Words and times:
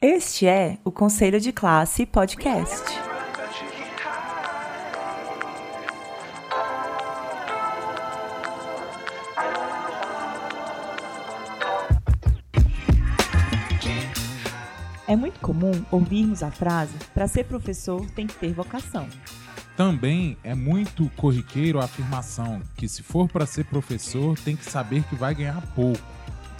Este 0.00 0.46
é 0.46 0.78
o 0.84 0.92
Conselho 0.92 1.40
de 1.40 1.50
Classe 1.50 2.06
Podcast. 2.06 2.84
É 15.08 15.16
muito 15.16 15.40
comum 15.40 15.72
ouvirmos 15.90 16.44
a 16.44 16.52
frase: 16.52 16.94
para 17.12 17.26
ser 17.26 17.46
professor 17.46 18.08
tem 18.12 18.28
que 18.28 18.36
ter 18.36 18.52
vocação. 18.52 19.08
Também 19.76 20.36
é 20.44 20.54
muito 20.54 21.10
corriqueiro 21.16 21.80
a 21.80 21.84
afirmação 21.86 22.62
que 22.76 22.88
se 22.88 23.02
for 23.02 23.28
para 23.28 23.46
ser 23.46 23.64
professor 23.64 24.38
tem 24.38 24.54
que 24.54 24.64
saber 24.64 25.02
que 25.08 25.16
vai 25.16 25.34
ganhar 25.34 25.60
pouco, 25.74 26.00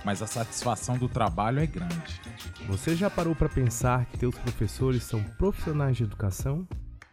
mas 0.09 0.23
a 0.23 0.27
satisfação 0.27 0.97
do 0.97 1.07
trabalho 1.07 1.61
é 1.61 1.67
grande. 1.67 2.19
Você 2.67 2.97
já 2.97 3.11
parou 3.11 3.35
para 3.35 3.47
pensar 3.47 4.07
que 4.07 4.17
teus 4.17 4.35
professores 4.35 5.05
são 5.05 5.23
profissionais 5.23 5.99
de 5.99 6.05
educação? 6.05 6.67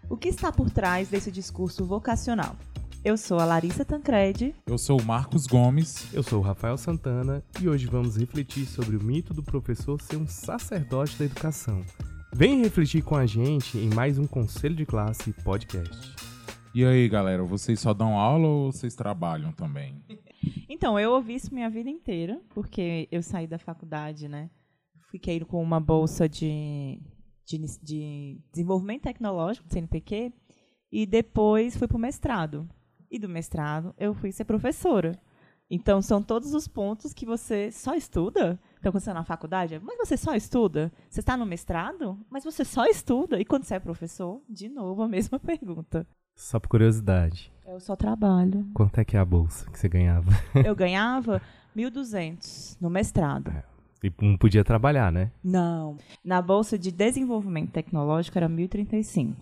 O 0.09 0.15
que 0.15 0.29
está 0.29 0.49
por 0.49 0.69
trás 0.69 1.09
desse 1.09 1.29
discurso 1.29 1.83
vocacional? 1.83 2.55
Eu 3.03 3.17
sou 3.17 3.37
a 3.37 3.43
Larissa 3.43 3.83
Tancredi. 3.83 4.55
Eu 4.65 4.77
sou 4.77 4.97
o 4.97 5.03
Marcos 5.03 5.45
Gomes. 5.45 6.07
Eu 6.13 6.23
sou 6.23 6.39
o 6.39 6.41
Rafael 6.41 6.77
Santana 6.77 7.43
e 7.59 7.67
hoje 7.67 7.85
vamos 7.85 8.15
refletir 8.15 8.65
sobre 8.65 8.95
o 8.95 9.03
mito 9.03 9.33
do 9.33 9.43
professor 9.43 10.01
ser 10.01 10.15
um 10.15 10.25
sacerdote 10.25 11.17
da 11.17 11.25
educação. 11.25 11.83
Vem 12.33 12.61
refletir 12.61 13.01
com 13.01 13.17
a 13.17 13.25
gente 13.25 13.77
em 13.77 13.93
mais 13.93 14.17
um 14.17 14.25
Conselho 14.25 14.73
de 14.73 14.85
Classe 14.85 15.33
podcast. 15.43 16.15
E 16.73 16.85
aí, 16.85 17.09
galera, 17.09 17.43
vocês 17.43 17.77
só 17.77 17.93
dão 17.93 18.17
aula 18.17 18.47
ou 18.47 18.71
vocês 18.71 18.95
trabalham 18.95 19.51
também? 19.51 20.01
Então, 20.69 20.99
eu 20.99 21.11
ouvi 21.11 21.35
isso 21.35 21.53
minha 21.53 21.69
vida 21.69 21.89
inteira, 21.89 22.41
porque 22.49 23.07
eu 23.11 23.21
saí 23.21 23.47
da 23.47 23.57
faculdade, 23.57 24.27
né? 24.27 24.49
Fiquei 25.09 25.39
com 25.41 25.61
uma 25.61 25.79
bolsa 25.79 26.27
de, 26.27 26.99
de, 27.45 27.57
de 27.81 28.41
desenvolvimento 28.51 29.03
tecnológico 29.03 29.67
do 29.67 29.73
CNPq 29.73 30.33
e 30.91 31.05
depois 31.05 31.77
fui 31.77 31.87
para 31.87 31.97
o 31.97 31.99
mestrado. 31.99 32.67
E 33.09 33.19
do 33.19 33.29
mestrado 33.29 33.93
eu 33.97 34.13
fui 34.13 34.31
ser 34.31 34.45
professora. 34.45 35.19
Então, 35.69 36.01
são 36.01 36.21
todos 36.21 36.53
os 36.53 36.67
pontos 36.67 37.13
que 37.13 37.25
você 37.25 37.71
só 37.71 37.95
estuda. 37.95 38.59
Então, 38.79 38.91
quando 38.91 39.01
você 39.01 39.09
está 39.09 39.13
na 39.13 39.23
faculdade, 39.23 39.79
mas 39.79 39.97
você 39.97 40.15
só 40.15 40.35
estuda? 40.35 40.91
Você 41.09 41.21
está 41.21 41.35
no 41.35 41.45
mestrado? 41.45 42.19
Mas 42.29 42.43
você 42.43 42.63
só 42.63 42.85
estuda? 42.85 43.39
E 43.39 43.45
quando 43.45 43.63
você 43.63 43.75
é 43.75 43.79
professor, 43.79 44.43
de 44.47 44.69
novo, 44.69 45.01
a 45.01 45.07
mesma 45.07 45.39
pergunta. 45.39 46.07
Só 46.35 46.59
por 46.59 46.67
curiosidade. 46.67 47.51
Eu 47.65 47.79
só 47.79 47.95
trabalho. 47.95 48.67
Quanto 48.73 48.99
é 48.99 49.05
que 49.05 49.17
é 49.17 49.19
a 49.19 49.25
bolsa 49.25 49.69
que 49.71 49.79
você 49.79 49.89
ganhava? 49.89 50.29
Eu 50.65 50.75
ganhava 50.75 51.41
1.200 51.75 52.77
no 52.79 52.89
mestrado. 52.89 53.51
É. 53.51 53.63
E 54.03 54.13
não 54.21 54.37
podia 54.37 54.63
trabalhar, 54.63 55.11
né? 55.11 55.31
Não. 55.43 55.97
Na 56.23 56.41
bolsa 56.41 56.77
de 56.77 56.91
desenvolvimento 56.91 57.71
tecnológico 57.71 58.37
era 58.37 58.47
1.035. 58.47 59.35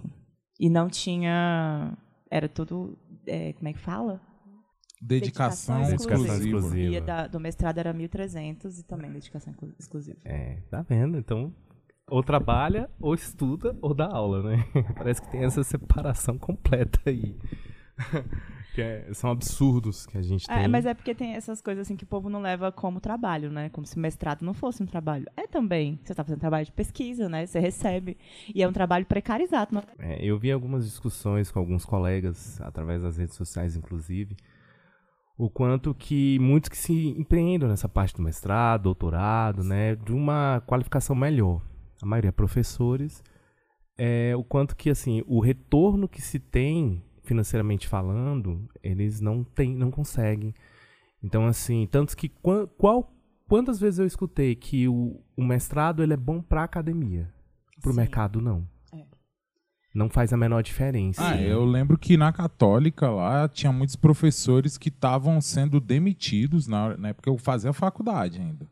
E 0.60 0.70
não 0.70 0.88
tinha. 0.88 1.98
Era 2.32 2.48
tudo. 2.48 2.98
É, 3.28 3.54
como 3.54 3.68
é 3.68 3.74
que 3.74 3.80
fala? 3.80 4.22
Dedicação, 5.02 5.82
dedicação 5.82 6.16
exclusiva. 6.16 6.58
exclusiva. 6.58 6.96
E 6.96 7.02
da, 7.02 7.28
do 7.28 7.40
mestrado 7.40 7.78
era 7.78 7.94
1.300 7.94 8.80
e 8.80 8.84
também 8.84 9.12
dedicação 9.12 9.54
exclusiva. 9.78 10.18
É, 10.24 10.60
tá 10.70 10.82
vendo? 10.82 11.18
Então, 11.18 11.54
ou 12.10 12.24
trabalha, 12.24 12.90
ou 13.00 13.14
estuda, 13.14 13.78
ou 13.82 13.94
dá 13.94 14.08
aula, 14.08 14.44
né? 14.44 14.66
Parece 14.96 15.22
que 15.22 15.32
tem 15.32 15.44
essa 15.44 15.64
separação 15.64 16.38
completa 16.38 17.00
aí. 17.06 17.38
que 18.74 18.82
é, 18.82 19.08
são 19.14 19.30
absurdos 19.30 20.06
que 20.08 20.18
a 20.18 20.22
gente 20.22 20.50
é, 20.50 20.60
tem. 20.60 20.68
Mas 20.68 20.86
é 20.86 20.94
porque 20.94 21.14
tem 21.14 21.36
essas 21.36 21.62
coisas 21.62 21.86
assim 21.86 21.96
que 21.96 22.04
o 22.04 22.08
povo 22.08 22.30
não 22.30 22.42
leva 22.42 22.72
como 22.72 23.00
trabalho, 23.00 23.52
né? 23.52 23.70
Como 23.70 23.86
se 23.86 24.00
mestrado 24.00 24.44
não 24.44 24.54
fosse 24.54 24.82
um 24.82 24.86
trabalho. 24.86 25.26
É 25.38 25.48
também. 25.48 26.00
Você 26.04 26.12
está 26.12 26.24
fazendo 26.24 26.40
trabalho 26.40 26.66
de 26.66 26.72
pesquisa, 26.72 27.30
né? 27.30 27.46
Você 27.46 27.60
recebe. 27.60 28.18
E 28.54 28.64
é 28.64 28.68
um 28.68 28.74
trabalho 28.74 29.06
precarizado. 29.06 29.76
Não? 29.76 29.84
É, 30.00 30.24
eu 30.26 30.38
vi 30.40 30.52
algumas 30.52 30.86
discussões 30.86 31.52
com 31.52 31.60
alguns 31.60 31.86
colegas, 31.86 32.60
através 32.62 33.04
das 33.04 33.18
redes 33.18 33.36
sociais, 33.36 33.76
inclusive, 33.76 34.36
o 35.38 35.50
quanto 35.50 35.94
que 35.94 36.40
muitos 36.40 36.70
que 36.70 36.78
se 36.78 37.10
empreendam 37.10 37.70
nessa 37.70 37.88
parte 37.88 38.16
do 38.16 38.24
mestrado, 38.24 38.84
doutorado, 38.84 39.64
né, 39.64 39.96
de 39.96 40.12
uma 40.12 40.62
qualificação 40.66 41.16
melhor. 41.16 41.62
A 42.04 42.06
maioria 42.06 42.30
é 42.30 42.32
professores. 42.34 43.24
É, 43.98 44.36
o 44.36 44.44
quanto 44.44 44.76
que 44.76 44.90
assim 44.90 45.24
o 45.26 45.40
retorno 45.40 46.08
que 46.08 46.22
se 46.22 46.38
tem 46.38 47.02
financeiramente 47.24 47.88
falando, 47.88 48.68
eles 48.84 49.22
não 49.22 49.44
têm, 49.44 49.74
não 49.74 49.90
conseguem. 49.90 50.54
Então 51.24 51.48
assim, 51.48 51.88
tantos 51.90 52.14
que 52.14 52.28
qual, 52.78 53.10
quantas 53.48 53.80
vezes 53.80 54.00
eu 54.00 54.06
escutei 54.06 54.54
que 54.54 54.88
o, 54.88 55.24
o 55.38 55.44
mestrado 55.44 56.04
ele 56.04 56.14
é 56.14 56.18
bom 56.18 56.42
para 56.42 56.64
academia, 56.64 57.34
para 57.82 57.92
o 57.92 57.96
mercado 57.96 58.42
não 58.42 58.68
não 59.94 60.10
faz 60.10 60.34
a 60.34 60.38
menor 60.38 60.64
diferença. 60.64 61.26
Ah, 61.26 61.40
eu 61.40 61.64
lembro 61.64 61.98
que 61.98 62.18
na 62.18 62.34
Católica 62.34 63.10
lá 63.10 63.48
tinha 63.48 63.72
muitos 63.72 63.96
professores 63.96 64.78
que 64.78 64.90
estavam 64.90 65.40
sendo 65.40 65.80
demitidos 65.80 66.68
na, 66.68 66.98
na 66.98 67.10
época 67.10 67.30
eu 67.30 67.38
fazia 67.38 67.72
faculdade 67.72 68.42
ainda. 68.42 68.68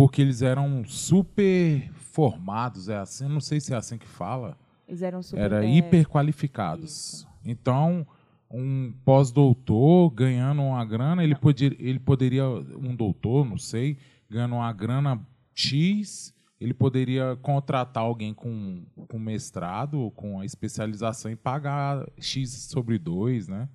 Porque 0.00 0.22
eles 0.22 0.40
eram 0.40 0.82
super 0.86 1.92
formados, 1.92 2.88
é 2.88 2.96
assim, 2.96 3.28
não 3.28 3.38
sei 3.38 3.60
se 3.60 3.74
é 3.74 3.76
assim 3.76 3.98
que 3.98 4.08
fala. 4.08 4.56
Eles 4.88 5.02
eram 5.02 5.22
super 5.22 5.38
Era 5.38 5.62
é... 5.62 5.68
hiper 5.68 6.08
qualificados. 6.08 7.28
Então, 7.44 8.06
um 8.50 8.94
pós-doutor 9.04 10.08
ganhando 10.12 10.62
uma 10.62 10.82
grana, 10.86 11.22
ele, 11.22 11.34
podia, 11.34 11.76
ele 11.78 11.98
poderia, 11.98 12.48
um 12.48 12.96
doutor, 12.96 13.44
não 13.44 13.58
sei, 13.58 13.98
ganhando 14.30 14.54
uma 14.54 14.72
grana 14.72 15.20
X, 15.54 16.34
ele 16.58 16.72
poderia 16.72 17.36
contratar 17.42 18.02
alguém 18.02 18.32
com, 18.32 18.82
com 19.06 19.18
mestrado, 19.18 20.10
com 20.16 20.40
a 20.40 20.46
especialização 20.46 21.30
e 21.30 21.36
pagar 21.36 22.10
X 22.18 22.48
sobre 22.70 22.98
2, 22.98 23.48
né? 23.48 23.68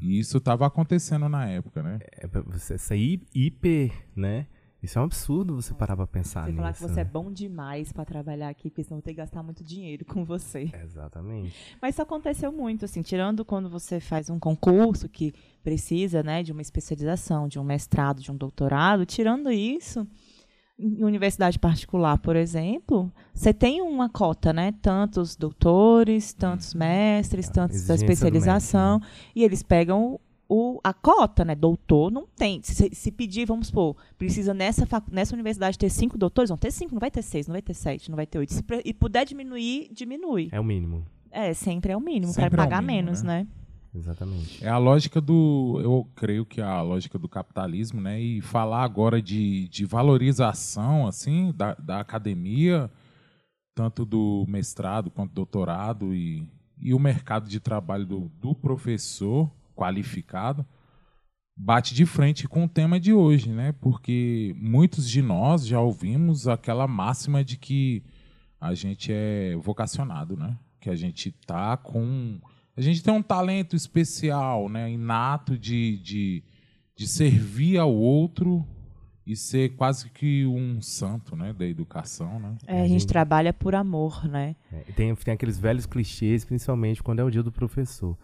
E 0.00 0.16
isso 0.16 0.36
estava 0.38 0.64
acontecendo 0.64 1.28
na 1.28 1.48
época, 1.48 1.82
né? 1.82 1.98
É, 2.12 2.28
você 2.28 2.78
sair 2.78 3.20
hiper, 3.34 3.92
né? 4.14 4.46
Isso 4.82 4.98
é 4.98 5.02
um 5.02 5.04
absurdo 5.04 5.54
você 5.54 5.74
parar 5.74 5.94
para 5.94 6.06
pensar 6.06 6.44
você 6.44 6.52
nisso. 6.52 6.56
Você 6.56 6.60
falar 6.60 6.72
que 6.72 6.80
você 6.80 6.94
né? 6.94 7.00
é 7.02 7.04
bom 7.04 7.30
demais 7.30 7.92
para 7.92 8.04
trabalhar 8.04 8.48
aqui, 8.48 8.70
porque 8.70 8.82
senão 8.82 8.96
eu 8.96 9.00
vou 9.00 9.04
ter 9.04 9.10
que 9.10 9.16
gastar 9.16 9.42
muito 9.42 9.62
dinheiro 9.62 10.04
com 10.06 10.24
você. 10.24 10.70
Exatamente. 10.82 11.54
Mas 11.80 11.94
isso 11.94 12.02
aconteceu 12.02 12.50
muito, 12.50 12.86
assim, 12.86 13.02
tirando 13.02 13.44
quando 13.44 13.68
você 13.68 14.00
faz 14.00 14.30
um 14.30 14.38
concurso 14.38 15.08
que 15.08 15.34
precisa, 15.62 16.22
né, 16.22 16.42
de 16.42 16.52
uma 16.52 16.62
especialização, 16.62 17.46
de 17.46 17.58
um 17.58 17.64
mestrado, 17.64 18.22
de 18.22 18.32
um 18.32 18.36
doutorado, 18.36 19.04
tirando 19.04 19.50
isso, 19.50 20.06
em 20.80 21.04
universidade 21.04 21.58
particular, 21.58 22.16
por 22.18 22.34
exemplo, 22.34 23.12
você 23.34 23.52
tem 23.52 23.82
uma 23.82 24.08
cota, 24.08 24.50
né? 24.50 24.72
Tantos 24.80 25.36
doutores, 25.36 26.32
tantos 26.32 26.72
uhum. 26.72 26.78
mestres, 26.78 27.50
tantos 27.50 27.86
da 27.86 27.94
especialização, 27.94 28.98
médico, 28.98 29.12
né? 29.12 29.32
e 29.36 29.44
eles 29.44 29.62
pegam 29.62 30.18
o, 30.50 30.80
a 30.82 30.92
cota, 30.92 31.44
né? 31.44 31.54
Doutor 31.54 32.10
não 32.10 32.26
tem. 32.26 32.60
Se, 32.64 32.90
se 32.92 33.12
pedir, 33.12 33.46
vamos 33.46 33.68
supor, 33.68 33.96
precisa 34.18 34.52
nessa, 34.52 34.84
nessa 35.08 35.32
universidade 35.32 35.78
ter 35.78 35.88
cinco 35.88 36.18
doutores, 36.18 36.48
vão 36.48 36.58
ter 36.58 36.72
cinco, 36.72 36.92
não 36.92 36.98
vai 36.98 37.10
ter 37.10 37.22
seis, 37.22 37.46
não 37.46 37.52
vai 37.52 37.62
ter 37.62 37.72
sete, 37.72 38.10
não 38.10 38.16
vai 38.16 38.26
ter 38.26 38.40
oito. 38.40 38.52
Se, 38.52 38.64
e 38.84 38.92
puder 38.92 39.24
diminuir, 39.24 39.88
diminui. 39.92 40.48
É 40.50 40.58
o 40.58 40.64
mínimo. 40.64 41.06
É, 41.30 41.54
sempre 41.54 41.92
é 41.92 41.96
o 41.96 42.00
mínimo, 42.00 42.34
para 42.34 42.50
pagar 42.50 42.82
é 42.82 42.86
mínimo, 42.86 43.04
menos, 43.04 43.22
né? 43.22 43.44
né? 43.44 43.48
Exatamente. 43.94 44.64
É 44.64 44.68
a 44.68 44.78
lógica 44.78 45.20
do. 45.20 45.78
Eu 45.80 46.08
creio 46.16 46.44
que 46.44 46.60
é 46.60 46.64
a 46.64 46.82
lógica 46.82 47.16
do 47.16 47.28
capitalismo, 47.28 48.00
né? 48.00 48.20
E 48.20 48.40
falar 48.40 48.82
agora 48.82 49.22
de, 49.22 49.68
de 49.68 49.84
valorização, 49.84 51.06
assim, 51.06 51.52
da, 51.56 51.74
da 51.74 52.00
academia, 52.00 52.90
tanto 53.72 54.04
do 54.04 54.44
mestrado 54.48 55.12
quanto 55.12 55.30
do 55.30 55.34
doutorado, 55.34 56.12
e, 56.12 56.44
e 56.80 56.92
o 56.92 56.98
mercado 56.98 57.48
de 57.48 57.60
trabalho 57.60 58.04
do, 58.04 58.32
do 58.40 58.52
professor 58.52 59.48
qualificado, 59.80 60.66
bate 61.56 61.94
de 61.94 62.04
frente 62.04 62.46
com 62.46 62.64
o 62.64 62.68
tema 62.68 63.00
de 63.00 63.14
hoje, 63.14 63.48
né? 63.48 63.72
Porque 63.80 64.54
muitos 64.58 65.08
de 65.08 65.22
nós 65.22 65.66
já 65.66 65.80
ouvimos 65.80 66.46
aquela 66.46 66.86
máxima 66.86 67.42
de 67.42 67.56
que 67.56 68.02
a 68.60 68.74
gente 68.74 69.10
é 69.10 69.56
vocacionado, 69.56 70.36
né? 70.36 70.58
Que 70.78 70.90
a 70.90 70.94
gente 70.94 71.32
tá 71.46 71.78
com 71.78 72.38
a 72.76 72.80
gente 72.82 73.02
tem 73.02 73.12
um 73.12 73.22
talento 73.22 73.74
especial, 73.74 74.68
né, 74.68 74.90
inato 74.90 75.58
de, 75.58 75.98
de, 75.98 76.42
de 76.96 77.06
servir 77.06 77.76
ao 77.78 77.92
outro 77.92 78.64
e 79.26 79.36
ser 79.36 79.76
quase 79.76 80.08
que 80.08 80.46
um 80.46 80.80
santo, 80.80 81.36
né, 81.36 81.52
da 81.52 81.66
educação, 81.66 82.38
né? 82.40 82.56
É, 82.66 82.80
a 82.80 82.88
gente 82.88 83.06
trabalha 83.06 83.52
por 83.52 83.74
amor, 83.74 84.26
né? 84.26 84.56
É, 84.72 84.92
tem, 84.92 85.14
tem 85.14 85.34
aqueles 85.34 85.58
velhos 85.58 85.84
clichês, 85.84 86.44
principalmente 86.44 87.02
quando 87.02 87.18
é 87.18 87.24
o 87.24 87.30
dia 87.30 87.42
do 87.42 87.52
professor. 87.52 88.16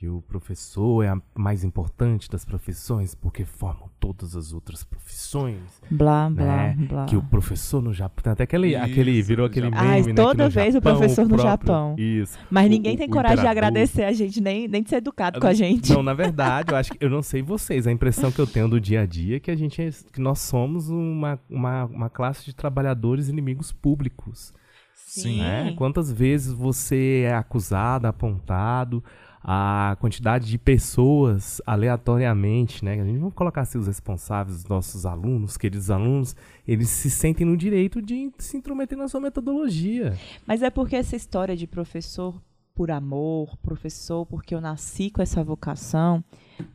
Que 0.00 0.08
o 0.08 0.22
professor 0.22 1.02
é 1.04 1.08
a 1.10 1.20
mais 1.36 1.62
importante 1.62 2.30
das 2.30 2.42
profissões 2.42 3.14
porque 3.14 3.44
formam 3.44 3.90
todas 4.00 4.34
as 4.34 4.50
outras 4.50 4.82
profissões. 4.82 5.58
Blá, 5.90 6.30
blá, 6.30 6.44
né? 6.46 6.76
blá. 6.88 7.04
Que 7.04 7.16
o 7.16 7.22
professor 7.22 7.82
no 7.82 7.92
Japão. 7.92 8.22
Tem 8.22 8.32
até 8.32 8.44
aquele, 8.44 8.68
Isso, 8.68 8.78
aquele 8.82 9.20
virou 9.20 9.44
no 9.44 9.50
aquele 9.50 9.66
meme, 9.68 9.76
Ai, 9.86 10.02
né? 10.02 10.14
toda 10.14 10.44
no 10.44 10.50
vez 10.50 10.68
o 10.70 10.78
Japão, 10.78 10.96
professor 10.96 11.22
no 11.24 11.28
próprio- 11.28 11.50
Japão. 11.50 11.94
Isso. 11.98 12.38
Mas 12.50 12.64
O- 12.64 12.70
ninguém 12.70 12.94
o- 12.94 12.96
tem 12.96 13.06
o 13.08 13.10
coragem 13.10 13.40
de 13.40 13.46
agradecer 13.46 14.04
a 14.04 14.12
gente, 14.14 14.40
nem, 14.40 14.66
nem 14.66 14.82
de 14.82 14.88
ser 14.88 14.96
educado 14.96 15.38
com 15.38 15.46
a 15.46 15.52
gente. 15.52 15.92
Não, 15.92 16.02
na 16.02 16.14
verdade, 16.14 16.72
eu 16.72 16.78
acho 16.78 16.92
que 16.92 17.04
eu 17.04 17.10
não 17.10 17.20
sei 17.20 17.42
vocês, 17.42 17.86
a 17.86 17.92
impressão 17.92 18.32
que 18.32 18.38
eu 18.40 18.46
tenho 18.46 18.70
do 18.70 18.80
dia 18.80 19.02
a 19.02 19.06
dia 19.06 19.36
é 19.36 19.40
que 19.40 19.50
a 19.50 19.56
gente 19.56 19.82
é, 19.82 19.90
que 20.10 20.18
nós 20.22 20.38
somos 20.38 20.88
uma, 20.88 21.38
uma, 21.50 21.84
uma 21.84 22.08
classe 22.08 22.42
de 22.46 22.54
trabalhadores 22.54 23.28
inimigos 23.28 23.70
públicos. 23.70 24.54
Sim. 24.94 25.40
né? 25.40 25.74
Quantas 25.76 26.10
vezes 26.12 26.52
você 26.52 27.24
é 27.26 27.34
acusado, 27.34 28.06
apontado, 28.06 29.02
a 29.42 29.96
quantidade 29.98 30.46
de 30.46 30.58
pessoas 30.58 31.62
aleatoriamente, 31.66 32.84
né? 32.84 33.00
A 33.00 33.04
gente 33.04 33.18
vamos 33.18 33.34
colocar 33.34 33.62
assim 33.62 33.78
os 33.78 33.86
responsáveis, 33.86 34.58
os 34.58 34.66
nossos 34.66 35.06
alunos, 35.06 35.56
queridos 35.56 35.90
alunos, 35.90 36.36
eles 36.68 36.88
se 36.88 37.10
sentem 37.10 37.46
no 37.46 37.56
direito 37.56 38.02
de 38.02 38.30
se 38.38 38.56
intrometer 38.56 38.98
na 38.98 39.08
sua 39.08 39.20
metodologia. 39.20 40.16
Mas 40.46 40.62
é 40.62 40.68
porque 40.68 40.96
essa 40.96 41.16
história 41.16 41.56
de 41.56 41.66
professor 41.66 42.40
por 42.74 42.90
amor, 42.90 43.56
professor 43.58 44.26
porque 44.26 44.54
eu 44.54 44.60
nasci 44.60 45.10
com 45.10 45.22
essa 45.22 45.42
vocação, 45.42 46.22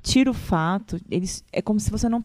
tira 0.02 0.30
o 0.30 0.34
fato, 0.34 1.00
eles 1.10 1.44
é 1.52 1.62
como 1.62 1.80
se 1.80 1.92
você 1.92 2.10
não 2.10 2.24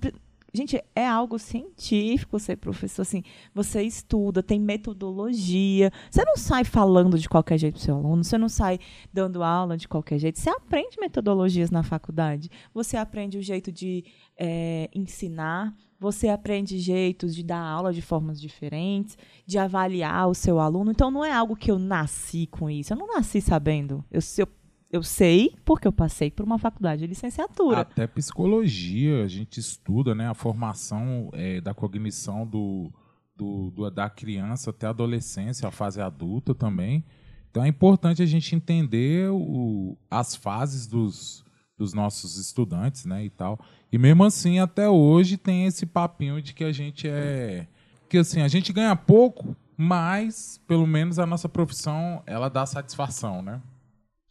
Gente, 0.52 0.82
é 0.94 1.06
algo 1.06 1.38
científico 1.38 2.38
ser 2.38 2.56
professor, 2.56 3.02
assim, 3.02 3.22
você 3.54 3.82
estuda, 3.82 4.42
tem 4.42 4.58
metodologia. 4.58 5.92
Você 6.10 6.24
não 6.24 6.36
sai 6.36 6.64
falando 6.64 7.18
de 7.18 7.28
qualquer 7.28 7.58
jeito 7.58 7.74
pro 7.74 7.82
seu 7.82 7.96
aluno, 7.96 8.24
você 8.24 8.36
não 8.36 8.48
sai 8.48 8.78
dando 9.12 9.42
aula 9.42 9.76
de 9.76 9.86
qualquer 9.86 10.18
jeito. 10.18 10.38
Você 10.38 10.50
aprende 10.50 10.98
metodologias 11.00 11.70
na 11.70 11.82
faculdade. 11.82 12.50
Você 12.74 12.96
aprende 12.96 13.38
o 13.38 13.42
jeito 13.42 13.70
de 13.70 14.04
eh, 14.36 14.88
ensinar, 14.94 15.74
você 16.00 16.28
aprende 16.28 16.78
jeitos 16.78 17.34
de 17.34 17.42
dar 17.42 17.60
aula 17.60 17.92
de 17.92 18.00
formas 18.00 18.40
diferentes, 18.40 19.18
de 19.46 19.58
avaliar 19.58 20.28
o 20.28 20.34
seu 20.34 20.58
aluno. 20.58 20.90
Então, 20.90 21.10
não 21.10 21.22
é 21.22 21.30
algo 21.30 21.54
que 21.54 21.70
eu 21.70 21.78
nasci 21.78 22.46
com 22.46 22.70
isso. 22.70 22.92
Eu 22.92 22.96
não 22.96 23.06
nasci 23.06 23.40
sabendo. 23.40 24.02
Eu, 24.10 24.20
eu, 24.38 24.48
eu 24.90 25.02
sei 25.02 25.54
porque 25.64 25.86
eu 25.86 25.92
passei 25.92 26.30
por 26.30 26.44
uma 26.44 26.58
faculdade 26.58 27.00
de 27.02 27.06
licenciatura. 27.06 27.80
Até 27.80 28.06
psicologia, 28.06 29.24
a 29.24 29.28
gente 29.28 29.60
estuda 29.60 30.14
né, 30.14 30.28
a 30.28 30.34
formação 30.34 31.30
eh, 31.32 31.60
da 31.60 31.72
cognição 31.74 32.46
do, 32.46 32.92
do, 33.36 33.70
do- 33.70 33.90
da 33.90 34.08
criança 34.10 34.70
até 34.70 34.86
a 34.86 34.90
adolescência, 34.90 35.68
a 35.68 35.70
fase 35.70 36.00
adulta 36.00 36.54
também. 36.54 37.04
Então 37.50 37.64
é 37.64 37.68
importante 37.68 38.22
a 38.22 38.26
gente 38.26 38.54
entender 38.54 39.30
o- 39.30 39.96
as 40.10 40.34
fases 40.34 40.86
dos, 40.86 41.44
dos 41.78 41.92
nossos 41.94 42.36
estudantes 42.36 43.04
né, 43.04 43.24
e 43.24 43.30
tal. 43.30 43.58
E 43.92 43.98
mesmo 43.98 44.24
assim, 44.24 44.58
até 44.58 44.88
hoje 44.88 45.36
tem 45.36 45.66
esse 45.66 45.84
papinho 45.86 46.40
de 46.42 46.52
que 46.54 46.64
a 46.64 46.72
gente 46.72 47.08
é. 47.08 47.66
Que 48.08 48.18
assim, 48.18 48.40
a 48.40 48.48
gente 48.48 48.72
ganha 48.72 48.94
pouco, 48.96 49.56
mas 49.76 50.60
pelo 50.66 50.86
menos 50.86 51.18
a 51.20 51.26
nossa 51.26 51.48
profissão 51.48 52.22
ela 52.26 52.48
dá 52.48 52.66
satisfação, 52.66 53.40
né? 53.40 53.60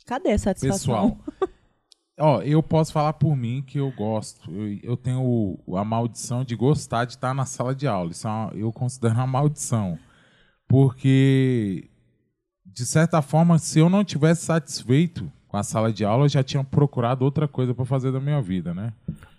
Cadê 0.10 0.32
a 0.32 0.40
satisfação? 0.40 1.12
Pessoal, 1.12 1.18
ó, 2.20 2.42
eu 2.42 2.64
posso 2.64 2.92
falar 2.92 3.14
por 3.14 3.36
mim 3.36 3.62
que 3.62 3.78
eu 3.80 3.92
gosto. 3.92 4.50
Eu, 4.52 4.80
eu 4.82 4.98
tenho 4.98 5.60
a 5.76 5.86
maldição 5.86 6.44
de 6.44 6.56
gostar 6.56 7.06
de 7.06 7.12
estar 7.12 7.32
na 7.32 7.46
sala 7.46 7.76
de 7.76 7.88
aula. 7.88 8.10
Isso 8.10 8.28
é 8.28 8.32
uma- 8.32 8.52
eu 8.56 8.74
considero 8.74 9.14
uma 9.14 9.28
maldição. 9.28 10.00
Porque, 10.68 11.88
de 12.66 12.86
certa 12.88 13.22
forma, 13.22 13.60
se 13.60 13.78
eu 13.78 13.88
não 13.88 14.04
tivesse 14.04 14.46
satisfeito 14.46 15.32
com 15.48 15.58
a 15.58 15.64
sala 15.64 15.94
de 15.94 16.04
aula, 16.04 16.26
eu 16.26 16.30
já 16.30 16.44
tinha 16.44 16.64
procurado 16.64 17.24
outra 17.24 17.48
coisa 17.48 17.74
para 17.76 17.86
fazer 17.86 18.12
da 18.12 18.20
minha 18.20 18.42
vida, 18.42 18.74
né? 18.74 18.92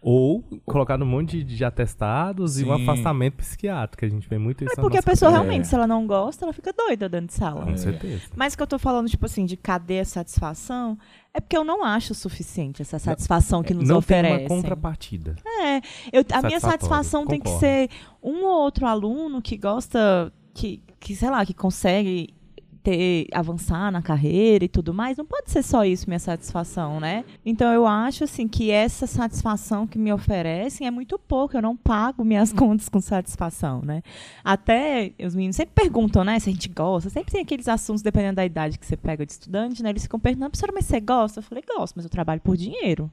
Ou 0.03 0.43
colocado 0.65 1.03
um 1.03 1.07
monte 1.07 1.45
de, 1.45 1.57
de 1.57 1.65
atestados 1.65 2.59
e 2.59 2.65
um 2.65 2.75
Sim. 2.75 2.83
afastamento 2.83 3.35
psiquiátrico, 3.35 3.99
que 3.99 4.05
a 4.07 4.09
gente 4.09 4.27
vê 4.29 4.39
muito 4.39 4.65
isso 4.65 4.73
É 4.73 4.81
porque 4.81 4.97
a 4.97 5.03
pessoa 5.03 5.31
carreira. 5.31 5.51
realmente, 5.51 5.69
se 5.69 5.75
ela 5.75 5.87
não 5.87 6.07
gosta, 6.07 6.45
ela 6.47 6.55
fica 6.55 6.73
doida 6.73 7.07
dentro 7.07 7.27
de 7.27 7.35
sala. 7.35 7.67
Com 7.67 7.77
certeza. 7.77 8.23
Mas 8.35 8.55
o 8.55 8.57
que 8.57 8.63
eu 8.63 8.67
tô 8.67 8.79
falando, 8.79 9.09
tipo 9.11 9.27
assim, 9.27 9.45
de 9.45 9.59
cadê 9.59 10.01
a 10.01 10.05
satisfação, 10.07 10.97
é 11.35 11.41
porque 11.41 11.55
eu 11.57 11.65
não 11.65 11.85
acho 11.85 12.15
suficiente 12.15 12.81
essa 12.81 12.99
satisfação 12.99 13.63
que 13.63 13.75
nos 13.75 13.87
não 13.87 14.01
tem 14.01 14.19
oferecem. 14.21 14.47
uma 14.47 14.49
contrapartida. 14.49 15.37
É, 15.45 15.77
eu, 16.13 16.25
a 16.33 16.43
minha 16.47 16.61
satisfação 16.61 17.27
tem 17.27 17.39
que 17.39 17.45
concordo. 17.45 17.61
ser 17.67 17.91
um 18.23 18.45
ou 18.47 18.63
outro 18.63 18.87
aluno 18.87 19.43
que 19.43 19.57
gosta, 19.59 20.33
que, 20.55 20.83
que 20.99 21.15
sei 21.15 21.29
lá, 21.29 21.45
que 21.45 21.53
consegue 21.53 22.35
ter, 22.83 23.27
avançar 23.33 23.91
na 23.91 24.03
carreira 24.03 24.65
e 24.65 24.69
tudo 24.69 24.93
mais. 24.93 25.17
Não 25.17 25.25
pode 25.25 25.51
ser 25.51 25.63
só 25.63 25.85
isso 25.85 26.09
minha 26.09 26.19
satisfação, 26.19 27.01
né? 27.01 27.25
Então 27.45 27.73
eu 27.73 27.87
acho 27.87 28.25
assim 28.25 28.49
que 28.49 28.71
essa 28.71 29.07
satisfação 29.07 29.87
que 29.87 29.99
me 29.99 30.13
oferecem 30.13 30.87
é 30.87 30.91
muito 30.91 31.19
pouco. 31.19 31.57
Eu 31.57 31.63
não 31.63 31.77
pago 31.77 32.25
minhas 32.25 32.53
contas 32.55 32.89
com 32.89 33.01
satisfação, 33.01 33.83
né? 33.83 34.03
Até 34.45 35.13
os 35.25 35.35
meninos 35.35 35.57
sempre 35.57 35.75
perguntam, 35.75 36.25
né, 36.25 36.39
se 36.39 36.49
a 36.49 36.53
gente 36.53 36.69
gosta. 36.69 37.11
Sempre 37.11 37.33
tem 37.33 37.43
aqueles 37.43 37.69
assuntos, 37.69 38.03
dependendo 38.03 38.37
da 38.37 38.45
idade 38.45 38.79
que 38.79 38.87
você 38.87 38.97
pega 38.97 39.25
de 39.25 39.33
estudante, 39.33 39.83
né? 39.83 39.91
Eles 39.91 40.03
ficam 40.03 40.19
perguntando, 40.19 40.51
professora, 40.51 40.73
mas 40.75 40.87
você 40.87 41.01
gosta? 41.01 41.41
Eu 41.41 41.43
falei, 41.43 41.65
gosto, 41.77 41.95
mas 41.97 42.05
eu 42.05 42.11
trabalho 42.11 42.41
por 42.41 42.57
dinheiro. 42.57 43.11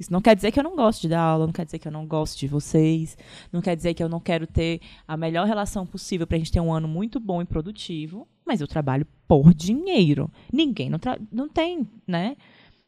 Isso 0.00 0.10
não 0.10 0.22
quer 0.22 0.34
dizer 0.34 0.50
que 0.50 0.58
eu 0.58 0.64
não 0.64 0.74
gosto 0.74 1.02
de 1.02 1.08
dar 1.10 1.20
aula, 1.20 1.44
não 1.44 1.52
quer 1.52 1.66
dizer 1.66 1.78
que 1.78 1.86
eu 1.86 1.92
não 1.92 2.06
gosto 2.06 2.38
de 2.38 2.48
vocês, 2.48 3.18
não 3.52 3.60
quer 3.60 3.76
dizer 3.76 3.92
que 3.92 4.02
eu 4.02 4.08
não 4.08 4.18
quero 4.18 4.46
ter 4.46 4.80
a 5.06 5.14
melhor 5.14 5.46
relação 5.46 5.84
possível 5.84 6.26
para 6.26 6.36
a 6.36 6.38
gente 6.38 6.50
ter 6.50 6.58
um 6.58 6.72
ano 6.72 6.88
muito 6.88 7.20
bom 7.20 7.42
e 7.42 7.44
produtivo, 7.44 8.26
mas 8.50 8.60
eu 8.60 8.66
trabalho 8.66 9.06
por 9.28 9.54
dinheiro. 9.54 10.28
Ninguém 10.52 10.90
não, 10.90 10.98
não 11.30 11.48
tem, 11.48 11.86
né? 12.04 12.36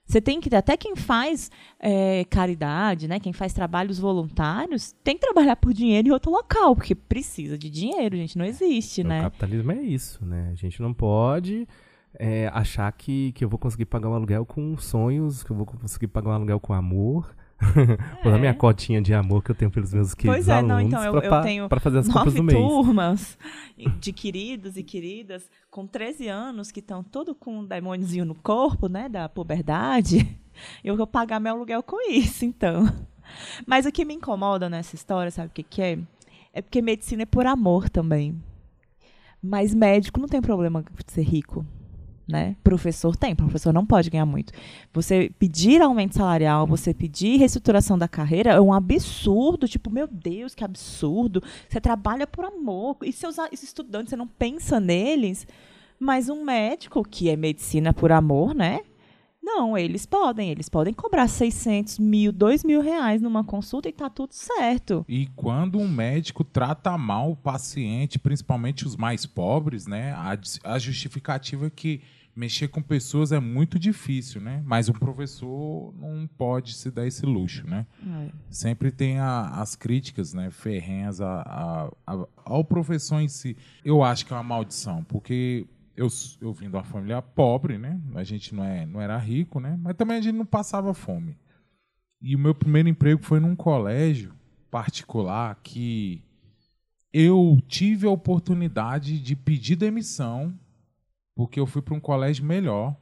Você 0.05 0.21
tem 0.21 0.41
que 0.41 0.53
até 0.53 0.77
quem 0.77 0.97
faz 0.97 1.53
é, 1.79 2.25
caridade, 2.25 3.07
né? 3.07 3.21
Quem 3.21 3.33
faz 3.33 3.53
trabalhos 3.53 4.01
voluntários, 4.01 4.93
tem 5.05 5.15
que 5.17 5.21
trabalhar 5.21 5.55
por 5.55 5.73
dinheiro 5.73 6.09
em 6.09 6.11
outro 6.11 6.33
local, 6.33 6.75
porque 6.75 6.97
precisa 6.97 7.57
de 7.57 7.71
dinheiro, 7.71 8.17
gente, 8.17 8.37
não 8.37 8.45
existe, 8.45 9.03
O 9.03 9.07
né? 9.07 9.23
capitalismo 9.23 9.71
é 9.71 9.81
isso, 9.81 10.25
né? 10.25 10.51
A 10.51 10.57
gente 10.57 10.83
não 10.83 10.93
pode 10.93 11.69
é, 12.19 12.49
achar 12.49 12.91
que, 12.91 13.31
que 13.33 13.45
eu 13.45 13.49
vou 13.49 13.59
conseguir 13.59 13.85
pagar 13.85 14.09
um 14.09 14.15
aluguel 14.15 14.45
com 14.45 14.77
sonhos, 14.77 15.45
que 15.45 15.53
eu 15.53 15.57
vou 15.57 15.65
conseguir 15.65 16.09
pagar 16.09 16.31
um 16.31 16.35
aluguel 16.35 16.59
com 16.59 16.73
amor. 16.73 17.33
Por 18.23 18.33
a 18.33 18.39
minha 18.39 18.55
cotinha 18.55 19.01
de 19.01 19.15
amor 19.15 19.43
que 19.43 19.51
eu 19.51 19.55
tenho 19.55 19.71
pelos 19.71 19.93
meus 19.93 20.15
queridos 20.15 20.37
Pois 20.37 20.49
é, 20.49 20.55
alunos 20.55 20.69
não, 20.69 20.81
então 20.81 21.05
eu, 21.05 21.13
pra, 21.13 21.39
eu 21.39 21.43
tenho 21.43 21.69
pra 21.69 21.81
fazer 21.81 21.99
as 21.99 22.09
compras 22.09 22.35
do 22.35 22.43
mês. 22.43 22.59
turmas 22.59 23.39
de 24.01 24.13
queridos 24.13 24.77
e 24.77 24.83
queridas 24.83 25.49
com 25.71 25.87
13 25.87 26.29
anos 26.29 26.71
que 26.71 26.81
estão 26.81 27.03
todo 27.03 27.35
com 27.35 27.61
um 27.61 27.65
demôniozinho 27.65 28.25
no 28.25 28.35
corpo, 28.35 28.89
né, 28.89 29.09
da 29.09 29.29
puberdade. 29.29 30.39
Eu 30.85 30.97
vou 30.97 31.07
pagar 31.07 31.41
meu 31.41 31.55
aluguel 31.55 31.83
com 31.83 31.97
isso, 32.11 32.45
então. 32.45 32.85
Mas 33.67 33.87
o 33.87 33.93
que 33.93 34.05
me 34.05 34.15
incomoda 34.15 34.69
nessa 34.69 34.95
história, 34.95 35.31
sabe 35.31 35.49
o 35.49 35.51
que, 35.51 35.63
que 35.63 35.81
é? 35.81 35.99
É 36.53 36.61
porque 36.61 36.83
medicina 36.83 37.23
é 37.23 37.27
por 37.27 37.47
amor 37.47 37.89
também. 37.89 38.39
Mas 39.43 39.75
médico 39.75 40.21
não 40.21 40.29
tem 40.29 40.43
problema 40.43 40.83
de 40.83 41.13
ser 41.13 41.23
rico. 41.23 41.65
Né? 42.27 42.57
Professor 42.63 43.17
tem, 43.17 43.35
professor 43.35 43.73
não 43.73 43.85
pode 43.85 44.09
ganhar 44.09 44.25
muito. 44.25 44.53
Você 44.93 45.31
pedir 45.39 45.83
aumento 45.83 46.15
salarial, 46.15 46.67
você 46.67 46.95
pedir 46.95 47.37
reestruturação 47.37 47.99
da 47.99 48.07
carreira 48.07 48.53
é 48.53 48.61
um 48.61 48.73
absurdo. 48.73 49.67
Tipo, 49.67 49.91
meu 49.91 50.07
Deus, 50.07 50.55
que 50.55 50.65
absurdo. 50.65 51.43
Você 51.69 51.81
trabalha 51.81 52.27
por 52.27 52.45
amor. 52.45 52.97
E 53.03 53.13
seus 53.13 53.37
estudantes, 53.53 54.11
você 54.11 54.17
não 54.17 54.27
pensa 54.27 54.79
neles. 54.79 55.47
Mas 55.99 56.29
um 56.29 56.45
médico, 56.45 57.05
que 57.05 57.29
é 57.29 57.37
medicina 57.37 57.93
por 57.93 58.13
amor, 58.13 58.55
né? 58.55 58.81
Não, 59.43 59.77
eles 59.77 60.07
podem. 60.07 60.51
Eles 60.51 60.69
podem 60.69 60.95
cobrar 60.95 61.27
600 61.29 61.99
mil, 61.99 62.31
2 62.33 62.63
mil 62.65 62.81
reais 62.81 63.21
numa 63.21 63.43
consulta 63.43 63.89
e 63.89 63.93
tá 63.93 64.09
tudo 64.09 64.33
certo. 64.33 65.05
E 65.09 65.27
quando 65.35 65.79
um 65.79 65.89
médico 65.89 66.45
trata 66.45 66.97
mal 66.97 67.33
o 67.33 67.37
paciente, 67.37 68.19
principalmente 68.19 68.87
os 68.87 68.97
mais 68.97 69.27
pobres, 69.27 69.87
né? 69.87 70.13
A, 70.13 70.39
a 70.65 70.79
justificativa 70.79 71.67
é 71.67 71.71
que 71.71 72.01
mexer 72.35 72.69
com 72.69 72.81
pessoas 72.81 73.31
é 73.31 73.39
muito 73.39 73.79
difícil, 73.79 74.41
né? 74.41 74.63
Mas 74.65 74.89
um 74.89 74.93
professor 74.95 75.93
não 76.01 76.27
pode 76.39 76.73
se 76.75 76.91
dar 76.91 77.07
esse 77.07 77.27
luxo, 77.27 77.67
né? 77.69 77.85
Sempre 78.49 78.91
tem 78.91 79.19
a- 79.19 79.49
as 79.61 79.77
críticas, 79.77 80.33
né? 80.33 80.51
Ferrenhas 80.51 81.21
a- 81.21 81.91
a- 82.07 82.27
ao 82.45 82.65
professor 82.65 83.21
em 83.21 83.29
si. 83.29 83.55
Eu 83.85 84.03
acho 84.03 84.25
que 84.25 84.33
é 84.33 84.37
uma 84.37 84.43
maldição, 84.43 85.05
porque 85.05 85.67
eu, 85.97 86.09
eu 86.41 86.53
vim 86.53 86.69
de 86.69 86.77
uma 86.77 86.85
família 86.85 87.21
pobre, 87.21 87.79
né? 87.79 88.01
A 88.15 88.25
gente 88.25 88.55
não, 88.55 88.65
é, 88.65 88.87
não 88.87 89.01
era 89.01 89.17
rico, 89.19 89.61
né? 89.61 89.79
Mas 89.81 89.97
também 89.97 90.19
a 90.19 90.21
gente 90.21 90.37
não 90.37 90.47
passava 90.47 90.95
fome. 90.95 91.39
E 92.21 92.35
o 92.37 92.39
meu 92.39 92.55
primeiro 92.55 92.89
emprego 92.89 93.23
foi 93.23 93.41
num 93.41 93.57
colégio 93.57 94.35
particular 94.71 95.59
que 95.63 96.23
eu 97.13 97.61
tive 97.69 98.07
a 98.07 98.11
oportunidade 98.11 99.19
de 99.19 99.37
pedir 99.37 99.77
demissão 99.77 100.59
porque 101.35 101.59
eu 101.59 101.67
fui 101.67 101.83
para 101.83 101.95
um 101.95 102.01
colégio 102.01 102.45
melhor, 102.45 102.97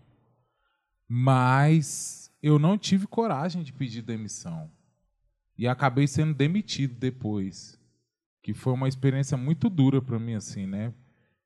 mas 1.09 2.33
eu 2.43 2.59
não 2.59 2.79
tive 2.79 3.07
coragem 3.07 3.63
de 3.63 3.73
pedir 3.73 4.03
demissão 4.03 4.71
e 5.59 5.67
acabei 5.67 6.07
sendo 6.07 6.33
demitido 6.33 6.95
depois, 6.95 7.79
que 8.43 8.55
foi 8.55 8.73
uma 8.73 8.89
experiência 8.89 9.37
muito 9.37 9.69
dura 9.69 10.01
para 10.01 10.19
mim 10.19 10.35
assim, 10.35 10.67
né? 10.67 10.95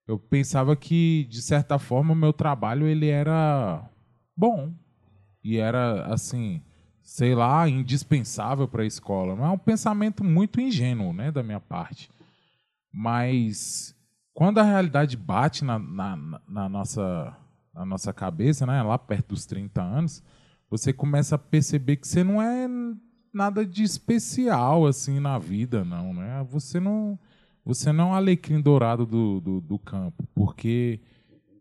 Eu 0.07 0.19
pensava 0.19 0.77
que 0.77 1.27
de 1.31 1.41
certa 1.41 1.79
forma 1.79 2.13
o 2.13 2.17
meu 2.17 2.33
trabalho 2.33 2.87
ele 2.87 3.09
era 3.09 3.89
bom, 4.37 4.73
e 5.45 5.59
era 5.59 6.07
assim, 6.07 6.63
sei 7.03 7.35
lá, 7.35 7.69
indispensável 7.69 8.67
para 8.67 8.83
a 8.83 8.87
escola. 8.87 9.37
Mas 9.37 9.47
é 9.47 9.51
um 9.51 9.59
pensamento 9.59 10.25
muito 10.25 10.61
ingênuo, 10.61 11.13
né, 11.13 11.31
da 11.31 11.43
minha 11.43 11.61
parte. 11.61 12.11
Mas 12.91 13.95
quando 14.33 14.59
a 14.59 14.63
realidade 14.63 15.17
bate 15.17 15.65
na, 15.65 15.79
na, 15.79 16.41
na 16.49 16.69
nossa, 16.69 17.37
na 17.75 17.85
nossa 17.85 18.13
cabeça, 18.13 18.65
né, 18.67 18.83
lá 18.83 18.99
perto 18.99 19.29
dos 19.29 19.45
30 19.45 19.83
anos, 19.83 20.23
você 20.71 20.93
começa 20.93 21.35
a 21.35 21.39
perceber 21.39 21.97
que 21.97 22.09
você 22.09 22.25
não 22.25 22.41
é 22.41 22.67
nada 23.33 23.67
de 23.67 23.83
especial 23.83 24.87
assim 24.87 25.21
na 25.21 25.39
vida, 25.39 25.85
não, 25.85 26.15
né? 26.15 26.47
Você 26.51 26.81
não, 26.81 27.19
você 27.65 27.93
não 27.93 28.09
é 28.09 28.11
um 28.11 28.15
alecrim 28.15 28.61
dourado 28.61 29.07
do, 29.07 29.41
do, 29.41 29.61
do 29.61 29.79
campo, 29.79 30.29
porque 30.35 31.01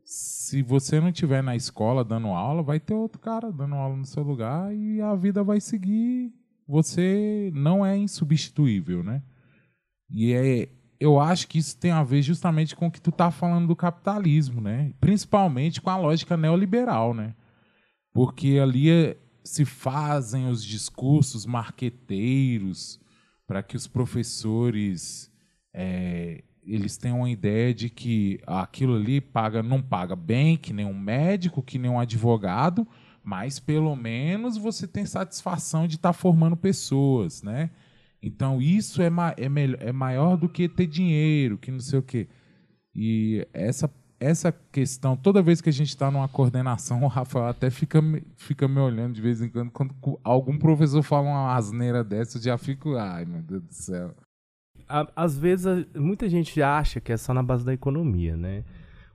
se 0.03 0.61
você 0.61 0.99
não 0.99 1.09
estiver 1.09 1.41
na 1.41 1.55
escola 1.55 2.03
dando 2.03 2.27
aula, 2.27 2.61
vai 2.61 2.79
ter 2.79 2.93
outro 2.93 3.19
cara 3.19 3.51
dando 3.51 3.75
aula 3.75 3.95
no 3.95 4.05
seu 4.05 4.21
lugar 4.21 4.75
e 4.75 5.01
a 5.01 5.15
vida 5.15 5.43
vai 5.43 5.61
seguir. 5.61 6.33
Você 6.67 7.51
não 7.53 7.85
é 7.85 7.97
insubstituível, 7.97 9.03
né? 9.03 9.23
E 10.09 10.33
é, 10.33 10.69
eu 10.99 11.19
acho 11.19 11.47
que 11.47 11.57
isso 11.57 11.77
tem 11.77 11.91
a 11.91 12.03
ver 12.03 12.21
justamente 12.21 12.75
com 12.75 12.87
o 12.87 12.91
que 12.91 13.01
tu 13.01 13.11
tá 13.11 13.31
falando 13.31 13.67
do 13.67 13.75
capitalismo, 13.75 14.61
né? 14.61 14.93
Principalmente 14.99 15.81
com 15.81 15.89
a 15.89 15.97
lógica 15.97 16.37
neoliberal, 16.37 17.13
né? 17.13 17.33
Porque 18.13 18.59
ali 18.61 18.89
é, 18.89 19.17
se 19.43 19.65
fazem 19.65 20.47
os 20.47 20.63
discursos 20.63 21.45
marqueteiros 21.45 22.99
para 23.47 23.63
que 23.63 23.75
os 23.75 23.87
professores 23.87 25.32
é, 25.73 26.43
eles 26.63 26.97
têm 26.97 27.11
uma 27.11 27.29
ideia 27.29 27.73
de 27.73 27.89
que 27.89 28.39
aquilo 28.45 28.95
ali 28.95 29.19
paga 29.19 29.61
não 29.61 29.81
paga 29.81 30.15
bem 30.15 30.55
que 30.57 30.73
nem 30.73 30.85
um 30.85 30.97
médico 30.97 31.61
que 31.61 31.77
nem 31.77 31.89
um 31.91 31.99
advogado 31.99 32.87
mas 33.23 33.59
pelo 33.59 33.95
menos 33.95 34.57
você 34.57 34.87
tem 34.87 35.05
satisfação 35.05 35.87
de 35.87 35.95
estar 35.95 36.09
tá 36.09 36.13
formando 36.13 36.55
pessoas 36.55 37.41
né 37.41 37.69
então 38.21 38.61
isso 38.61 39.01
é, 39.01 39.09
ma 39.09 39.31
é, 39.31 39.47
é 39.87 39.91
maior 39.91 40.37
do 40.37 40.47
que 40.47 40.69
ter 40.69 40.87
dinheiro 40.87 41.57
que 41.57 41.71
não 41.71 41.79
sei 41.79 41.99
o 41.99 42.03
quê 42.03 42.27
e 42.95 43.47
essa 43.53 43.89
essa 44.23 44.53
questão, 44.71 45.17
toda 45.17 45.41
vez 45.41 45.59
que 45.59 45.67
a 45.67 45.73
gente 45.73 45.89
está 45.89 46.09
numa 46.09 46.29
coordenação, 46.29 47.03
o 47.03 47.07
Rafael 47.07 47.47
até 47.47 47.69
fica, 47.69 48.01
fica 48.37 48.69
me 48.69 48.79
olhando 48.79 49.13
de 49.13 49.21
vez 49.21 49.41
em 49.41 49.49
quando. 49.49 49.69
Quando 49.71 49.93
algum 50.23 50.57
professor 50.57 51.03
fala 51.03 51.27
uma 51.27 51.55
asneira 51.55 52.05
dessa, 52.05 52.37
eu 52.37 52.41
já 52.41 52.57
fico, 52.57 52.95
ai 52.95 53.25
meu 53.25 53.41
Deus 53.41 53.63
do 53.63 53.73
céu. 53.73 54.15
Às 55.15 55.37
vezes, 55.37 55.87
muita 55.95 56.29
gente 56.29 56.61
acha 56.61 57.01
que 57.01 57.11
é 57.11 57.17
só 57.17 57.33
na 57.33 57.41
base 57.41 57.65
da 57.65 57.73
economia, 57.73 58.37
né? 58.37 58.63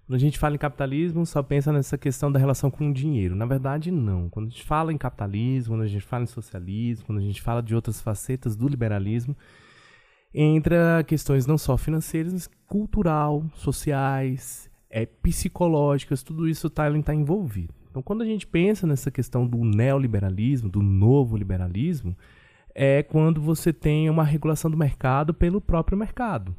Quando 0.06 0.16
a 0.16 0.18
gente 0.18 0.38
fala 0.38 0.54
em 0.54 0.58
capitalismo, 0.58 1.26
só 1.26 1.42
pensa 1.42 1.70
nessa 1.70 1.99
questão 1.99 2.32
da 2.32 2.38
relação 2.38 2.70
com 2.70 2.88
o 2.88 2.92
dinheiro. 2.94 3.37
Na 3.37 3.44
verdade, 3.44 3.90
não. 3.90 4.28
Quando 4.30 4.47
a 4.47 4.49
gente 4.49 4.64
fala 4.64 4.92
em 4.92 4.97
capitalismo, 4.97 5.75
quando 5.75 5.82
a 5.82 5.87
gente 5.87 6.04
fala 6.04 6.25
em 6.25 6.26
socialismo, 6.26 7.06
quando 7.06 7.18
a 7.18 7.23
gente 7.23 7.42
fala 7.42 7.62
de 7.62 7.75
outras 7.75 8.00
facetas 8.00 8.56
do 8.56 8.66
liberalismo, 8.66 9.37
entra 10.32 11.04
questões 11.06 11.47
não 11.47 11.58
só 11.58 11.76
financeiras, 11.76 12.32
mas 12.32 12.49
cultural, 12.66 13.44
sociais, 13.54 14.70
é, 14.90 15.04
psicológicas, 15.06 16.23
tudo 16.23 16.49
isso 16.49 16.68
está 16.68 16.90
tá 17.02 17.14
envolvido. 17.14 17.75
Então, 17.90 18.02
quando 18.02 18.23
a 18.23 18.26
gente 18.26 18.47
pensa 18.47 18.87
nessa 18.87 19.11
questão 19.11 19.47
do 19.47 19.64
neoliberalismo, 19.64 20.68
do 20.68 20.82
novo 20.82 21.37
liberalismo, 21.37 22.16
é 22.80 23.02
quando 23.02 23.40
você 23.40 23.73
tem 23.73 24.08
uma 24.08 24.23
regulação 24.23 24.70
do 24.70 24.76
mercado 24.76 25.35
pelo 25.35 25.61
próprio 25.61 25.99
mercado. 25.99 26.54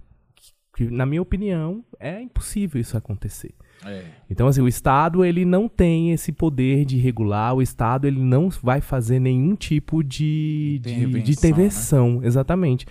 Que, 0.75 0.83
na 0.83 1.05
minha 1.05 1.21
opinião, 1.21 1.81
é 1.97 2.21
impossível 2.21 2.79
isso 2.79 2.97
acontecer. 2.97 3.55
É. 3.85 4.03
Então, 4.29 4.45
assim, 4.45 4.61
o 4.61 4.67
Estado 4.67 5.23
ele 5.23 5.45
não 5.45 5.69
tem 5.69 6.11
esse 6.11 6.33
poder 6.33 6.83
de 6.83 6.97
regular, 6.97 7.55
o 7.55 7.61
Estado 7.61 8.05
ele 8.05 8.21
não 8.21 8.49
vai 8.49 8.81
fazer 8.81 9.17
nenhum 9.17 9.55
tipo 9.55 10.03
de, 10.03 10.81
de, 10.83 11.21
de 11.21 11.31
intervenção. 11.31 12.19
Né? 12.19 12.27
Exatamente. 12.27 12.85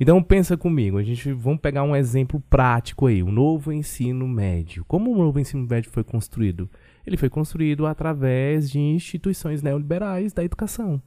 Então 0.00 0.20
pensa 0.20 0.56
comigo, 0.56 0.98
a 0.98 1.02
gente 1.04 1.32
vamos 1.32 1.60
pegar 1.60 1.84
um 1.84 1.94
exemplo 1.94 2.42
prático 2.50 3.06
aí, 3.06 3.22
o 3.22 3.30
novo 3.30 3.70
ensino 3.72 4.26
médio. 4.26 4.84
Como 4.88 5.12
o 5.12 5.16
novo 5.16 5.38
ensino 5.38 5.64
médio 5.64 5.92
foi 5.92 6.02
construído? 6.02 6.68
Ele 7.06 7.16
foi 7.16 7.28
construído 7.28 7.86
através 7.86 8.68
de 8.68 8.80
instituições 8.80 9.62
neoliberais 9.62 10.32
da 10.32 10.42
educação. 10.42 11.00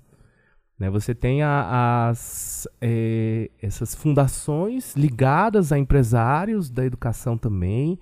Né? 0.80 0.90
Você 0.90 1.16
tem 1.16 1.42
a, 1.42 2.08
as, 2.10 2.68
é, 2.82 3.50
essas 3.62 3.96
fundações 3.96 4.96
ligadas 4.96 5.72
a 5.72 5.80
empresários 5.80 6.70
da 6.70 6.86
educação 6.86 7.38
também. 7.38 8.00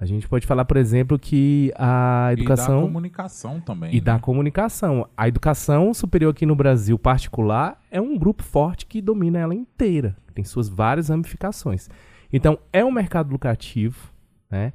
A 0.00 0.06
gente 0.06 0.28
pode 0.28 0.46
falar, 0.46 0.64
por 0.64 0.76
exemplo, 0.76 1.18
que 1.18 1.72
a 1.76 2.30
educação. 2.32 2.78
E 2.78 2.80
da 2.80 2.86
comunicação 2.86 3.60
também. 3.60 3.90
E 3.90 3.96
né? 3.96 4.00
da 4.00 4.18
comunicação. 4.18 5.08
A 5.16 5.28
educação 5.28 5.94
superior 5.94 6.32
aqui 6.32 6.44
no 6.44 6.56
Brasil 6.56 6.98
particular 6.98 7.80
é 7.90 8.00
um 8.00 8.18
grupo 8.18 8.42
forte 8.42 8.86
que 8.86 9.00
domina 9.00 9.38
ela 9.38 9.54
inteira 9.54 10.16
tem 10.34 10.44
suas 10.44 10.68
várias 10.68 11.08
ramificações. 11.08 11.88
Então, 12.32 12.58
é 12.72 12.84
um 12.84 12.90
mercado 12.90 13.30
lucrativo, 13.30 14.12
né? 14.50 14.72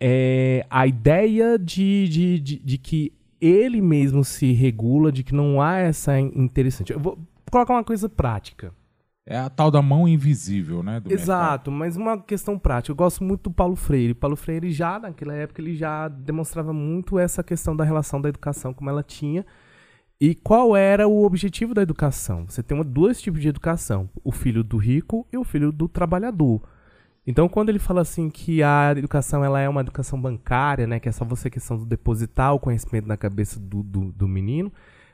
É 0.00 0.64
a 0.70 0.86
ideia 0.86 1.58
de, 1.58 2.08
de, 2.08 2.38
de, 2.38 2.58
de 2.60 2.78
que 2.78 3.12
ele 3.40 3.80
mesmo 3.80 4.24
se 4.24 4.52
regula, 4.52 5.10
de 5.12 5.22
que 5.22 5.34
não 5.34 5.60
há 5.60 5.76
essa 5.78 6.18
interessante. 6.18 6.92
Eu 6.92 7.00
vou 7.00 7.18
colocar 7.50 7.74
uma 7.74 7.84
coisa 7.84 8.08
prática. 8.08 8.72
É 9.26 9.38
a 9.38 9.50
tal 9.50 9.70
da 9.70 9.82
mão 9.82 10.08
invisível, 10.08 10.82
né? 10.82 11.02
Exato, 11.08 11.70
mercado. 11.70 11.72
mas 11.72 11.96
uma 11.96 12.18
questão 12.18 12.58
prática. 12.58 12.92
Eu 12.92 12.96
gosto 12.96 13.22
muito 13.22 13.50
do 13.50 13.50
Paulo 13.50 13.76
Freire. 13.76 14.14
Paulo 14.14 14.36
Freire 14.36 14.70
já, 14.72 14.98
naquela 14.98 15.34
época, 15.34 15.60
ele 15.60 15.76
já 15.76 16.08
demonstrava 16.08 16.72
muito 16.72 17.18
essa 17.18 17.42
questão 17.42 17.76
da 17.76 17.84
relação 17.84 18.20
da 18.20 18.28
educação, 18.30 18.72
como 18.72 18.88
ela 18.88 19.02
tinha 19.02 19.44
e 20.20 20.34
qual 20.34 20.76
era 20.76 21.06
o 21.06 21.24
objetivo 21.24 21.72
da 21.72 21.82
educação? 21.82 22.44
Você 22.48 22.60
tem 22.60 22.82
dois 22.82 23.20
tipos 23.22 23.40
de 23.40 23.48
educação: 23.48 24.10
o 24.24 24.32
filho 24.32 24.64
do 24.64 24.76
rico 24.76 25.26
e 25.32 25.36
o 25.36 25.44
filho 25.44 25.70
do 25.70 25.88
trabalhador. 25.88 26.60
Então, 27.28 27.46
quando 27.46 27.68
ele 27.68 27.78
fala 27.78 28.00
assim 28.00 28.30
que 28.30 28.62
a 28.62 28.90
educação 28.96 29.44
ela 29.44 29.60
é 29.60 29.68
uma 29.68 29.82
educação 29.82 30.18
bancária, 30.18 30.86
né, 30.86 30.98
que 30.98 31.10
é 31.10 31.12
só 31.12 31.26
você 31.26 31.50
questão 31.50 31.76
do 31.76 31.84
depositar 31.84 32.54
o 32.54 32.58
conhecimento 32.58 33.06
na 33.06 33.18
cabeça 33.18 33.60
do, 33.60 33.82
do, 33.82 34.10
do 34.12 34.26
menino, 34.26 34.72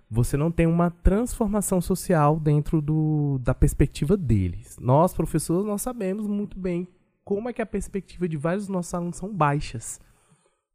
você 0.08 0.36
não 0.36 0.48
tem 0.48 0.64
uma 0.64 0.92
transformação 0.92 1.80
social 1.80 2.38
dentro 2.38 2.80
do, 2.80 3.40
da 3.42 3.52
perspectiva 3.52 4.16
deles. 4.16 4.78
Nós, 4.80 5.12
professores, 5.12 5.66
nós 5.66 5.82
sabemos 5.82 6.28
muito 6.28 6.56
bem 6.56 6.86
como 7.24 7.48
é 7.48 7.52
que 7.52 7.60
a 7.60 7.66
perspectiva 7.66 8.28
de 8.28 8.36
vários 8.36 8.66
dos 8.66 8.72
nossos 8.72 8.94
alunos 8.94 9.16
são 9.16 9.34
baixas. 9.34 10.00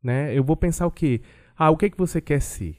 Né? 0.04 0.38
Eu 0.38 0.44
vou 0.44 0.58
pensar 0.58 0.88
o 0.88 0.92
quê? 0.92 1.22
Ah, 1.56 1.70
o 1.70 1.78
que, 1.78 1.86
é 1.86 1.90
que 1.90 1.98
você 1.98 2.20
quer 2.20 2.42
ser? 2.42 2.76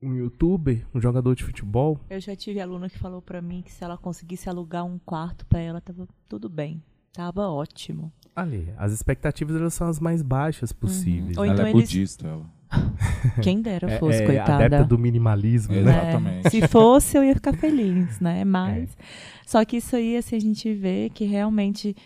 um 0.00 0.14
youtuber, 0.14 0.86
um 0.94 1.00
jogador 1.00 1.34
de 1.34 1.42
futebol. 1.42 1.98
Eu 2.08 2.20
já 2.20 2.36
tive 2.36 2.60
aluna 2.60 2.88
que 2.88 2.96
falou 2.96 3.20
para 3.20 3.42
mim 3.42 3.62
que 3.62 3.72
se 3.72 3.82
ela 3.82 3.98
conseguisse 3.98 4.48
alugar 4.48 4.84
um 4.86 5.00
quarto 5.00 5.44
para 5.46 5.58
ela, 5.58 5.80
tava 5.80 6.06
tudo 6.28 6.48
bem. 6.48 6.80
Tava 7.12 7.48
ótimo. 7.48 8.12
Ali, 8.34 8.72
as 8.76 8.92
expectativas 8.92 9.56
elas 9.56 9.74
são 9.74 9.88
as 9.88 9.98
mais 9.98 10.22
baixas 10.22 10.72
possíveis. 10.72 11.36
Uhum. 11.36 11.44
ela 11.44 11.52
então 11.54 11.66
é 11.66 11.70
eles... 11.70 11.82
budista, 11.82 12.26
ela. 12.26 12.46
Quem 13.42 13.62
dera 13.62 13.90
é, 13.90 13.98
fosse, 13.98 14.22
é, 14.22 14.26
coitada. 14.26 14.66
Adepta 14.66 14.84
do 14.84 14.98
minimalismo. 14.98 15.74
Né? 15.74 15.80
Exatamente. 15.80 16.46
É, 16.46 16.50
se 16.50 16.68
fosse, 16.68 17.16
eu 17.16 17.24
ia 17.24 17.34
ficar 17.34 17.54
feliz, 17.54 18.20
né? 18.20 18.44
Mas. 18.44 18.90
É. 18.90 19.02
Só 19.46 19.64
que 19.64 19.78
isso 19.78 19.96
aí, 19.96 20.16
assim, 20.16 20.36
a 20.36 20.40
gente 20.40 20.72
vê 20.74 21.10
que 21.12 21.24
realmente 21.24 21.96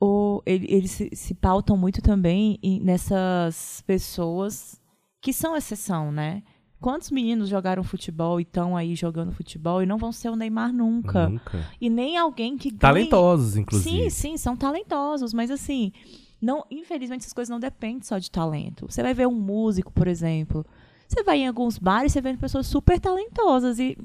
o, 0.00 0.42
ele, 0.46 0.66
eles 0.68 0.90
se, 0.90 1.10
se 1.12 1.34
pautam 1.34 1.76
muito 1.76 2.00
também 2.00 2.58
nessas 2.82 3.82
pessoas 3.86 4.80
que 5.20 5.32
são 5.32 5.56
exceção, 5.56 6.10
né? 6.10 6.42
Quantos 6.80 7.10
meninos 7.10 7.48
jogaram 7.48 7.82
futebol 7.82 8.38
e 8.38 8.44
estão 8.44 8.76
aí 8.76 8.94
jogando 8.94 9.32
futebol 9.32 9.82
e 9.82 9.86
não 9.86 9.98
vão 9.98 10.12
ser 10.12 10.28
o 10.28 10.36
Neymar 10.36 10.72
nunca? 10.72 11.28
Nunca. 11.28 11.66
E 11.80 11.90
nem 11.90 12.16
alguém 12.16 12.56
que 12.56 12.70
ganhe... 12.70 12.78
Talentosos, 12.78 13.56
inclusive. 13.56 14.10
Sim, 14.10 14.10
sim, 14.10 14.36
são 14.36 14.56
talentosos, 14.56 15.34
mas 15.34 15.50
assim, 15.50 15.92
não, 16.40 16.64
infelizmente 16.70 17.22
essas 17.22 17.32
coisas 17.32 17.50
não 17.50 17.58
dependem 17.58 18.02
só 18.02 18.18
de 18.18 18.30
talento. 18.30 18.86
Você 18.88 19.02
vai 19.02 19.12
ver 19.12 19.26
um 19.26 19.34
músico, 19.34 19.92
por 19.92 20.06
exemplo. 20.06 20.64
Você 21.08 21.22
vai 21.24 21.38
em 21.38 21.48
alguns 21.48 21.78
bares, 21.78 22.12
você 22.12 22.20
vê 22.20 22.36
pessoas 22.36 22.66
super 22.66 23.00
talentosas 23.00 23.78
e 23.78 23.96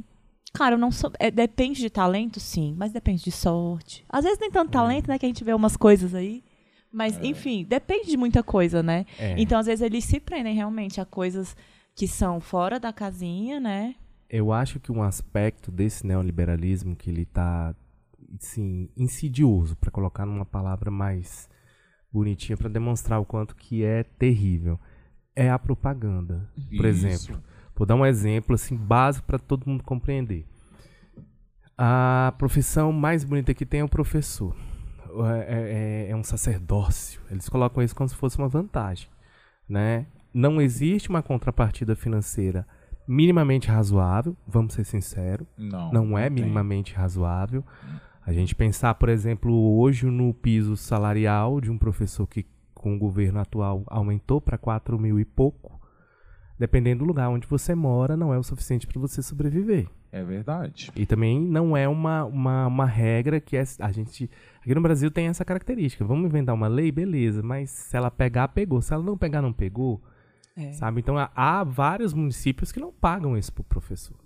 Cara, 0.54 0.78
não 0.78 0.92
sou, 0.92 1.12
é, 1.18 1.32
depende 1.32 1.82
de 1.82 1.90
talento, 1.90 2.40
sim, 2.40 2.76
mas 2.78 2.92
depende 2.92 3.24
de 3.24 3.32
sorte. 3.32 4.06
Às 4.08 4.24
vezes 4.24 4.38
nem 4.40 4.52
tanto 4.52 4.70
é. 4.70 4.72
talento, 4.72 5.08
né, 5.08 5.18
que 5.18 5.26
a 5.26 5.28
gente 5.28 5.44
vê 5.44 5.52
umas 5.52 5.76
coisas 5.76 6.14
aí. 6.14 6.44
Mas, 6.92 7.18
é. 7.18 7.26
enfim, 7.26 7.66
depende 7.68 8.08
de 8.08 8.16
muita 8.16 8.44
coisa, 8.44 8.84
né? 8.84 9.04
É. 9.18 9.34
Então, 9.36 9.58
às 9.58 9.66
vezes, 9.66 9.82
eles 9.82 10.06
se 10.06 10.20
prendem 10.20 10.54
realmente 10.54 11.02
a 11.02 11.06
coisas 11.06 11.58
que 11.96 12.08
são 12.08 12.40
fora 12.40 12.80
da 12.80 12.92
casinha, 12.92 13.60
né? 13.60 13.96
Eu 14.30 14.52
acho 14.52 14.80
que 14.80 14.92
um 14.92 15.04
aspecto 15.04 15.72
desse 15.72 16.06
neoliberalismo 16.06 16.96
que 16.96 17.10
ele 17.10 17.22
está 17.22 17.76
assim, 18.40 18.90
insidioso, 18.98 19.76
para 19.76 19.92
colocar 19.92 20.26
numa 20.26 20.46
palavra 20.46 20.90
mais 20.90 21.48
bonitinha 22.12 22.58
para 22.58 22.70
demonstrar 22.70 23.20
o 23.20 23.26
quanto 23.26 23.56
que 23.56 23.84
é 23.84 24.04
terrível, 24.04 24.80
é 25.36 25.50
a 25.50 25.58
propaganda. 25.58 26.48
Por 26.56 26.86
Isso. 26.86 27.08
exemplo, 27.08 27.44
vou 27.76 27.88
dar 27.88 27.96
um 27.96 28.06
exemplo 28.06 28.54
assim 28.54 28.76
básico 28.76 29.26
para 29.26 29.40
todo 29.40 29.68
mundo 29.68 29.84
compreender. 29.84 30.46
A 31.76 32.34
profissão 32.38 32.92
mais 32.92 33.24
bonita 33.24 33.54
que 33.54 33.66
tem 33.66 33.80
é 33.80 33.84
o 33.84 33.90
professor. 33.90 34.56
É, 35.48 36.08
é, 36.08 36.12
é 36.12 36.16
um 36.16 36.24
sacerdócio. 36.24 37.22
Eles 37.30 37.50
colocam 37.50 37.84
isso 37.84 37.96
como 37.96 38.10
se 38.10 38.16
fosse 38.16 38.38
uma 38.38 38.48
vantagem, 38.48 39.10
né? 39.68 40.06
Não 40.34 40.62
existe 40.62 41.10
uma 41.10 41.22
contrapartida 41.22 41.96
financeira 41.96 42.66
minimamente 43.08 43.68
razoável, 43.68 44.36
vamos 44.48 44.74
ser 44.74 44.86
sinceros. 44.86 45.48
Não. 45.58 45.92
Não 45.92 46.18
é 46.18 46.24
tem. 46.24 46.32
minimamente 46.32 46.94
razoável. 46.94 47.64
A 48.26 48.32
gente 48.32 48.56
pensar, 48.56 48.96
por 48.96 49.10
exemplo, 49.10 49.54
hoje 49.78 50.06
no 50.06 50.34
piso 50.34 50.78
salarial 50.78 51.60
de 51.60 51.70
um 51.70 51.78
professor 51.78 52.26
que 52.26 52.46
com 52.74 52.96
o 52.96 53.00
governo 53.00 53.40
atual 53.40 53.84
aumentou 53.88 54.42
para 54.42 54.58
4 54.58 54.98
mil 55.00 55.20
e 55.20 55.26
pouco, 55.26 55.80
dependendo 56.58 57.00
do 57.00 57.06
lugar 57.06 57.30
onde 57.30 57.48
você 57.48 57.76
mora, 57.76 58.16
não 58.16 58.34
é 58.34 58.38
o 58.38 58.44
suficiente 58.44 58.88
para 58.88 59.00
você 59.00 59.22
sobreviver. 59.22 59.88
É 60.12 60.24
verdade. 60.24 60.92
E 60.96 61.06
também 61.06 61.42
não 61.42 61.76
é 61.76 61.88
uma, 61.88 62.24
uma, 62.24 62.68
uma 62.68 62.86
regra 62.86 63.40
que 63.40 63.58
é, 63.58 63.64
a 63.80 63.92
gente. 63.92 64.30
Aqui 64.62 64.76
no 64.76 64.82
Brasil 64.82 65.10
tem 65.10 65.28
essa 65.28 65.44
característica. 65.44 66.06
Vamos 66.06 66.26
inventar 66.26 66.54
uma 66.54 66.68
lei, 66.68 66.92
beleza, 66.92 67.42
mas 67.42 67.72
se 67.72 67.98
ela 67.98 68.12
pegar, 68.12 68.50
pegou. 68.50 68.80
Se 68.82 68.94
ela 68.94 69.04
não 69.04 69.18
pegar, 69.18 69.42
não 69.42 69.52
pegou. 69.52 70.02
É. 70.56 70.72
Sabe? 70.74 71.00
Então 71.02 71.18
há- 71.18 71.64
vários 71.64 72.14
municípios 72.14 72.72
que 72.72 72.80
não 72.80 72.92
pagam 72.92 73.38
isso 73.38 73.52
pro 73.52 73.64
professor. 73.64 74.18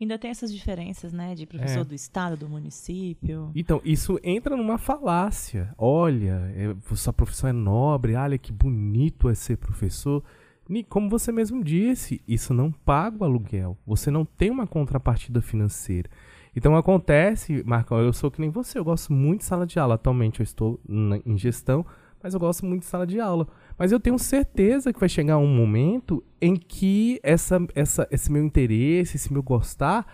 Ainda 0.00 0.16
tem 0.16 0.30
essas 0.30 0.52
diferenças, 0.52 1.12
né? 1.12 1.34
De 1.34 1.44
professor 1.44 1.80
É. 1.80 1.84
do 1.84 1.94
estado, 1.94 2.36
do 2.36 2.48
município. 2.48 3.50
Então, 3.52 3.80
isso 3.84 4.16
entra 4.22 4.56
numa 4.56 4.78
falácia. 4.78 5.74
Olha, 5.76 6.52
é, 6.54 6.94
sua 6.94 7.12
profissão 7.12 7.50
é 7.50 7.52
nobre, 7.52 8.14
olha 8.14 8.38
que 8.38 8.52
bonito 8.52 9.28
é 9.28 9.34
ser 9.34 9.56
professor. 9.56 10.22
E 10.70 10.84
como 10.84 11.10
você 11.10 11.32
mesmo 11.32 11.64
disse, 11.64 12.20
isso 12.28 12.54
não 12.54 12.70
paga 12.70 13.22
o 13.22 13.24
aluguel. 13.24 13.76
Você 13.84 14.08
não 14.08 14.24
tem 14.24 14.50
uma 14.52 14.68
contrapartida 14.68 15.42
financeira. 15.42 16.08
Então 16.54 16.76
acontece, 16.76 17.64
Marcão, 17.66 17.98
eu 17.98 18.12
sou 18.12 18.30
que 18.30 18.40
nem 18.40 18.50
você, 18.50 18.78
eu 18.78 18.84
gosto 18.84 19.12
muito 19.12 19.40
de 19.40 19.46
sala 19.46 19.66
de 19.66 19.80
aula. 19.80 19.96
Atualmente 19.96 20.38
eu 20.40 20.44
estou 20.44 20.80
na- 20.88 21.18
em 21.26 21.36
gestão, 21.36 21.84
mas 22.22 22.34
eu 22.34 22.40
gosto 22.40 22.64
muito 22.64 22.80
de 22.82 22.86
sala 22.86 23.06
de 23.06 23.18
aula. 23.18 23.48
Mas 23.78 23.92
eu 23.92 24.00
tenho 24.00 24.18
certeza 24.18 24.92
que 24.92 24.98
vai 24.98 25.08
chegar 25.08 25.38
um 25.38 25.46
momento 25.46 26.24
em 26.40 26.56
que 26.56 27.20
essa, 27.22 27.58
essa, 27.74 28.08
esse 28.10 28.30
meu 28.30 28.44
interesse, 28.44 29.16
esse 29.16 29.32
meu 29.32 29.42
gostar, 29.42 30.06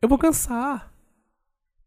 eu 0.00 0.08
vou 0.08 0.18
cansar. 0.18 0.92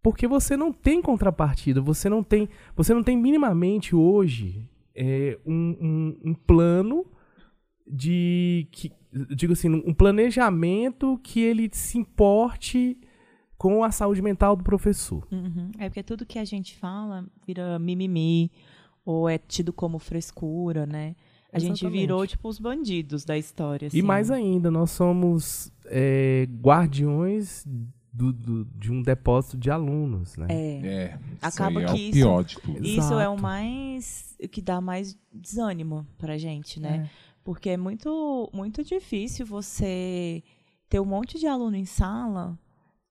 Porque 0.02 0.28
você 0.28 0.56
não 0.56 0.72
tem 0.72 1.02
contrapartida, 1.02 1.82
você 1.82 2.10
não 2.10 2.24
tem, 2.24 2.48
você 2.76 2.94
não 2.94 3.04
tem 3.04 3.18
minimamente 3.18 3.96
hoje 3.96 4.70
é, 4.96 5.38
um, 5.46 5.78
um, 5.82 6.20
um 6.32 6.34
plano 6.34 7.06
de 7.86 8.68
que 8.72 8.92
digo 9.12 9.54
assim, 9.54 9.70
um 9.70 9.94
planejamento 9.94 11.20
que 11.24 11.40
ele 11.40 11.70
se 11.72 11.98
importe 11.98 12.98
com 13.58 13.84
a 13.84 13.92
saúde 13.92 14.22
mental 14.22 14.56
do 14.56 14.64
professor. 14.64 15.28
Uhum. 15.32 15.72
É 15.78 15.90
porque 15.90 16.04
tudo 16.04 16.26
que 16.26 16.40
a 16.40 16.46
gente 16.46 16.78
fala 16.78 17.26
vira 17.46 17.78
mimimi 17.80 18.52
ou 19.06 19.28
é 19.30 19.38
tido 19.38 19.72
como 19.74 19.98
frescura, 20.00 20.86
né? 20.86 21.16
A 21.52 21.58
gente 21.58 21.80
Exatamente. 21.82 22.00
virou, 22.02 22.28
tipo, 22.28 22.48
os 22.48 22.60
bandidos 22.60 23.26
da 23.26 23.38
história. 23.38 23.86
E 23.86 23.88
assim. 23.88 24.02
mais 24.04 24.30
ainda, 24.30 24.70
nós 24.70 24.92
somos 24.92 25.72
é, 25.86 26.48
guardiões 26.62 27.66
do, 28.14 28.32
do- 28.32 28.66
de 28.66 28.92
um 28.92 29.02
depósito 29.02 29.58
de 29.58 29.72
alunos, 29.72 30.36
né? 30.38 30.46
É. 30.50 30.88
É. 30.88 31.20
Acaba 31.42 31.82
isso 31.84 31.92
aí 31.94 31.96
que 31.96 32.02
é 32.02 32.04
o 32.04 32.06
isso- 32.06 32.12
pior 32.12 32.44
de 32.44 32.56
tudo. 32.60 32.86
Isso 32.88 33.14
é 33.14 33.28
o 33.28 33.34
Exato. 33.34 33.42
mais. 33.42 34.36
o 34.44 34.48
que 34.48 34.62
dá 34.62 34.80
mais 34.80 35.18
desânimo 35.34 36.06
pra 36.18 36.38
gente, 36.38 36.80
né? 36.80 37.10
Porque 37.44 37.70
é 37.72 37.78
muito, 37.78 38.50
muito 38.54 38.84
difícil 38.84 39.46
você 39.46 40.44
ter 40.88 41.00
um 41.00 41.06
monte 41.06 41.40
de 41.40 41.48
aluno 41.48 41.76
em 41.76 41.86
sala 41.86 42.58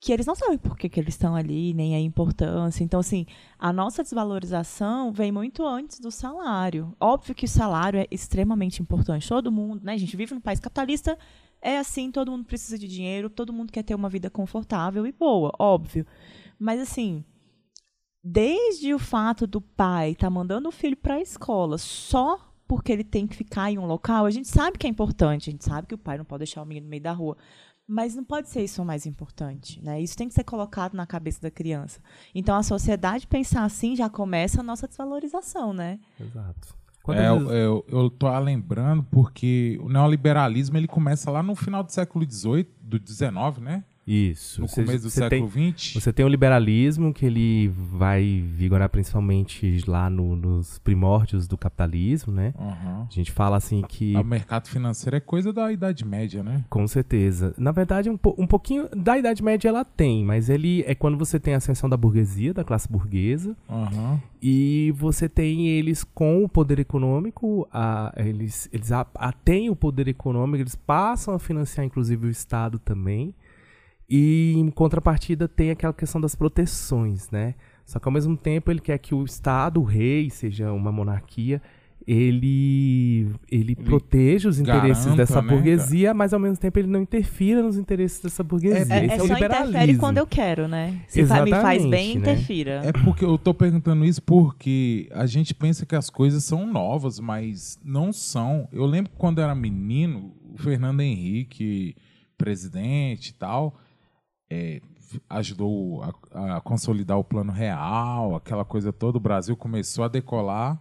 que 0.01 0.13
eles 0.13 0.27
não 0.27 0.35
sabem 0.35 0.59
por 0.59 0.77
que, 0.77 0.89
que 0.89 1.01
eles 1.01 1.15
estão 1.15 1.35
ali, 1.35 1.75
nem 1.75 1.95
a 1.97 2.01
importância. 2.01 2.85
Então, 2.85 3.01
assim, 3.01 3.27
a 3.59 3.73
nossa 3.73 4.03
desvalorização 4.03 5.13
vem 5.13 5.33
muito 5.33 5.67
antes 5.67 5.99
do 5.99 6.11
salário. 6.11 6.95
Óbvio 7.01 7.35
que 7.35 7.47
o 7.47 7.49
salário 7.49 7.99
é 7.99 8.07
extremamente 8.11 8.81
importante. 8.81 9.29
Todo 9.29 9.51
mundo, 9.51 9.85
né? 9.85 9.95
A 9.95 9.99
gente 9.99 10.17
vive 10.17 10.35
num 10.35 10.41
país 10.41 10.61
capitalista, 10.61 11.19
é 11.61 11.79
assim, 11.79 12.13
todo 12.13 12.31
mundo 12.31 12.45
precisa 12.45 12.79
de 12.79 12.87
dinheiro, 12.87 13.29
todo 13.29 13.53
mundo 13.53 13.73
quer 13.73 13.83
ter 13.83 13.95
uma 13.95 14.09
vida 14.09 14.31
confortável 14.31 15.05
e 15.05 15.11
boa, 15.11 15.53
óbvio. 15.59 16.07
Mas, 16.59 16.81
assim, 16.81 17.25
desde 18.23 18.95
o 18.95 19.01
fato 19.01 19.49
do 19.49 19.61
pai 19.61 20.13
estar 20.13 20.31
mandando 20.31 20.69
o 20.69 20.73
filho 20.73 20.97
para 20.97 21.15
a 21.15 21.21
escola 21.21 21.77
só 21.77 22.49
porque 22.69 22.93
ele 22.93 23.03
tem 23.03 23.27
que 23.27 23.35
ficar 23.35 23.73
em 23.73 23.79
um 23.79 23.87
local, 23.87 24.27
a 24.27 24.31
gente 24.31 24.47
sabe 24.47 24.77
que 24.77 24.87
é 24.87 24.91
importante, 24.91 25.49
a 25.49 25.53
gente 25.53 25.65
sabe 25.65 25.87
que 25.87 25.95
o 25.95 25.99
pai 25.99 26.19
não 26.19 26.25
pode 26.25 26.41
deixar 26.41 26.61
o 26.61 26.67
menino 26.67 26.85
no 26.85 26.91
meio 26.91 27.03
da 27.03 27.13
rua, 27.13 27.35
mas 27.89 28.15
não 28.15 28.23
pode 28.23 28.49
ser 28.51 28.63
isso 28.63 28.83
o 28.83 28.85
mais 28.85 29.07
importante, 29.07 29.83
né? 29.83 30.01
Isso 30.01 30.15
tem 30.17 30.29
que 30.29 30.35
ser 30.35 30.45
colocado 30.45 30.93
na 30.95 31.07
cabeça 31.07 31.41
da 31.41 31.51
criança. 31.51 31.99
Então 32.35 32.55
a 32.55 32.63
sociedade 32.63 33.27
pensar 33.27 33.65
assim 33.65 33.97
já 33.97 34.09
começa 34.11 34.61
a 34.61 34.63
nossa 34.63 34.87
desvalorização, 34.87 35.73
né? 35.73 35.99
Exato. 36.21 36.77
É, 37.09 37.33
vezes- 37.33 37.49
eu, 37.51 37.85
eu 37.89 38.11
tô 38.11 38.39
lembrando 38.39 39.03
porque 39.05 39.79
o 39.83 39.89
neoliberalismo 39.89 40.77
ele 40.77 40.87
começa 40.87 41.31
lá 41.31 41.43
no 41.43 41.55
final 41.55 41.83
do 41.83 41.91
século 41.91 42.31
XVIII, 42.31 42.69
do 42.83 42.99
XIX, 42.99 43.31
né? 43.63 43.83
Isso. 44.11 44.63
No 44.63 44.69
começo 44.69 45.05
do 45.05 45.11
século 45.11 45.51
XX. 45.51 45.95
Você 46.03 46.13
tem 46.13 46.25
o 46.25 46.29
liberalismo, 46.29 47.13
que 47.13 47.27
ele 47.27 47.69
vai 47.69 48.43
vigorar 48.55 48.89
principalmente 48.89 49.83
lá 49.87 50.09
no- 50.09 50.35
nos 50.35 50.79
primórdios 50.79 51.47
do 51.47 51.59
capitalismo, 51.59 52.33
né? 52.33 52.55
Aham. 52.59 53.07
A 53.11 53.13
gente 53.15 53.31
fala 53.31 53.59
assim 53.59 53.83
que. 53.87 54.17
O 54.17 54.25
mercado 54.25 54.67
financeiro 54.69 55.17
é 55.17 55.21
coisa 55.21 55.53
da 55.53 55.71
Idade 55.71 56.05
Média, 56.07 56.43
né? 56.43 56.65
Com 56.71 56.87
certeza. 56.89 57.55
Na 57.59 57.71
verdade, 57.71 58.09
um, 58.09 58.17
po- 58.17 58.35
um 58.39 58.47
pouquinho 58.47 58.89
da 58.97 59.19
Idade 59.19 59.43
Média 59.43 59.69
ela 59.69 59.85
tem, 59.85 60.25
mas 60.25 60.49
ele 60.49 60.83
é 60.87 60.95
quando 60.95 61.19
você 61.19 61.39
tem 61.39 61.53
a 61.53 61.59
ascensão 61.59 61.89
da 61.91 61.97
burguesia, 61.97 62.55
da 62.55 62.65
classe 62.65 62.91
burguesa, 62.91 63.55
Aham. 63.69 64.19
e 64.41 64.93
você 64.97 65.29
tem 65.29 65.69
eles 65.69 66.03
com 66.03 66.43
o 66.43 66.49
poder 66.49 66.79
econômico, 66.79 67.69
a- 67.71 68.15
eles, 68.17 68.69
eles 68.73 68.91
a, 68.91 69.07
a- 69.15 69.33
têm 69.33 69.69
o 69.69 69.77
poder 69.77 70.09
econômico, 70.09 70.63
eles 70.63 70.75
passam 70.77 71.35
a 71.35 71.39
financiar 71.39 71.85
inclusive 71.85 72.27
o 72.27 72.31
Estado 72.31 72.79
também, 72.79 73.35
e 74.09 74.55
em 74.57 74.71
contrapartida 74.71 75.47
tem 75.47 75.71
aquela 75.71 75.93
questão 75.93 76.21
das 76.21 76.35
proteções, 76.35 77.31
né? 77.31 77.55
Só 77.85 77.99
que 77.99 78.07
ao 78.09 78.13
mesmo 78.13 78.37
tempo 78.37 78.71
ele 78.71 78.81
quer 78.81 78.99
que 78.99 79.15
o 79.15 79.25
Estado, 79.25 79.81
o 79.81 79.85
rei, 79.85 80.31
seja 80.31 80.73
uma 80.73 80.93
monarquia, 80.93 81.61
ele, 82.07 83.31
ele, 83.51 83.77
proteja 83.77 84.49
os 84.49 84.59
interesses 84.59 85.05
garanta, 85.05 85.23
dessa 85.23 85.43
né, 85.43 85.49
burguesia, 85.49 86.15
mas 86.15 86.33
ao 86.33 86.41
mesmo 86.41 86.57
tempo 86.57 86.79
ele 86.79 86.89
não 86.89 87.03
interfira 87.03 87.63
nos 87.63 87.77
interesses 87.77 88.21
dessa 88.21 88.43
burguesia. 88.43 88.79
É, 88.79 89.05
Esse 89.05 89.15
é 89.15 89.19
é, 89.19 89.23
o 89.23 89.27
só 89.27 89.35
liberalismo. 89.35 89.71
interfere 89.71 89.99
quando 89.99 90.17
eu 90.17 90.27
quero, 90.27 90.67
né? 90.67 91.03
Se 91.07 91.27
fa- 91.27 91.45
me 91.45 91.51
faz 91.51 91.85
bem, 91.85 92.13
Exatamente, 92.13 92.19
né? 92.19 92.33
interfira. 92.33 92.81
É 92.83 92.93
porque 92.93 93.23
eu 93.23 93.37
tô 93.37 93.53
perguntando 93.53 94.07
isso 94.07 94.23
porque 94.23 95.07
a 95.13 95.27
gente 95.27 95.55
pensa 95.55 95.85
que 95.85 95.95
as 95.95 96.09
coisas 96.09 96.43
são 96.45 96.67
novas, 96.67 97.21
mas 97.21 97.79
não 97.85 98.11
são. 98.11 98.67
Eu 98.73 98.87
lembro 98.87 99.13
que 99.13 99.19
quando 99.19 99.39
eu 99.39 99.45
era 99.45 99.55
menino, 99.55 100.35
o 100.55 100.57
Fernando 100.57 101.01
Henrique, 101.03 101.95
presidente 102.39 103.29
e 103.29 103.35
tal, 103.35 103.79
é, 104.51 104.81
ajudou 105.29 106.03
a, 106.03 106.57
a 106.57 106.61
consolidar 106.61 107.19
o 107.19 107.25
plano 107.25 107.53
real, 107.53 108.37
aquela 108.37 108.65
coisa 108.65 108.93
toda. 108.93 109.19
O 109.19 109.21
Brasil 109.21 109.57
começou 109.57 110.05
a 110.05 110.09
decolar. 110.09 110.81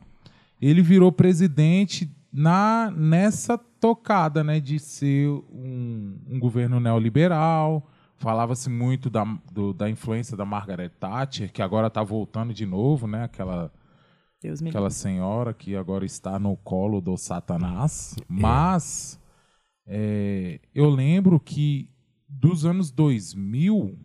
Ele 0.62 0.82
virou 0.82 1.12
presidente 1.12 2.10
na 2.32 2.92
nessa 2.92 3.58
tocada, 3.58 4.44
né, 4.44 4.60
de 4.60 4.80
ser 4.80 5.28
um, 5.30 6.18
um 6.30 6.40
governo 6.40 6.80
neoliberal. 6.80 7.88
Falava-se 8.18 8.68
muito 8.70 9.10
da, 9.10 9.24
do- 9.52 9.74
da 9.74 9.88
influência 9.90 10.36
da 10.36 10.44
Margaret 10.44 10.90
Thatcher, 10.90 11.52
que 11.54 11.62
agora 11.62 11.86
está 11.88 12.02
voltando 12.02 12.52
de 12.54 12.66
novo, 12.66 13.06
né? 13.08 13.26
Aquela, 13.26 13.72
Deus 14.42 14.60
me 14.60 14.70
aquela 14.70 14.90
senhora 14.90 15.54
que 15.54 15.76
agora 15.76 16.04
está 16.04 16.40
no 16.40 16.58
colo 16.58 17.00
do 17.00 17.16
Satanás. 17.16 18.16
Mas 18.28 19.20
é, 19.86 20.60
eu 20.74 20.90
lembro 20.90 21.40
que 21.40 21.88
dos 22.28 22.66
anos 22.66 22.92
2000 22.92 23.98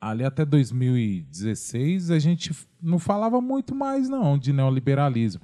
ali 0.00 0.24
até 0.24 0.44
2016 0.44 2.10
a 2.10 2.18
gente 2.18 2.50
não 2.82 2.98
falava 2.98 3.40
muito 3.40 3.74
mais 3.74 4.08
não 4.08 4.36
de 4.36 4.52
neoliberalismo. 4.52 5.40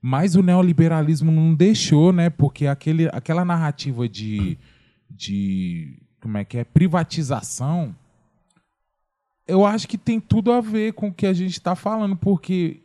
Mas 0.00 0.36
o 0.36 0.42
neoliberalismo 0.42 1.32
não 1.32 1.54
deixou, 1.54 2.12
né? 2.12 2.28
Porque 2.28 2.66
aquele, 2.66 3.08
aquela 3.08 3.42
narrativa 3.42 4.06
de, 4.06 4.58
de 5.08 6.02
como 6.20 6.36
é 6.36 6.44
que 6.44 6.58
é 6.58 6.64
privatização, 6.64 7.96
eu 9.46 9.64
acho 9.64 9.88
que 9.88 9.96
tem 9.96 10.20
tudo 10.20 10.52
a 10.52 10.60
ver 10.60 10.92
com 10.92 11.08
o 11.08 11.12
que 11.12 11.26
a 11.26 11.32
gente 11.32 11.52
está 11.52 11.74
falando, 11.74 12.16
porque 12.16 12.82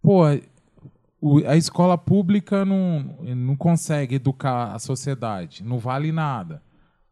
pô, 0.00 0.22
a 0.24 1.56
escola 1.56 1.98
pública 1.98 2.64
não, 2.64 3.16
não 3.34 3.56
consegue 3.56 4.14
educar 4.14 4.72
a 4.72 4.78
sociedade, 4.78 5.64
não 5.64 5.78
vale 5.78 6.12
nada. 6.12 6.62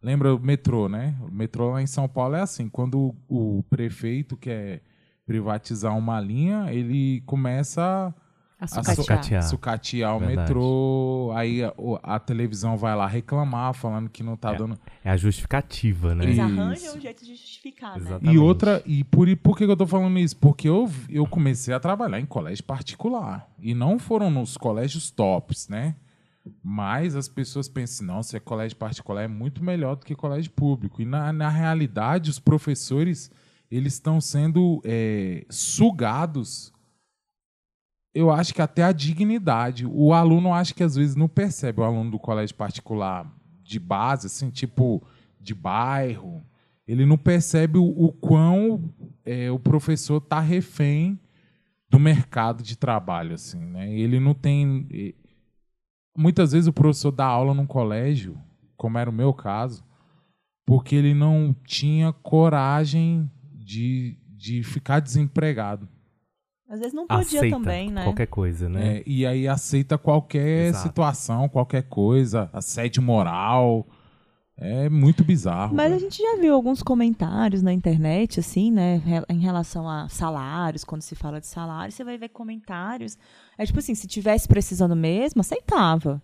Lembra 0.03 0.35
o 0.35 0.39
metrô, 0.41 0.89
né? 0.89 1.15
O 1.21 1.31
metrô 1.31 1.71
lá 1.71 1.81
em 1.83 1.87
São 1.87 2.09
Paulo 2.09 2.35
é 2.35 2.41
assim, 2.41 2.69
quando 2.69 3.15
o, 3.29 3.59
o 3.59 3.63
prefeito 3.71 4.37
quer 4.37 4.83
privatizar 5.25 5.97
uma 5.97 6.21
linha, 6.21 6.67
ele 6.73 7.21
começa 7.25 8.13
A 8.61 8.65
a 8.65 8.67
sucatear. 8.69 8.97
sucatear. 8.97 9.43
sucatear 9.45 10.17
o 10.17 10.19
Verdade. 10.19 10.41
metrô, 10.41 11.33
aí 11.37 11.63
a, 11.63 11.73
a 12.03 12.19
televisão 12.19 12.77
vai 12.77 12.97
lá 12.97 13.07
reclamar, 13.07 13.73
falando 13.75 14.11
que 14.11 14.23
não 14.25 14.37
tá 14.37 14.53
É. 14.53 14.57
dando. 14.59 14.77
É 15.05 15.11
a 15.11 15.17
justificativa, 15.17 16.15
né? 16.17 16.25
Eles 16.25 16.35
Isso. 16.37 16.43
arranjam 16.45 16.97
um 16.97 17.01
jeito 17.01 17.25
de 17.25 17.35
justificar, 17.37 17.93
né? 17.93 17.97
Exatamente. 17.99 18.35
E 18.35 18.39
outra, 18.39 18.83
e 18.85 19.05
por, 19.05 19.29
e 19.29 19.37
por 19.37 19.57
que 19.57 19.65
que 19.65 19.71
eu 19.71 19.77
tô 19.77 19.87
falando 19.87 20.19
isso? 20.19 20.37
Porque 20.37 20.69
eu, 20.69 20.91
eu 21.09 21.25
comecei 21.27 21.73
a 21.73 21.79
trabalhar 21.79 22.19
em 22.19 22.27
colégio 22.27 22.65
particular. 22.65 23.49
E 23.61 23.73
não 23.73 24.01
foram 24.01 24.31
nos 24.31 24.57
colégios 24.57 25.11
tops, 25.13 25.69
né? 25.69 25.95
Mas 26.63 27.15
as 27.15 27.29
pessoas 27.29 27.69
pensam, 27.69 28.07
não, 28.07 28.23
se 28.23 28.37
é 28.37 28.41
colégio 28.41 28.77
particular 28.77 29.23
é 29.23 29.29
muito 29.29 29.63
melhor 29.63 29.97
do 29.97 30.05
que 30.05 30.15
colégio 30.15 30.51
público. 30.51 31.01
E 31.01 31.05
na, 31.05 31.33
na 31.33 31.49
realidade, 31.49 32.31
os 32.31 32.39
professores 32.39 33.31
eles 33.71 33.95
estão 33.95 34.21
sendo 34.21 34.83
é, 34.85 35.47
sugados, 35.49 36.71
eu 38.15 38.31
acho 38.31 38.53
que 38.53 38.61
até 38.61 38.83
a 38.83 38.93
dignidade. 38.93 39.87
O 39.87 40.13
aluno 40.13 40.53
acho 40.53 40.75
que 40.75 40.83
às 40.83 40.95
vezes 40.95 41.17
não 41.17 41.27
percebe, 41.27 41.81
o 41.81 41.85
aluno 41.85 42.11
do 42.11 42.19
colégio 42.19 42.55
particular 42.55 43.27
de 43.63 43.81
base, 43.81 44.27
assim, 44.27 44.51
tipo 44.51 45.03
de 45.41 45.55
bairro, 45.55 46.45
ele 46.87 47.07
não 47.07 47.17
percebe 47.17 47.79
o, 47.79 47.85
o 47.85 48.13
quão 48.13 48.93
é, 49.25 49.51
o 49.51 49.59
professor 49.59 50.19
está 50.19 50.39
refém 50.39 51.19
do 51.89 51.99
mercado 51.99 52.63
de 52.63 52.77
trabalho, 52.77 53.35
assim, 53.35 53.59
né? 53.59 53.91
Ele 53.91 54.21
não 54.21 54.35
tem 54.35 55.15
muitas 56.17 56.53
vezes 56.53 56.67
o 56.67 56.73
professor 56.73 57.11
dá 57.11 57.27
aula 57.27 57.55
num 57.55 57.67
colégio, 57.67 58.39
como 58.77 58.99
era 58.99 59.09
o 59.09 59.13
meu 59.13 59.33
caso, 59.33 59.85
porque 60.67 60.95
ele 60.95 61.15
não 61.15 61.55
tinha 61.67 62.13
coragem 62.13 63.31
de, 63.55 64.19
de 64.29 64.63
ficar 64.63 65.01
desempregado. 65.01 65.89
Às 66.69 66.79
vezes 66.79 66.95
não 66.95 67.07
podia 67.07 67.41
Aceita 67.41 67.57
também, 67.57 67.91
né? 67.91 68.05
qualquer 68.05 68.27
coisa, 68.27 68.67
né? 68.67 68.97
É, 68.97 69.03
e 69.07 69.27
aí 69.27 69.47
aceita 69.47 69.99
qualquer 69.99 70.69
Exato. 70.69 70.89
situação, 70.89 71.49
qualquer 71.49 71.83
coisa, 71.83 72.49
assédio 72.51 73.03
moral. 73.03 73.87
É 74.57 74.89
muito 74.89 75.23
bizarro. 75.25 75.75
Mas 75.75 75.87
a 75.87 75.97
velho. 75.97 76.01
gente 76.01 76.23
já 76.23 76.37
viu 76.37 76.55
alguns 76.55 76.83
comentários 76.83 77.63
na 77.63 77.73
internet, 77.73 78.41
assim, 78.41 78.71
né, 78.71 79.03
em 79.29 79.41
relação 79.41 79.89
a 79.89 80.09
salários, 80.09 80.85
quando 80.85 81.03
se 81.03 81.15
fala 81.15 81.41
de 81.41 81.47
salário, 81.47 81.93
você 81.93 82.05
vai 82.05 82.17
ver 82.17 82.29
comentários. 82.29 83.19
É 83.59 83.67
tipo 83.67 83.79
assim, 83.79 83.95
se 83.95 84.07
tivesse 84.07 84.49
precisando 84.49 84.97
mesmo, 84.97 85.41
aceitava. 85.41 86.23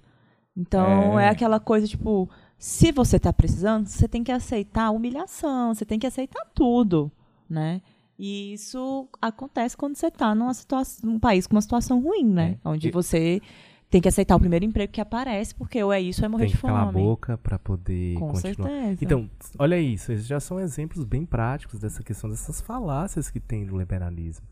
Então, 0.57 1.19
é, 1.19 1.27
É. 1.27 1.29
aquela 1.29 1.61
coisa, 1.61 1.87
tipo, 1.87 2.29
se 2.59 2.91
você 2.91 3.19
tá 3.19 3.33
precisando, 3.33 3.87
você 3.87 4.09
tem 4.09 4.25
que 4.25 4.33
aceitar 4.33 4.85
a 4.87 4.91
humilhação, 4.91 5.75
você 5.75 5.85
tem 5.85 5.99
que 5.99 6.07
aceitar 6.07 6.45
tudo, 6.55 7.11
né? 7.49 7.81
E 8.19 8.53
isso 8.55 9.09
acontece 9.23 9.77
quando 9.77 9.95
você 9.97 10.11
tá 10.11 10.35
numa 10.35 10.53
situação, 10.53 11.09
num 11.09 11.21
país 11.21 11.47
com 11.47 11.55
uma 11.55 11.63
situação 11.63 12.01
ruim, 12.03 12.25
né? 12.25 12.59
Onde 12.65 12.89
E- 12.89 12.91
você 12.91 13.41
tem 13.89 14.01
que 14.03 14.09
aceitar 14.09 14.35
o 14.35 14.41
primeiro 14.41 14.65
emprego 14.65 14.93
que 14.93 15.01
aparece, 15.01 15.55
porque 15.55 15.81
ou 15.83 15.93
é 15.93 16.01
isso 16.01 16.21
ou 16.23 16.27
é 16.27 16.29
morrer 16.29 16.45
Tem 16.47 16.51
que 16.51 16.57
de 16.57 16.61
fome. 16.61 16.75
calar 16.75 16.89
a 16.89 16.93
boca 16.93 17.39
para 17.39 17.59
poder 17.59 18.15
Com 18.19 18.33
continuar. 18.33 18.69
certeza. 18.69 18.99
Então, 19.05 19.31
olha 19.59 19.79
isso, 19.81 20.11
esses 20.13 20.27
já 20.27 20.41
são 20.41 20.59
exemplos 20.59 21.05
bem 21.05 21.25
práticos 21.25 21.79
dessa 21.79 22.03
questão 22.03 22.29
dessas 22.29 22.61
falácias 22.61 23.31
que 23.31 23.39
tem 23.39 23.65
no 23.65 23.79
liberalismo. 23.79 24.45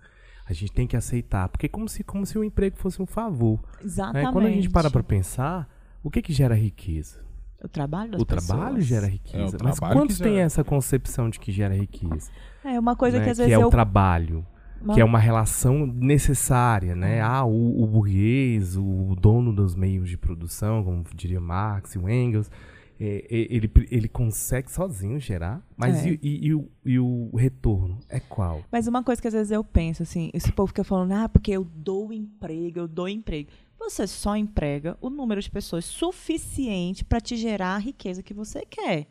A 0.49 0.53
gente 0.53 0.73
tem 0.73 0.87
que 0.87 0.97
aceitar, 0.97 1.49
porque 1.49 1.67
é 1.67 1.69
como 1.69 1.89
se, 1.89 2.05
como 2.05 2.25
se 2.25 2.39
o 2.39 2.45
emprego 2.45 2.77
fosse 2.77 3.03
um 3.03 3.07
favor. 3.07 3.59
né? 3.75 3.85
Exatamente. 3.85 4.33
Quando 4.33 4.47
a 4.47 4.51
gente 4.51 4.71
para 4.71 4.89
para 4.91 5.03
pensar, 5.03 5.69
o 6.03 6.11
que 6.11 6.23
que 6.23 6.33
gera 6.33 6.55
riqueza? 6.55 7.25
O 7.65 7.69
trabalho 7.69 8.13
das 8.13 8.21
o 8.21 8.25
trabalho 8.25 8.67
pessoas. 8.77 8.85
gera 8.85 9.07
É, 9.07 9.11
riqueza. 9.11 9.57
o 9.57 9.65
Mas 9.65 9.77
trabalho 9.77 9.99
quantos 10.01 10.17
que 10.19 10.23
têm 10.23 10.35
gera. 10.35 10.45
essa 10.47 10.63
concepção 10.63 11.29
de 11.31 11.41
que 11.41 11.51
gera 11.51 11.75
riqueza? 11.75 12.31
É 12.65 12.79
uma 12.79 12.95
coisa 12.95 13.19
né? 13.19 13.25
que 13.25 13.31
às 13.31 13.37
que 13.39 13.43
vezes 13.45 13.59
é 13.59 13.63
eu. 13.63 13.67
o 13.67 13.71
trabalho. 13.71 14.47
uma- 14.81 14.95
Que 14.95 15.01
é 15.01 15.05
uma 15.05 15.19
relação 15.19 15.85
necessária, 15.87 16.95
né? 16.95 17.21
Ah, 17.23 17.45
o, 17.45 17.83
o 17.83 17.87
burguês, 17.87 18.77
o 18.77 19.17
dono 19.19 19.53
dos 19.53 19.75
meios 19.75 20.09
de 20.09 20.17
produção, 20.19 20.85
como 20.85 21.03
diria 21.15 21.41
Marx 21.41 21.95
e 21.95 21.99
o 21.99 22.09
Engels, 22.09 22.51
é, 22.99 23.27
é, 23.31 23.55
ele, 23.55 23.71
ele 23.91 24.09
consegue 24.09 24.71
sozinho 24.71 25.19
gerar, 25.21 25.63
mas 25.77 26.05
É. 26.05 26.11
e, 26.11 26.21
e- 26.23 26.47
e 26.47 26.55
o, 26.55 26.69
e 26.85 26.99
o 26.99 27.31
retorno 27.37 27.99
é 28.09 28.19
qual? 28.21 28.63
Mas 28.73 28.87
uma 28.87 29.03
coisa 29.03 29.21
que 29.21 29.29
às 29.29 29.35
vezes 29.35 29.51
eu 29.51 29.63
penso, 29.63 30.03
assim, 30.03 30.31
esse 30.33 30.51
povo 30.53 30.69
fica 30.69 30.83
falando, 30.85 31.13
ah, 31.13 31.29
porque 31.29 31.51
eu 31.53 31.65
dou 31.65 32.13
emprego, 32.13 32.79
eu 32.81 32.89
dou 32.89 33.09
emprego. 33.09 33.51
Você 33.79 34.07
só 34.07 34.35
emprega 34.37 34.97
o 35.01 35.11
número 35.11 35.41
de 35.41 35.51
pessoas 35.51 35.85
suficiente 35.85 37.05
para 37.05 37.21
te 37.21 37.37
gerar 37.37 37.75
a 37.75 37.79
riqueza 37.79 38.23
que 38.23 38.33
você 38.35 38.65
quer. 38.65 39.07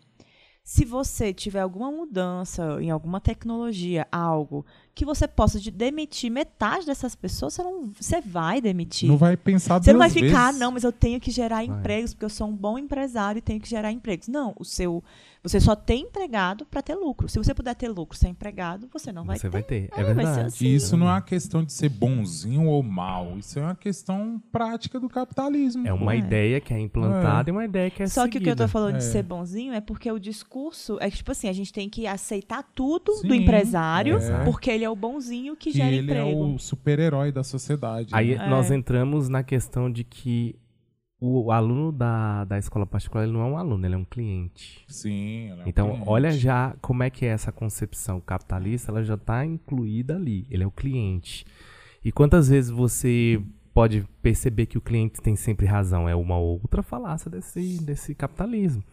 Se 0.63 0.83
você 0.83 1.31
tiver 1.31 1.59
alguma 1.59 1.91
mudança 1.91 2.81
em 2.81 2.89
alguma 2.89 3.21
tecnologia, 3.21 4.07
algo 4.11 4.65
que 4.95 5.03
você 5.03 5.27
possa 5.27 5.59
de 5.59 5.69
demitir 5.69 6.31
metade 6.31 6.85
dessas 6.85 7.13
pessoas, 7.15 7.53
você, 7.53 7.61
não, 7.63 7.91
você 7.99 8.21
vai 8.21 8.61
demitir. 8.61 9.09
Não 9.09 9.17
vai 9.17 9.35
pensar 9.35 9.83
Você 9.83 9.91
não 9.91 9.99
vai 9.99 10.09
ficar, 10.09 10.45
vezes. 10.47 10.59
não, 10.61 10.71
mas 10.71 10.85
eu 10.85 10.91
tenho 10.91 11.19
que 11.19 11.29
gerar 11.29 11.57
Vai. 11.57 11.65
empregos, 11.65 12.13
porque 12.13 12.23
eu 12.23 12.29
sou 12.29 12.47
um 12.47 12.55
bom 12.55 12.77
empresário 12.79 13.39
e 13.39 13.41
tenho 13.41 13.59
que 13.59 13.69
gerar 13.69 13.91
empregos. 13.91 14.29
Não, 14.29 14.53
o 14.57 14.63
seu. 14.63 15.03
Você 15.45 15.59
só 15.59 15.75
tem 15.75 16.01
empregado 16.03 16.65
para 16.65 16.81
ter 16.81 16.95
lucro. 16.95 17.29
Se 17.29 17.37
você 17.37 17.53
puder 17.53 17.75
ter 17.75 17.87
lucro 17.87 18.17
sem 18.17 18.31
empregado, 18.31 18.89
você 18.91 19.11
não 19.11 19.23
vai 19.23 19.37
Você 19.37 19.43
ter. 19.43 19.49
vai 19.51 19.61
ter. 19.63 19.89
É, 19.95 20.01
É, 20.01 20.03
verdade. 20.03 20.39
assim. 20.47 20.65
E 20.65 20.73
isso 20.75 20.97
não 20.97 21.07
é 21.07 21.11
uma 21.11 21.21
questão 21.21 21.63
de 21.63 21.71
ser 21.71 21.89
bonzinho 21.89 22.65
ou 22.65 22.81
mal. 22.81 23.37
Isso 23.37 23.59
é 23.59 23.61
uma 23.61 23.75
questão 23.75 24.41
prática 24.51 24.99
do 24.99 25.07
capitalismo. 25.07 25.87
É 25.87 25.93
uma 25.93 26.15
É. 26.15 26.17
ideia 26.17 26.59
que 26.59 26.73
é 26.73 26.79
implantada 26.79 27.49
e 27.49 27.51
uma 27.51 27.63
ideia 27.63 27.91
que 27.91 28.01
é 28.01 28.07
Só 28.07 28.27
que 28.27 28.39
o 28.39 28.41
que 28.41 28.49
eu 28.49 28.55
tô 28.55 28.63
seguida. 28.63 28.67
falando 28.67 28.91
de 28.97 29.05
É. 29.05 29.07
ser 29.11 29.21
bonzinho 29.23 29.71
é 29.73 29.79
porque 29.81 30.11
o 30.11 30.17
discurso 30.19 30.97
é 30.99 31.11
que, 31.11 31.17
tipo 31.17 31.31
assim, 31.31 31.47
a 31.47 31.53
gente 31.53 31.71
tem 31.71 31.87
que 31.89 32.07
aceitar 32.07 32.63
tudo 32.73 33.11
do 33.21 33.31
Sim, 33.31 33.35
empresário, 33.43 34.17
é. 34.17 34.43
porque 34.45 34.71
ele 34.71 34.83
é 34.83 34.89
o 34.89 34.95
bonzinho 34.95 35.55
que, 35.55 35.71
que 35.71 35.77
gera 35.77 35.91
ele 35.91 36.11
emprego. 36.11 36.27
é 36.29 36.33
o 36.55 36.57
super-herói 36.57 37.31
da 37.31 37.43
sociedade. 37.43 38.09
Aí 38.11 38.35
né? 38.35 38.45
É. 38.45 38.49
nós 38.49 38.71
entramos 38.71 39.29
na 39.29 39.43
questão 39.43 39.91
de 39.91 40.03
que 40.03 40.55
o 41.25 41.51
aluno 41.51 41.91
da, 41.91 42.45
da 42.45 42.57
escola 42.57 42.85
particular 42.85 43.23
ele 43.23 43.33
não 43.33 43.41
é 43.41 43.45
um 43.45 43.57
aluno, 43.57 43.85
ele 43.85 43.95
é 43.95 43.97
um 43.97 44.05
cliente. 44.05 44.83
Sim, 44.87 45.49
ele 45.51 45.61
é 45.61 45.63
um 45.63 45.67
Então, 45.67 45.87
cliente. 45.89 46.09
olha 46.09 46.31
já 46.31 46.75
como 46.81 47.03
é 47.03 47.09
que 47.09 47.25
é 47.25 47.29
essa 47.29 47.51
concepção 47.51 48.19
capitalista, 48.19 48.91
ela 48.91 49.03
já 49.03 49.15
está 49.15 49.45
incluída 49.45 50.15
ali. 50.15 50.45
Ele 50.49 50.63
é 50.63 50.67
o 50.67 50.71
cliente. 50.71 51.45
E 52.03 52.11
quantas 52.11 52.49
vezes 52.49 52.69
você 52.69 53.41
pode 53.73 54.05
perceber 54.21 54.67
que 54.67 54.77
o 54.77 54.81
cliente 54.81 55.21
tem 55.21 55.35
sempre 55.35 55.65
razão? 55.65 56.07
É 56.07 56.15
uma 56.15 56.37
outra 56.37 56.81
falácia 56.83 57.29
desse, 57.29 57.83
desse 57.83 58.13
capitalismo. 58.15 58.83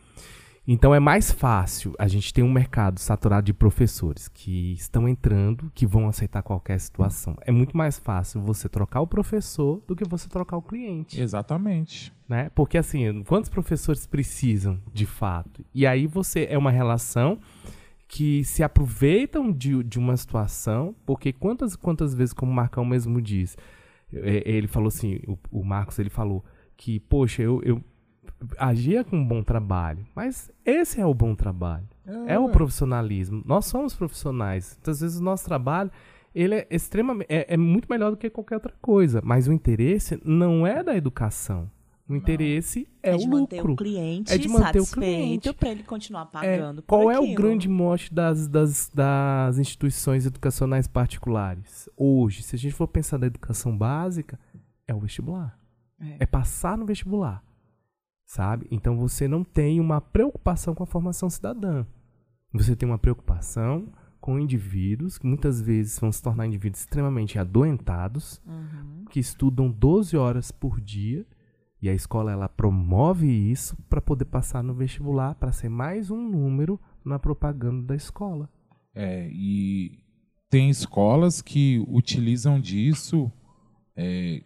Então 0.66 0.94
é 0.94 1.00
mais 1.00 1.32
fácil, 1.32 1.92
a 1.98 2.06
gente 2.06 2.32
tem 2.32 2.44
um 2.44 2.52
mercado 2.52 3.00
saturado 3.00 3.46
de 3.46 3.52
professores 3.52 4.28
que 4.28 4.72
estão 4.74 5.08
entrando, 5.08 5.72
que 5.74 5.84
vão 5.84 6.08
aceitar 6.08 6.40
qualquer 6.40 6.78
situação. 6.78 7.36
É 7.40 7.50
muito 7.50 7.76
mais 7.76 7.98
fácil 7.98 8.40
você 8.40 8.68
trocar 8.68 9.00
o 9.00 9.06
professor 9.06 9.82
do 9.88 9.96
que 9.96 10.04
você 10.08 10.28
trocar 10.28 10.56
o 10.56 10.62
cliente 10.62 11.20
Exatamente. 11.20 12.12
né? 12.28 12.48
Porque 12.54 12.78
assim, 12.78 13.24
quantos 13.24 13.50
professores 13.50 14.06
precisam 14.06 14.80
de 14.92 15.04
fato? 15.04 15.64
E 15.74 15.84
aí 15.84 16.06
você 16.06 16.46
é 16.48 16.56
uma 16.56 16.70
relação 16.70 17.40
que 18.06 18.44
se 18.44 18.62
aproveitam 18.62 19.50
de, 19.50 19.82
de 19.82 19.98
uma 19.98 20.16
situação, 20.16 20.94
porque 21.04 21.32
quantas 21.32 21.74
quantas 21.74 22.14
vezes, 22.14 22.32
como 22.32 22.52
o 22.52 22.54
Marcão 22.54 22.84
mesmo 22.84 23.20
diz, 23.20 23.56
é, 24.12 24.42
ele 24.48 24.68
falou 24.68 24.88
assim, 24.88 25.18
o, 25.26 25.36
o 25.50 25.64
Marcos 25.64 25.98
ele 25.98 26.10
falou 26.10 26.44
que, 26.76 27.00
poxa, 27.00 27.42
eu, 27.42 27.60
eu 27.64 27.82
agia 28.58 29.04
com 29.04 29.16
um 29.16 29.26
bom 29.26 29.42
trabalho, 29.42 30.06
mas 30.14 30.50
esse 30.64 31.00
é 31.00 31.06
o 31.06 31.14
bom 31.14 31.34
trabalho. 31.34 31.86
É 32.26 32.38
o 32.38 32.46
ué. 32.46 32.52
profissionalismo. 32.52 33.42
Nós 33.46 33.66
somos 33.66 33.94
profissionais. 33.94 34.74
Muitas 34.76 35.00
vezes 35.00 35.20
o 35.20 35.22
nosso 35.22 35.44
trabalho 35.44 35.90
ele 36.34 36.54
é 36.56 36.66
extremamente 36.70 37.26
é, 37.28 37.54
é 37.54 37.56
muito 37.56 37.86
melhor 37.90 38.10
do 38.10 38.16
que 38.16 38.28
qualquer 38.30 38.56
outra 38.56 38.74
coisa. 38.80 39.20
Mas 39.24 39.46
o 39.48 39.52
interesse 39.52 40.20
não 40.24 40.66
é 40.66 40.82
da 40.82 40.96
educação. 40.96 41.70
O 42.08 42.16
interesse 42.16 42.86
é, 43.02 43.16
de 43.16 43.24
o 43.24 43.30
manter 43.30 43.56
lucro. 43.58 43.72
o 43.72 43.76
cliente 43.76 44.32
É 44.32 44.36
de 44.36 44.48
manter 44.48 44.80
o 44.80 44.86
cliente. 44.86 45.52
para 45.54 45.68
ele 45.70 45.82
continuar 45.84 46.22
É, 46.22 46.56
pagando. 46.58 46.82
por 46.82 46.88
qual 46.88 47.10
é 47.10 47.18
o 47.18 47.22
aquilo. 47.22 47.36
grande 47.36 47.68
mote 47.68 48.12
das, 48.12 48.48
das, 48.48 48.90
das 48.92 49.56
instituições 49.58 50.26
educacionais 50.26 50.86
particulares? 50.88 51.88
Hoje, 51.96 52.42
se 52.42 52.56
a 52.56 52.58
gente 52.58 52.74
for 52.74 52.88
pensar 52.88 53.18
na 53.18 53.26
educação 53.26 53.76
básica, 53.78 54.38
é 54.86 54.92
o 54.94 54.98
vestibular. 54.98 55.56
É. 56.00 56.16
É 56.20 56.26
passar 56.26 56.76
no 56.76 56.84
vestibular. 56.84 57.42
Sabe? 58.32 58.66
Então 58.70 58.96
você 58.96 59.28
não 59.28 59.44
tem 59.44 59.78
uma 59.78 60.00
preocupação 60.00 60.74
com 60.74 60.82
a 60.82 60.86
formação 60.86 61.28
cidadã. 61.28 61.84
Você 62.54 62.74
tem 62.74 62.88
uma 62.88 62.96
preocupação 62.96 63.92
com 64.22 64.38
indivíduos 64.38 65.18
que 65.18 65.26
muitas 65.26 65.60
vezes 65.60 65.98
vão 65.98 66.10
se 66.10 66.22
tornar 66.22 66.46
indivíduos 66.46 66.80
extremamente 66.80 67.38
adoentados, 67.38 68.40
Uhum. 68.46 69.04
que 69.10 69.20
estudam 69.20 69.70
12 69.70 70.16
horas 70.16 70.50
por 70.50 70.80
dia 70.80 71.26
e 71.82 71.90
a 71.90 71.92
escola 71.92 72.32
ela 72.32 72.48
promove 72.48 73.26
isso 73.26 73.76
para 73.90 74.00
poder 74.00 74.24
passar 74.24 74.62
no 74.62 74.72
vestibular, 74.72 75.34
para 75.34 75.52
ser 75.52 75.68
mais 75.68 76.10
um 76.10 76.26
número 76.30 76.80
na 77.04 77.18
propaganda 77.18 77.88
da 77.88 77.94
escola. 77.94 78.48
É, 78.94 79.28
e 79.30 79.98
tem 80.48 80.70
escolas 80.70 81.42
que 81.42 81.84
utilizam 81.86 82.58
disso. 82.58 83.30
É, 83.94 84.42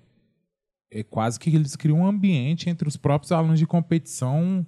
é 0.90 1.02
quase 1.02 1.38
que 1.38 1.54
eles 1.54 1.74
criam 1.76 2.00
um 2.00 2.06
ambiente 2.06 2.68
entre 2.70 2.86
os 2.88 2.96
próprios 2.96 3.32
alunos 3.32 3.58
de 3.58 3.66
competição 3.66 4.66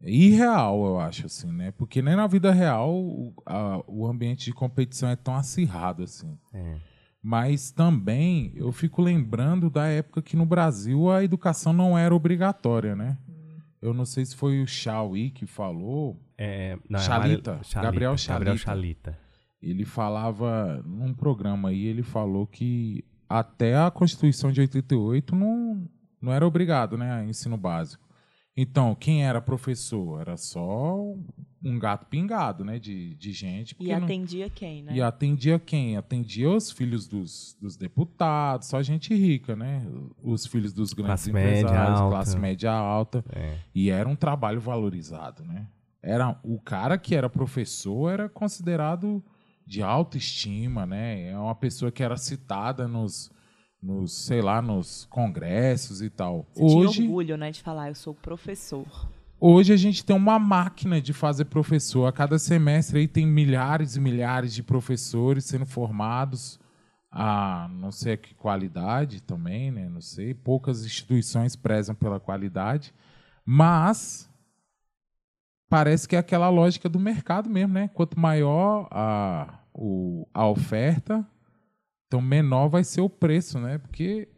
irreal, 0.00 0.84
eu 0.86 1.00
acho, 1.00 1.26
assim, 1.26 1.50
né? 1.50 1.72
Porque 1.72 2.00
nem 2.00 2.14
na 2.14 2.26
vida 2.26 2.52
real 2.52 2.94
o, 2.94 3.34
a- 3.44 3.82
o 3.86 4.06
ambiente 4.06 4.44
de 4.44 4.52
competição 4.52 5.08
é 5.08 5.16
tão 5.16 5.34
acirrado 5.34 6.02
assim. 6.04 6.38
É. 6.54 6.76
Mas 7.20 7.72
também 7.72 8.52
eu 8.54 8.70
fico 8.70 9.02
lembrando 9.02 9.68
da 9.68 9.86
época 9.88 10.22
que 10.22 10.36
no 10.36 10.46
Brasil 10.46 11.10
a 11.10 11.24
educação 11.24 11.72
não 11.72 11.98
era 11.98 12.14
obrigatória, 12.14 12.94
né? 12.94 13.18
Eu 13.82 13.92
não 13.92 14.04
sei 14.04 14.24
se 14.24 14.34
foi 14.36 14.62
o 14.62 14.66
Chauí 14.66 15.30
que 15.30 15.46
falou, 15.46 16.16
É, 16.36 16.76
não, 16.88 16.98
é 16.98 17.02
Chalita, 17.02 17.50
Amarelo- 17.50 17.64
Chalita, 17.64 17.82
Gabriel 17.82 18.14
Gabriel 18.28 18.56
Chalita. 18.56 19.10
Chalita. 19.12 19.18
ele 19.60 19.84
falava 19.84 20.80
num 20.86 21.12
programa 21.12 21.70
aí, 21.70 21.84
ele 21.86 22.02
falou 22.04 22.46
que 22.46 23.04
até 23.28 23.76
a 23.76 23.90
Constituição 23.90 24.50
de 24.50 24.60
88 24.60 25.34
não, 25.34 25.88
não 26.20 26.32
era 26.32 26.46
obrigado, 26.46 26.96
né, 26.96 27.10
a 27.12 27.24
ensino 27.24 27.56
básico. 27.56 28.06
Então, 28.60 28.92
quem 28.92 29.24
era 29.24 29.40
professor? 29.40 30.20
Era 30.20 30.36
só 30.36 30.96
um 31.62 31.78
gato 31.78 32.06
pingado, 32.06 32.64
né, 32.64 32.76
de, 32.80 33.14
de 33.14 33.30
gente. 33.32 33.70
E 33.70 33.74
porque 33.76 33.96
não- 33.96 34.04
atendia 34.04 34.50
quem, 34.50 34.82
né? 34.82 34.96
e 34.96 35.00
atendia 35.00 35.60
quem? 35.60 35.96
Atendia 35.96 36.50
os 36.50 36.72
filhos 36.72 37.06
dos, 37.06 37.56
dos 37.60 37.76
deputados, 37.76 38.66
só 38.66 38.82
gente 38.82 39.14
rica, 39.14 39.54
né? 39.54 39.86
Os 40.20 40.44
filhos 40.44 40.72
dos 40.72 40.92
grandes 40.92 41.08
Classe 41.26 41.32
média 41.32 41.60
empresários, 41.60 42.00
alta. 42.00 42.10
classe 42.16 42.38
média 42.38 42.72
alta. 42.72 43.24
É. 43.32 43.58
E 43.72 43.90
era 43.90 44.08
um 44.08 44.16
trabalho 44.16 44.60
valorizado, 44.60 45.44
né? 45.44 45.68
Era, 46.02 46.36
o 46.42 46.58
cara 46.60 46.98
que 46.98 47.14
era 47.14 47.28
professor 47.30 48.10
era 48.10 48.28
considerado 48.28 49.22
de 49.68 49.82
autoestima, 49.82 50.86
né? 50.86 51.28
É 51.28 51.38
uma 51.38 51.54
pessoa 51.54 51.92
que 51.92 52.02
era 52.02 52.16
citada 52.16 52.88
nos, 52.88 53.30
nos 53.82 54.14
sei 54.14 54.40
lá, 54.40 54.62
nos 54.62 55.04
congressos 55.10 56.00
e 56.00 56.08
tal. 56.08 56.46
Você 56.54 56.66
tinha 56.66 56.78
Hoje, 56.78 57.02
orgulho, 57.02 57.36
né, 57.36 57.50
de 57.50 57.60
falar, 57.62 57.88
eu 57.88 57.94
sou 57.94 58.14
professor. 58.14 58.86
Hoje 59.38 59.74
a 59.74 59.76
gente 59.76 60.02
tem 60.02 60.16
uma 60.16 60.38
máquina 60.38 61.02
de 61.02 61.12
fazer 61.12 61.44
professor. 61.44 62.06
A 62.06 62.12
cada 62.12 62.38
semestre 62.38 63.00
aí 63.00 63.06
tem 63.06 63.26
milhares 63.26 63.94
e 63.94 64.00
milhares 64.00 64.54
de 64.54 64.62
professores 64.62 65.44
sendo 65.44 65.66
formados 65.66 66.58
a 67.10 67.68
não 67.70 67.92
sei 67.92 68.16
que 68.16 68.34
qualidade 68.34 69.22
também, 69.22 69.70
né? 69.70 69.86
Não 69.86 70.00
sei. 70.00 70.32
Poucas 70.32 70.84
instituições 70.84 71.54
prezam 71.54 71.94
pela 71.94 72.18
qualidade, 72.18 72.94
mas 73.44 74.30
parece 75.68 76.08
que 76.08 76.16
é 76.16 76.18
aquela 76.18 76.48
lógica 76.48 76.88
do 76.88 76.98
mercado 76.98 77.48
mesmo, 77.48 77.74
né? 77.74 77.88
Quanto 77.94 78.18
maior 78.18 78.88
a, 78.90 79.60
o, 79.74 80.26
a 80.32 80.46
oferta, 80.46 81.26
então 82.06 82.20
menor 82.20 82.68
vai 82.68 82.84
ser 82.84 83.00
o 83.00 83.08
preço, 83.10 83.58
né? 83.58 83.78
Porque 83.78 84.28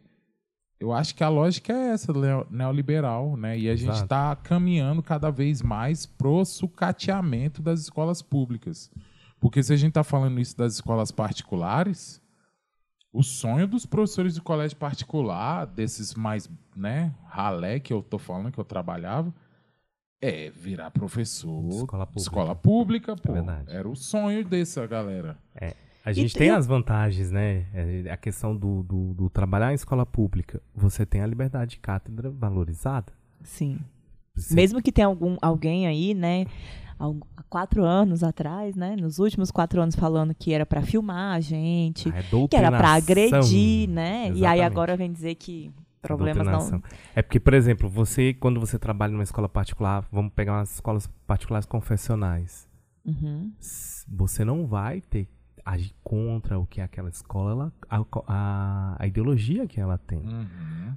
eu 0.79 0.91
acho 0.91 1.13
que 1.15 1.23
a 1.23 1.29
lógica 1.29 1.71
é 1.71 1.89
essa, 1.91 2.11
neo- 2.11 2.47
neoliberal, 2.49 3.37
né? 3.37 3.57
E 3.57 3.69
a 3.69 3.75
gente 3.75 3.89
está 4.03 4.35
caminhando 4.35 5.01
cada 5.03 5.29
vez 5.29 5.61
mais 5.61 6.05
pro 6.05 6.43
sucateamento 6.43 7.61
das 7.61 7.79
escolas 7.81 8.21
públicas. 8.21 8.91
Porque 9.39 9.61
se 9.63 9.73
a 9.73 9.75
gente 9.77 9.89
está 9.89 10.03
falando 10.03 10.39
isso 10.39 10.57
das 10.57 10.73
escolas 10.73 11.11
particulares, 11.11 12.21
o 13.13 13.23
sonho 13.23 13.67
dos 13.67 13.85
professores 13.85 14.33
de 14.35 14.41
colégio 14.41 14.77
particular, 14.77 15.65
desses 15.65 16.13
mais, 16.15 16.49
né, 16.75 17.13
ralé 17.25 17.79
que 17.79 17.91
eu 17.93 18.01
tô 18.01 18.17
falando, 18.17 18.51
que 18.51 18.59
eu 18.59 18.63
trabalhava, 18.65 19.33
é 20.21 20.49
virar 20.51 20.91
professor 20.91 21.67
Escola 21.69 22.05
pública. 22.05 22.19
escola 22.21 22.55
pública, 22.55 23.15
pô. 23.15 23.33
verdade. 23.33 23.71
Era 23.71 23.87
o 23.89 23.95
sonho 23.95 24.45
dessa 24.45 24.85
galera. 24.85 25.37
A 26.03 26.11
gente 26.13 26.31
E 26.31 26.33
tem 26.37 26.47
tem- 26.47 26.57
as 26.57 26.65
vantagens, 26.65 27.29
né? 27.31 27.65
É, 27.73 28.11
A 28.11 28.17
questão 28.17 28.55
do, 28.55 28.81
do, 28.83 29.13
do 29.13 29.29
trabalhar 29.29 29.71
em 29.71 29.75
escola 29.75 30.05
pública. 30.05 30.61
Você 30.75 31.05
tem 31.05 31.21
a 31.21 31.27
liberdade 31.27 31.71
de 31.71 31.79
cátedra 31.79 32.29
valorizada. 32.29 33.13
Sim. 33.43 33.79
Você- 34.35 34.55
Mesmo 34.55 34.81
que 34.81 34.91
tenha 34.91 35.07
algum, 35.07 35.37
alguém 35.41 35.85
aí, 35.87 36.13
né, 36.13 36.45
há 36.99 37.43
quatro 37.49 37.83
anos 37.83 38.23
atrás, 38.23 38.75
né, 38.75 38.95
nos 38.95 39.19
últimos 39.19 39.51
quatro 39.51 39.81
anos 39.81 39.95
falando 39.95 40.33
que 40.33 40.53
era 40.53 40.65
pra 40.65 40.81
filmar 40.81 41.35
a 41.35 41.39
gente, 41.39 42.07
a 42.09 42.11
que 42.47 42.55
era 42.55 42.69
pra 42.71 42.97
doutrinação. 42.97 43.37
agredir, 43.39 43.89
né, 43.89 44.25
e 44.27 44.29
aí 44.29 44.37
Exatamente. 44.37 44.61
agora 44.63 44.95
vem 44.97 45.11
dizer 45.11 45.35
que 45.35 45.69
problemas 46.01 46.47
não... 46.71 46.81
É 47.15 47.21
porque, 47.21 47.39
por 47.39 47.53
exemplo, 47.53 47.87
você, 47.89 48.33
quando 48.33 48.59
você 48.59 48.77
trabalha 48.79 49.11
numa 49.11 49.23
escola 49.23 49.47
particular, 49.47 50.05
vamos 50.11 50.31
pegar 50.33 50.53
umas 50.53 50.73
escolas 50.73 51.07
particulares 51.27 51.65
confessionais. 51.65 52.67
Uhum. 53.05 53.51
Você 54.07 54.43
não 54.45 54.67
vai 54.67 55.01
ter 55.01 55.27
agir 55.63 55.93
contra 56.03 56.57
o 56.57 56.65
que 56.65 56.81
é 56.81 56.83
aquela 56.83 57.09
escola, 57.09 57.51
ela- 57.51 57.73
a, 57.89 58.05
a, 58.27 58.95
a 58.99 59.07
ideologia 59.07 59.67
que 59.67 59.79
ela 59.79 59.97
tem. 59.97 60.21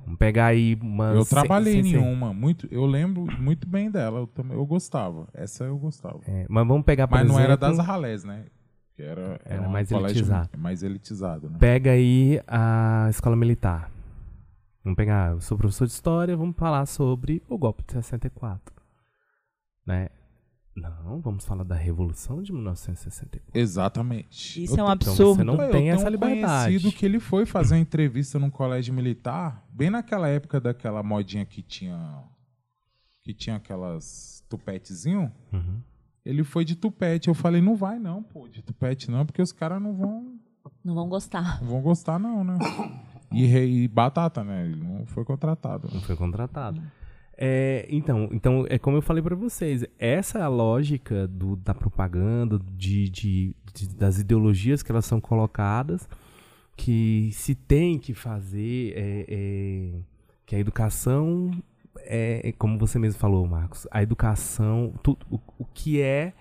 Vamos 0.04 0.18
pegar 0.18 0.46
aí 0.46 0.78
uma. 0.80 1.12
Eu 1.12 1.24
trabalhei 1.24 1.82
sem 1.82 1.94
em 1.94 1.98
uma, 1.98 2.32
muito, 2.32 2.66
eu 2.70 2.86
lembro 2.86 3.26
muito 3.38 3.68
bem 3.68 3.90
dela, 3.90 4.20
eu, 4.20 4.26
também, 4.26 4.56
eu 4.56 4.64
gostava. 4.66 5.28
Essa 5.34 5.64
eu 5.64 5.76
gostava. 5.76 6.20
É, 6.26 6.46
mas 6.48 6.66
vamos 6.66 6.84
pegar, 6.84 7.06
por 7.06 7.18
Mas 7.18 7.28
não 7.28 7.38
era 7.38 7.54
exemplo, 7.54 7.76
das 7.76 7.86
ralés, 7.86 8.24
né? 8.24 8.46
Que 8.96 9.02
era, 9.02 9.40
Era 9.44 9.62
um 9.62 9.68
mais 9.68 9.90
elitizado. 9.90 10.50
Mais 10.56 10.82
elitizado, 10.82 11.50
né? 11.50 11.56
Pega 11.58 11.90
aí 11.90 12.40
a 12.46 13.08
escola 13.10 13.34
militar. 13.36 13.90
Vamos 14.84 14.96
pegar, 14.96 15.30
eu 15.32 15.40
sou 15.40 15.56
professor 15.56 15.86
de 15.86 15.92
história, 15.94 16.36
vamos 16.36 16.56
falar 16.56 16.84
sobre 16.86 17.42
o 17.48 17.56
golpe 17.56 17.82
de 17.86 17.92
64. 17.94 18.74
Né? 19.86 20.10
Não, 20.76 21.20
vamos 21.20 21.44
falar 21.44 21.64
da 21.64 21.74
Revolução 21.76 22.42
de 22.42 22.52
1964. 22.52 23.58
Exatamente. 23.58 24.62
Isso 24.62 24.72
é 24.72 24.82
um 24.82 24.86
Então 24.86 24.88
absurdo. 24.88 25.36
você 25.36 25.44
não 25.44 25.54
Eu 25.54 25.70
tem 25.70 25.70
tenho 25.70 25.94
essa 25.94 26.08
liberdade. 26.08 26.66
conhecido 26.70 26.92
que 26.92 27.06
ele 27.06 27.18
foi 27.20 27.46
fazer 27.46 27.74
uma 27.76 27.80
entrevista 27.80 28.38
num 28.38 28.50
colégio 28.50 28.92
militar, 28.92 29.64
bem 29.70 29.88
naquela 29.88 30.28
época 30.28 30.60
daquela 30.60 31.02
modinha 31.02 31.46
que 31.46 31.62
tinha 31.62 32.22
que 33.22 33.32
tinha 33.32 33.56
aquelas 33.56 34.44
tupetezinho. 34.50 35.32
Uhum. 35.50 35.80
Ele 36.26 36.44
foi 36.44 36.62
de 36.64 36.74
tupete. 36.76 37.28
Eu 37.28 37.34
falei, 37.34 37.62
não 37.62 37.74
vai 37.74 37.98
não, 37.98 38.22
pô, 38.22 38.46
de 38.48 38.60
tupete 38.62 39.10
não, 39.10 39.24
porque 39.24 39.40
os 39.40 39.50
caras 39.52 39.80
não 39.80 39.94
vão, 39.96 40.38
Não 40.84 40.94
vão 40.94 41.08
gostar. 41.08 41.62
não 41.62 41.68
vão 41.70 41.80
gostar 41.82 42.18
não, 42.18 42.44
né? 42.44 42.58
E, 43.34 43.84
e 43.84 43.88
batata, 43.88 44.42
né? 44.44 44.64
Ele 44.66 44.76
não 44.76 45.06
foi 45.06 45.24
contratado. 45.24 45.88
Não 45.92 46.00
foi 46.00 46.16
contratado. 46.16 46.80
É, 47.36 47.86
então, 47.90 48.28
então, 48.32 48.64
é 48.68 48.78
como 48.78 48.96
eu 48.96 49.02
falei 49.02 49.20
pra 49.22 49.34
vocês, 49.34 49.84
essa 49.98 50.38
é 50.38 50.42
a 50.42 50.48
lógica 50.48 51.26
do, 51.26 51.56
da 51.56 51.74
propaganda, 51.74 52.60
de, 52.76 53.08
de- 53.08 53.56
de- 53.74 53.88
das 53.96 54.18
ideologias 54.20 54.82
que 54.84 54.92
elas 54.92 55.04
são 55.04 55.20
colocadas, 55.20 56.08
que 56.76 57.30
se 57.32 57.54
tem 57.56 57.98
que 57.98 58.14
fazer, 58.14 58.92
é, 58.96 59.26
é, 59.28 59.92
que 60.46 60.54
a 60.54 60.58
educação, 60.60 61.50
é, 62.02 62.48
é 62.48 62.52
como 62.52 62.78
você 62.78 63.00
mesmo 63.00 63.18
falou, 63.18 63.44
Marcos, 63.48 63.84
a 63.90 64.00
educação, 64.00 64.94
tu- 65.02 65.18
o, 65.28 65.40
o 65.58 65.64
que 65.64 66.00
é, 66.00 66.32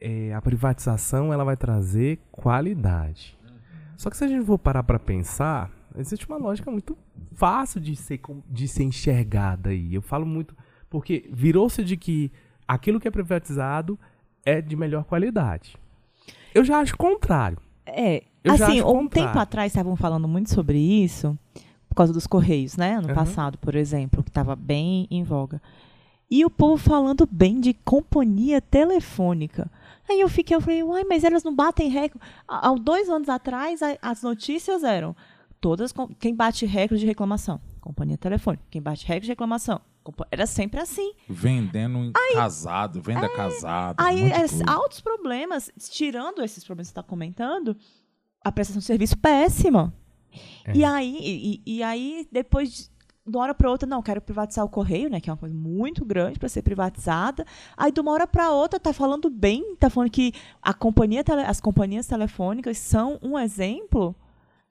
é, 0.00 0.32
a 0.32 0.40
privatização, 0.40 1.32
ela 1.32 1.42
vai 1.42 1.56
trazer 1.56 2.20
qualidade. 2.30 3.36
Só 3.96 4.08
que 4.10 4.16
se 4.16 4.22
a 4.24 4.28
gente 4.28 4.46
for 4.46 4.58
parar 4.58 4.84
pra 4.84 4.98
pensar, 5.00 5.72
existe 5.96 6.26
uma 6.28 6.36
lógica 6.36 6.70
muito 6.70 6.96
fácil 7.34 7.80
de 7.80 7.94
ser, 7.96 8.20
de 8.48 8.68
ser 8.68 8.84
enxergada 8.84 9.70
aí. 9.70 9.94
Eu 9.94 10.02
falo 10.02 10.26
muito 10.26 10.54
porque 10.90 11.28
virou-se 11.32 11.82
de 11.84 11.96
que 11.96 12.30
aquilo 12.66 12.98
que 13.00 13.08
é 13.08 13.10
privatizado 13.10 13.98
é 14.44 14.60
de 14.60 14.74
melhor 14.76 15.04
qualidade. 15.04 15.76
Eu 16.54 16.64
já 16.64 16.78
acho 16.80 16.94
o 16.94 16.98
contrário. 16.98 17.58
É, 17.86 18.22
Eu 18.42 18.54
assim, 18.54 18.80
um 18.80 18.84
contrário. 18.84 19.10
tempo 19.28 19.38
atrás 19.38 19.72
estavam 19.72 19.96
falando 19.96 20.26
muito 20.28 20.50
sobre 20.52 20.78
isso, 20.78 21.38
por 21.88 21.94
causa 21.94 22.12
dos 22.12 22.26
Correios, 22.26 22.76
né? 22.76 22.94
Ano 22.96 23.08
Uhum. 23.08 23.14
passado, 23.14 23.58
por 23.58 23.74
exemplo, 23.74 24.22
que 24.22 24.30
estava 24.30 24.54
bem 24.56 25.06
em 25.10 25.22
voga. 25.22 25.60
E 26.30 26.44
o 26.44 26.50
povo 26.50 26.76
falando 26.76 27.26
bem 27.30 27.58
de 27.60 27.72
companhia 27.72 28.60
telefônica. 28.60 29.70
Aí 30.08 30.20
eu 30.20 30.28
fiquei, 30.28 30.56
eu 30.56 30.60
falei, 30.60 30.82
uai, 30.82 31.04
mas 31.04 31.24
elas 31.24 31.42
não 31.44 31.54
batem 31.54 31.88
recorde. 31.88 32.24
Há 32.46 32.70
dois 32.74 33.08
anos 33.08 33.28
atrás, 33.28 33.80
as 34.02 34.22
notícias 34.22 34.82
eram 34.84 35.14
todas, 35.60 35.92
quem 36.18 36.34
bate 36.34 36.66
recorde 36.66 37.00
de 37.00 37.06
reclamação? 37.06 37.60
Companhia 37.80 38.18
telefônica. 38.18 38.64
Quem 38.70 38.82
bate 38.82 39.06
recorde 39.06 39.26
de 39.26 39.32
reclamação? 39.32 39.80
Era 40.30 40.46
sempre 40.46 40.80
assim. 40.80 41.12
Vendendo 41.28 41.98
em 41.98 42.12
casado, 42.32 43.02
venda 43.02 43.28
casada. 43.28 44.02
um 44.02 44.06
Aí, 44.06 44.30
é, 44.30 44.46
altos 44.66 45.00
problemas, 45.00 45.70
tirando 45.90 46.42
esses 46.42 46.64
problemas 46.64 46.88
que 46.88 46.94
você 46.94 47.00
está 47.00 47.02
comentando, 47.02 47.76
a 48.42 48.50
prestação 48.50 48.80
de 48.80 48.86
serviço 48.86 49.18
péssima. 49.18 49.92
É. 50.64 50.76
E 50.76 50.84
aí, 50.84 51.18
e, 51.20 51.62
e 51.76 51.82
aí, 51.82 52.26
depois, 52.32 52.72
de 52.72 52.98
de 53.28 53.36
uma 53.36 53.42
hora 53.44 53.54
para 53.54 53.70
outra, 53.70 53.88
não, 53.88 54.02
quero 54.02 54.20
privatizar 54.20 54.64
o 54.64 54.68
correio, 54.68 55.10
né? 55.10 55.20
Que 55.20 55.28
é 55.28 55.32
uma 55.32 55.38
coisa 55.38 55.54
muito 55.54 56.04
grande 56.04 56.38
para 56.38 56.48
ser 56.48 56.62
privatizada. 56.62 57.44
Aí, 57.76 57.92
de 57.92 58.00
uma 58.00 58.10
hora 58.12 58.26
para 58.26 58.50
outra, 58.50 58.80
tá 58.80 58.92
falando 58.92 59.28
bem, 59.28 59.76
tá 59.76 59.90
falando 59.90 60.10
que 60.10 60.32
a 60.62 60.72
companhia 60.72 61.22
as 61.46 61.60
companhias 61.60 62.06
telefônicas 62.06 62.78
são 62.78 63.18
um 63.22 63.38
exemplo. 63.38 64.16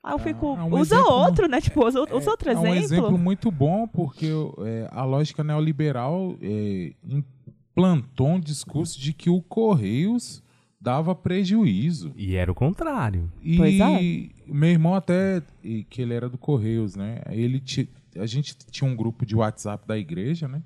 Aí 0.07 0.13
eu 0.13 0.19
fico, 0.19 0.55
é 0.57 0.63
um 0.63 0.73
usa 0.79 0.95
exemplo- 0.95 1.11
outro, 1.13 1.47
né? 1.47 1.59
Tipo, 1.61 1.85
usa, 1.85 2.01
usa 2.01 2.29
outro 2.31 2.49
é 2.49 2.53
exemplo. 2.53 2.69
um 2.71 2.75
exemplo 2.75 3.17
muito 3.17 3.51
bom, 3.51 3.87
porque 3.87 4.27
é, 4.65 4.87
a 4.91 5.03
lógica 5.03 5.43
neoliberal 5.43 6.35
é, 6.41 6.93
implantou 7.05 8.29
um 8.29 8.39
discurso 8.39 8.99
de 8.99 9.13
que 9.13 9.29
o 9.29 9.41
Correios 9.41 10.41
dava 10.79 11.13
prejuízo. 11.13 12.13
E 12.15 12.35
era 12.35 12.51
o 12.51 12.55
contrário. 12.55 13.31
E 13.41 13.57
Pois 13.57 13.79
é. 13.79 13.99
meu 14.47 14.69
irmão 14.69 14.95
até, 14.95 15.41
e 15.63 15.83
que 15.83 16.01
ele 16.01 16.13
era 16.13 16.29
do 16.29 16.37
Correios, 16.37 16.95
né? 16.95 17.21
Ele 17.29 17.61
a 18.17 18.25
gente 18.25 18.55
tinha 18.71 18.89
um 18.89 18.95
grupo 18.95 19.25
de 19.25 19.35
WhatsApp 19.35 19.87
da 19.87 19.97
igreja, 19.97 20.47
né? 20.47 20.61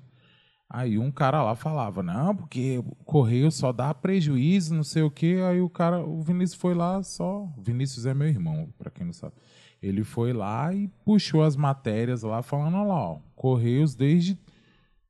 Aí 0.74 0.98
um 0.98 1.10
cara 1.10 1.42
lá 1.42 1.54
falava, 1.54 2.02
não, 2.02 2.34
porque 2.34 2.78
o 2.78 2.94
Correio 3.04 3.50
só 3.52 3.72
dá 3.72 3.92
prejuízo, 3.92 4.74
não 4.74 4.82
sei 4.82 5.02
o 5.02 5.10
quê. 5.10 5.36
Aí 5.46 5.60
o 5.60 5.68
cara, 5.68 6.00
o 6.02 6.22
Vinícius 6.22 6.58
foi 6.58 6.72
lá 6.72 7.02
só. 7.02 7.42
O 7.58 7.60
Vinícius 7.62 8.06
é 8.06 8.14
meu 8.14 8.26
irmão, 8.26 8.68
para 8.78 8.90
quem 8.90 9.04
não 9.04 9.12
sabe. 9.12 9.34
Ele 9.82 10.02
foi 10.02 10.32
lá 10.32 10.72
e 10.72 10.88
puxou 11.04 11.42
as 11.42 11.56
matérias 11.56 12.22
lá, 12.22 12.42
falando, 12.42 12.78
olha 12.78 12.86
lá, 12.86 12.94
ó, 13.10 13.18
Correios 13.36 13.94
desde, 13.94 14.38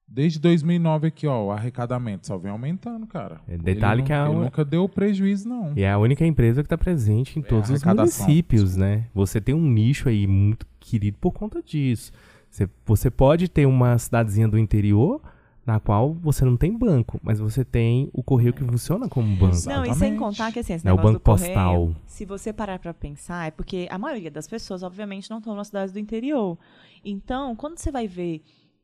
desde 0.09 0.41
2009 0.41 1.07
aqui, 1.07 1.29
ó, 1.29 1.45
o 1.45 1.53
arrecadamento 1.53 2.27
só 2.27 2.37
vem 2.37 2.51
aumentando, 2.51 3.07
cara. 3.07 3.41
É, 3.47 3.57
detalhe 3.57 4.01
Ele 4.01 4.07
que 4.09 4.13
a- 4.13 4.27
ele 4.27 4.35
nunca 4.41 4.65
deu 4.65 4.89
prejuízo, 4.89 5.49
não. 5.49 5.73
E 5.77 5.83
é 5.83 5.93
a 5.93 5.99
única 5.99 6.27
empresa 6.27 6.61
que 6.63 6.67
está 6.67 6.77
presente 6.79 7.39
em 7.39 7.43
todos 7.43 7.71
os 7.71 7.85
municípios, 7.85 8.77
né? 8.77 9.07
Você 9.15 9.41
tem 9.41 9.55
um 9.55 9.71
nicho 9.71 10.09
aí 10.09 10.27
muito 10.27 10.67
querido 10.81 11.19
por 11.21 11.31
conta 11.31 11.63
disso. 11.63 12.11
Você, 12.51 12.69
você 12.85 13.11
pode 13.13 13.49
ter 13.49 13.65
uma 13.65 13.97
cidadezinha 13.97 14.49
do 14.49 14.59
interior 14.59 15.23
na 15.65 15.79
qual 15.79 16.13
você 16.15 16.45
não 16.45 16.57
tem 16.57 16.77
banco, 16.77 17.21
mas 17.23 17.39
você 17.39 17.65
tem 17.65 18.11
o 18.13 18.23
correio 18.23 18.53
que 18.53 18.65
funciona 18.65 19.09
como 19.09 19.37
banco. 19.37 19.57
Não, 19.67 19.85
e 19.85 19.95
sem 19.95 20.17
contar 20.17 20.53
que 20.53 20.59
assim, 20.59 20.75
esse 20.75 20.87
É 20.87 20.93
o 20.93 20.97
banco 20.97 21.13
do 21.15 21.21
correio, 21.21 21.55
postal. 21.55 21.95
se 22.07 22.25
você 22.25 22.53
parar 22.53 22.79
pra 22.79 22.93
pensar, 22.93 23.47
é 23.47 23.51
porque 23.51 23.87
a 23.91 23.97
maioria 23.99 24.31
das 24.31 24.49
pessoas, 24.49 24.83
obviamente, 24.83 25.31
não 25.31 25.39
estão 25.39 25.55
nas 25.55 25.69
cidades 25.69 25.93
do 25.93 25.99
interior. 25.99 26.59
Então, 27.05 27.55
quando 27.55 27.79
você 27.79 27.91
vai 27.93 28.09
ver 28.09 28.43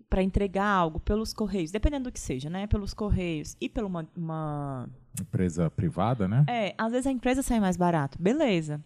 para 0.09 0.23
entregar 0.23 0.67
algo 0.67 1.01
pelos 1.01 1.35
correios, 1.35 1.71
dependendo 1.71 2.05
do 2.05 2.12
que 2.12 2.21
seja, 2.21 2.49
né, 2.49 2.67
pelos 2.67 2.95
correios 2.95 3.57
e 3.61 3.69
pela 3.69 3.87
uma, 3.87 4.09
uma 4.17 4.88
Empresa 5.21 5.69
privada, 5.71 6.27
né? 6.27 6.45
é, 6.49 6.75
às 6.79 6.93
vezes 6.93 7.07
a 7.07 7.11
empresa 7.11 7.43
sai 7.43 7.61
mais 7.61 7.77
barato, 7.77 8.17
beleza? 8.21 8.81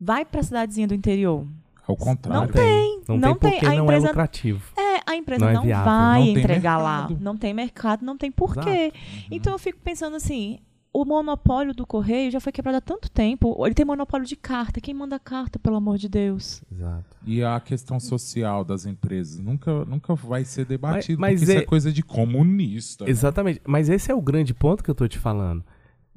Vai 0.00 0.24
pra 0.24 0.42
cidadezinha 0.42 0.88
do 0.88 0.94
interior. 0.94 1.46
Ao 1.88 1.96
contrário. 1.96 2.42
Não 2.42 2.48
tem, 2.52 3.02
Não, 3.08 3.16
não 3.16 3.34
tem 3.34 3.50
tem. 3.50 3.60
porque 3.60 3.66
A 3.66 3.74
não 3.76 3.84
empresa- 3.84 4.06
é 4.06 4.08
lucrativo. 4.10 4.72
É, 4.76 5.00
a 5.10 5.16
empresa 5.16 5.44
Não 5.44 5.50
é 5.50 5.54
não, 5.54 5.62
viável, 5.62 5.84
vai 5.92 6.20
não 6.20 6.26
entregar 6.28 6.76
lá. 6.76 6.98
mercado. 7.08 7.24
Não 7.24 7.36
tem 7.36 7.54
mercado, 7.54 8.04
não 8.04 8.16
tem 8.18 8.30
porquê. 8.30 8.92
Uhum. 8.94 9.20
Então 9.30 9.52
eu 9.54 9.58
fico 9.58 9.78
pensando 9.82 10.14
assim, 10.16 10.58
o 10.92 11.04
monopólio 11.04 11.72
do 11.74 11.86
correio 11.86 12.30
já 12.30 12.40
foi 12.40 12.52
quebrado 12.52 12.76
há 12.78 12.80
tanto 12.80 13.10
tempo. 13.10 13.56
Ele 13.64 13.74
tem 13.74 13.86
monopólio 13.86 14.26
de 14.26 14.36
carta. 14.36 14.80
Quem 14.80 14.92
manda 14.92 15.18
carta, 15.18 15.58
pelo 15.58 15.76
amor 15.76 15.96
de 15.96 16.08
Deus? 16.10 16.62
Exato. 16.70 17.04
E 17.26 17.42
a 17.42 17.58
questão 17.60 17.98
social 17.98 18.64
das 18.64 18.84
empresas 18.84 19.38
nunca, 19.38 19.84
nunca 19.86 20.14
vai 20.14 20.44
ser 20.44 20.66
debatido, 20.66 21.18
Mas- 21.20 21.32
mas 21.32 21.40
porque 21.40 21.52
isso 21.52 21.60
é- 21.60 21.62
é 21.62 21.66
coisa 21.66 21.90
de 21.92 22.02
comunista. 22.02 23.04
né? 23.04 23.10
Exatamente. 23.10 23.60
Mas 23.66 23.88
esse 23.88 24.10
é 24.10 24.14
o 24.14 24.20
grande 24.20 24.52
ponto 24.52 24.82
que 24.84 24.90
eu 24.90 24.94
tô 24.94 25.08
te 25.08 25.18
falando. 25.18 25.64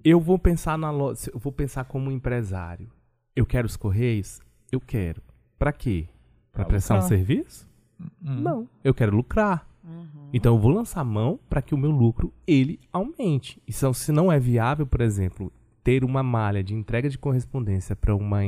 Eu 0.03 0.19
vou 0.19 0.37
pensar 0.39 0.77
na 0.77 0.89
lo... 0.91 1.13
eu 1.33 1.39
vou 1.39 1.51
pensar 1.53 1.83
como 1.85 2.11
empresário. 2.11 2.89
Eu 3.35 3.45
quero 3.45 3.67
os 3.67 3.77
correios? 3.77 4.39
Eu 4.71 4.79
quero. 4.81 5.21
Pra 5.61 5.71
quê? 5.71 6.07
Pra 6.51 6.63
Pra 6.63 6.69
prestar 6.69 6.97
um 6.97 7.01
serviço? 7.03 7.69
Hum. 7.99 8.41
Não. 8.41 8.69
Eu 8.83 8.95
quero 8.95 9.15
lucrar. 9.15 9.67
Então 10.33 10.55
eu 10.55 10.59
vou 10.59 10.71
lançar 10.71 11.03
mão 11.03 11.39
para 11.47 11.61
que 11.61 11.75
o 11.75 11.77
meu 11.77 11.91
lucro 11.91 12.33
ele 12.47 12.79
aumente. 12.91 13.61
Então, 13.67 13.93
se 13.93 14.11
não 14.11 14.31
é 14.31 14.39
viável, 14.39 14.87
por 14.87 15.01
exemplo, 15.01 15.51
ter 15.83 16.03
uma 16.03 16.23
malha 16.23 16.63
de 16.63 16.73
entrega 16.73 17.07
de 17.07 17.17
correspondência 17.17 17.95
para 17.95 18.15
uma 18.15 18.39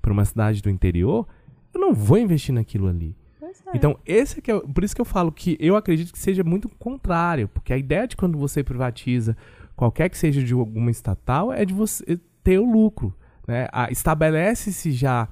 pra 0.00 0.10
uma 0.10 0.24
cidade 0.24 0.62
do 0.62 0.70
interior, 0.70 1.28
eu 1.74 1.80
não 1.80 1.92
vou 1.92 2.16
investir 2.16 2.54
naquilo 2.54 2.88
ali. 2.88 3.14
É. 3.42 3.76
Então, 3.76 3.98
esse 4.06 4.38
é 4.38 4.40
que 4.40 4.50
é, 4.50 4.58
por 4.58 4.82
isso 4.82 4.94
que 4.94 5.00
eu 5.00 5.04
falo 5.04 5.30
que 5.30 5.58
eu 5.60 5.76
acredito 5.76 6.10
que 6.10 6.18
seja 6.18 6.42
muito 6.42 6.70
contrário, 6.70 7.48
porque 7.48 7.70
a 7.70 7.76
ideia 7.76 8.08
de 8.08 8.16
quando 8.16 8.38
você 8.38 8.64
privatiza 8.64 9.36
qualquer 9.74 10.08
que 10.08 10.16
seja 10.16 10.42
de 10.42 10.54
alguma 10.54 10.90
estatal 10.90 11.52
é 11.52 11.66
de 11.66 11.74
você 11.74 12.18
ter 12.42 12.58
o 12.58 12.64
lucro, 12.64 13.14
né? 13.46 13.68
Ah, 13.72 13.90
Estabelece-se 13.90 14.90
já 14.92 15.28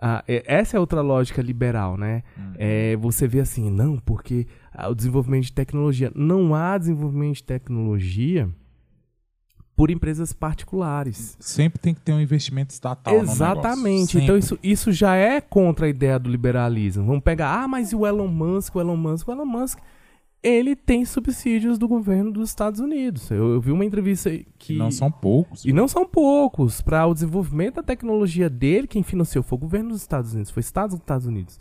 ah, 0.00 0.22
é- 0.28 0.42
essa 0.46 0.76
é 0.76 0.80
outra 0.80 1.00
lógica 1.00 1.40
liberal, 1.40 1.96
né? 1.96 2.22
É, 2.58 2.96
você 2.96 3.26
vê 3.26 3.40
assim, 3.40 3.70
não, 3.70 3.98
porque 3.98 4.46
ah, 4.72 4.88
o 4.88 4.94
desenvolvimento 4.94 5.44
de 5.44 5.52
tecnologia 5.52 6.12
não 6.14 6.54
há 6.54 6.76
desenvolvimento 6.76 7.36
de 7.36 7.44
tecnologia 7.44 8.48
por 9.76 9.90
empresas 9.90 10.32
particulares. 10.32 11.36
Sempre 11.38 11.78
tem 11.78 11.92
que 11.92 12.00
ter 12.00 12.12
um 12.12 12.20
investimento 12.20 12.72
estatal. 12.72 13.14
Exatamente. 13.14 14.18
Então 14.18 14.36
isso, 14.38 14.58
isso 14.62 14.90
já 14.90 15.14
é 15.14 15.40
contra 15.40 15.84
a 15.86 15.88
ideia 15.88 16.18
do 16.18 16.30
liberalismo. 16.30 17.04
Vamos 17.04 17.22
pegar, 17.22 17.62
ah, 17.62 17.68
mas 17.68 17.92
e 17.92 17.96
o 17.96 18.06
Elon 18.06 18.26
Musk, 18.28 18.74
o 18.76 18.80
Elon 18.80 18.96
Musk, 18.96 19.28
o 19.28 19.32
Elon 19.32 19.44
Musk, 19.44 19.78
ele 20.42 20.76
tem 20.76 21.04
subsídios 21.04 21.78
do 21.78 21.88
governo 21.88 22.30
dos 22.32 22.48
Estados 22.50 22.78
Unidos. 22.80 23.30
Eu, 23.30 23.54
eu 23.54 23.60
vi 23.60 23.72
uma 23.72 23.84
entrevista 23.84 24.30
que 24.58 24.76
não 24.76 24.90
são 24.90 25.10
poucos. 25.10 25.64
e 25.64 25.72
não 25.72 25.88
são 25.88 26.06
poucos. 26.06 26.80
Para 26.80 27.06
o 27.06 27.14
desenvolvimento 27.14 27.76
da 27.76 27.82
tecnologia 27.82 28.48
dele, 28.48 28.86
quem 28.86 29.02
financiou 29.02 29.42
foi 29.42 29.56
o 29.56 29.60
governo 29.60 29.90
dos 29.90 30.00
Estados 30.02 30.32
Unidos, 30.34 30.50
foi 30.50 30.60
Estados 30.60 30.94
dos 30.94 31.02
Estados 31.02 31.26
Unidos. 31.26 31.58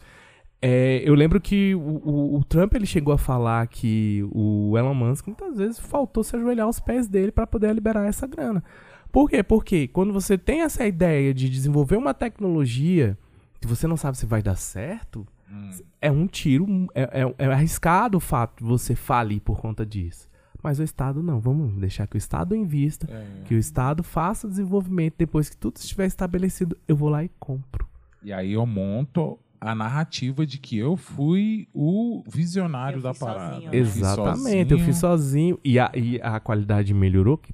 É, 0.61 1.01
eu 1.05 1.13
lembro 1.13 1.39
que 1.41 1.75
o, 1.75 1.79
o- 1.79 2.37
o 2.39 2.43
Trump 2.43 2.73
ele 2.73 2.85
chegou 2.85 3.13
a 3.13 3.17
falar 3.17 3.67
que 3.67 4.23
o 4.31 4.75
Elon 4.77 4.93
Musk 4.95 5.27
muitas 5.27 5.57
vezes 5.57 5.79
faltou 5.79 6.23
se 6.23 6.35
ajoelhar 6.35 6.65
aos 6.65 6.79
pés 6.79 7.07
dele 7.07 7.31
para 7.31 7.45
poder 7.45 7.73
liberar 7.73 8.07
essa 8.07 8.25
grana. 8.25 8.63
Por 9.11 9.29
quê? 9.29 9.43
Porque 9.43 9.87
quando 9.87 10.11
você 10.13 10.37
tem 10.37 10.61
essa 10.61 10.85
ideia 10.87 11.33
de 11.33 11.49
desenvolver 11.49 11.97
uma 11.97 12.13
tecnologia 12.13 13.17
que 13.61 13.67
você 13.67 13.85
não 13.87 13.97
sabe 13.97 14.17
se 14.17 14.25
vai 14.25 14.41
dar 14.41 14.55
certo, 14.55 15.25
Hum. 15.51 15.69
é 16.01 16.11
um 16.11 16.25
tiro, 16.27 16.65
é, 16.95 17.21
é- 17.21 17.35
é 17.37 17.45
arriscado 17.45 18.17
o 18.17 18.21
fato 18.21 18.63
de 18.63 18.63
você 18.67 18.95
falir 18.95 19.39
por 19.41 19.59
conta 19.59 19.85
disso. 19.85 20.27
Mas 20.63 20.79
o 20.79 20.83
Estado 20.83 21.21
não, 21.21 21.39
vamos 21.39 21.73
deixar 21.79 22.07
que 22.07 22.15
o 22.15 22.17
Estado 22.17 22.55
invista, 22.55 23.07
É. 23.11 23.43
que 23.45 23.53
o 23.53 23.57
Estado 23.59 24.01
faça 24.03 24.47
o 24.47 24.49
desenvolvimento, 24.49 25.13
depois 25.19 25.47
que 25.49 25.55
tudo 25.55 25.77
estiver 25.77 26.07
estabelecido, 26.07 26.75
eu 26.87 26.95
vou 26.95 27.09
lá 27.09 27.23
e 27.23 27.29
compro. 27.39 27.87
E 28.23 28.33
aí 28.33 28.53
eu 28.53 28.65
monto 28.65 29.37
a 29.61 29.75
narrativa 29.75 30.45
de 30.45 30.57
que 30.57 30.75
eu 30.77 30.97
fui 30.97 31.67
o 31.73 32.23
visionário 32.27 32.97
Eu 32.97 33.01
da 33.03 33.13
fiz 33.13 33.19
parada. 33.19 33.53
sozinho, 33.53 33.71
né? 33.71 33.79
Eu 33.79 33.85
fiz 33.85 33.97
Exatamente, 33.97 34.71
eu 34.73 34.79
fiz 34.79 34.97
sozinho. 34.97 35.55
sozinho 35.55 35.59
e 35.63 35.77
a, 35.79 35.91
e 35.95 36.19
a 36.21 36.39
qualidade 36.39 36.93
melhorou. 36.93 37.37
que- 37.37 37.53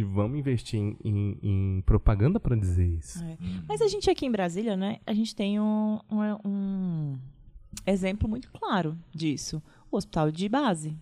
e 0.00 0.04
vamos 0.04 0.38
investir 0.38 0.78
em, 0.80 0.96
em- 1.04 1.38
em 1.42 1.82
propaganda 1.82 2.38
para 2.38 2.54
dizer 2.56 2.86
isso. 2.86 3.22
É. 3.24 3.36
Mas 3.68 3.80
a 3.80 3.88
gente 3.88 4.08
aqui 4.10 4.26
em 4.26 4.30
Brasília, 4.30 4.76
né, 4.76 4.98
a 5.06 5.12
gente 5.12 5.34
tem 5.34 5.58
um, 5.60 5.98
um- 6.10 6.38
um 6.44 7.18
exemplo 7.86 8.28
muito 8.28 8.50
claro 8.52 8.96
disso. 9.14 9.62
O 9.90 9.96
hospital 9.96 10.30
de 10.30 10.48
base. 10.48 10.96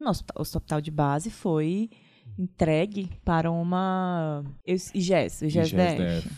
Nosso 0.00 0.24
hospital 0.36 0.80
de 0.80 0.90
base 0.90 1.30
foi 1.30 1.90
entregue 2.38 3.10
para 3.24 3.50
uma 3.50 4.42
IGES, 4.66 5.42
IGES-DF. 5.42 5.76
IGES-DF. 5.76 6.30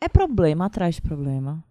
É 0.00 0.08
problema 0.08 0.66
atrás 0.66 0.94
de 0.96 1.02
problema. 1.02 1.64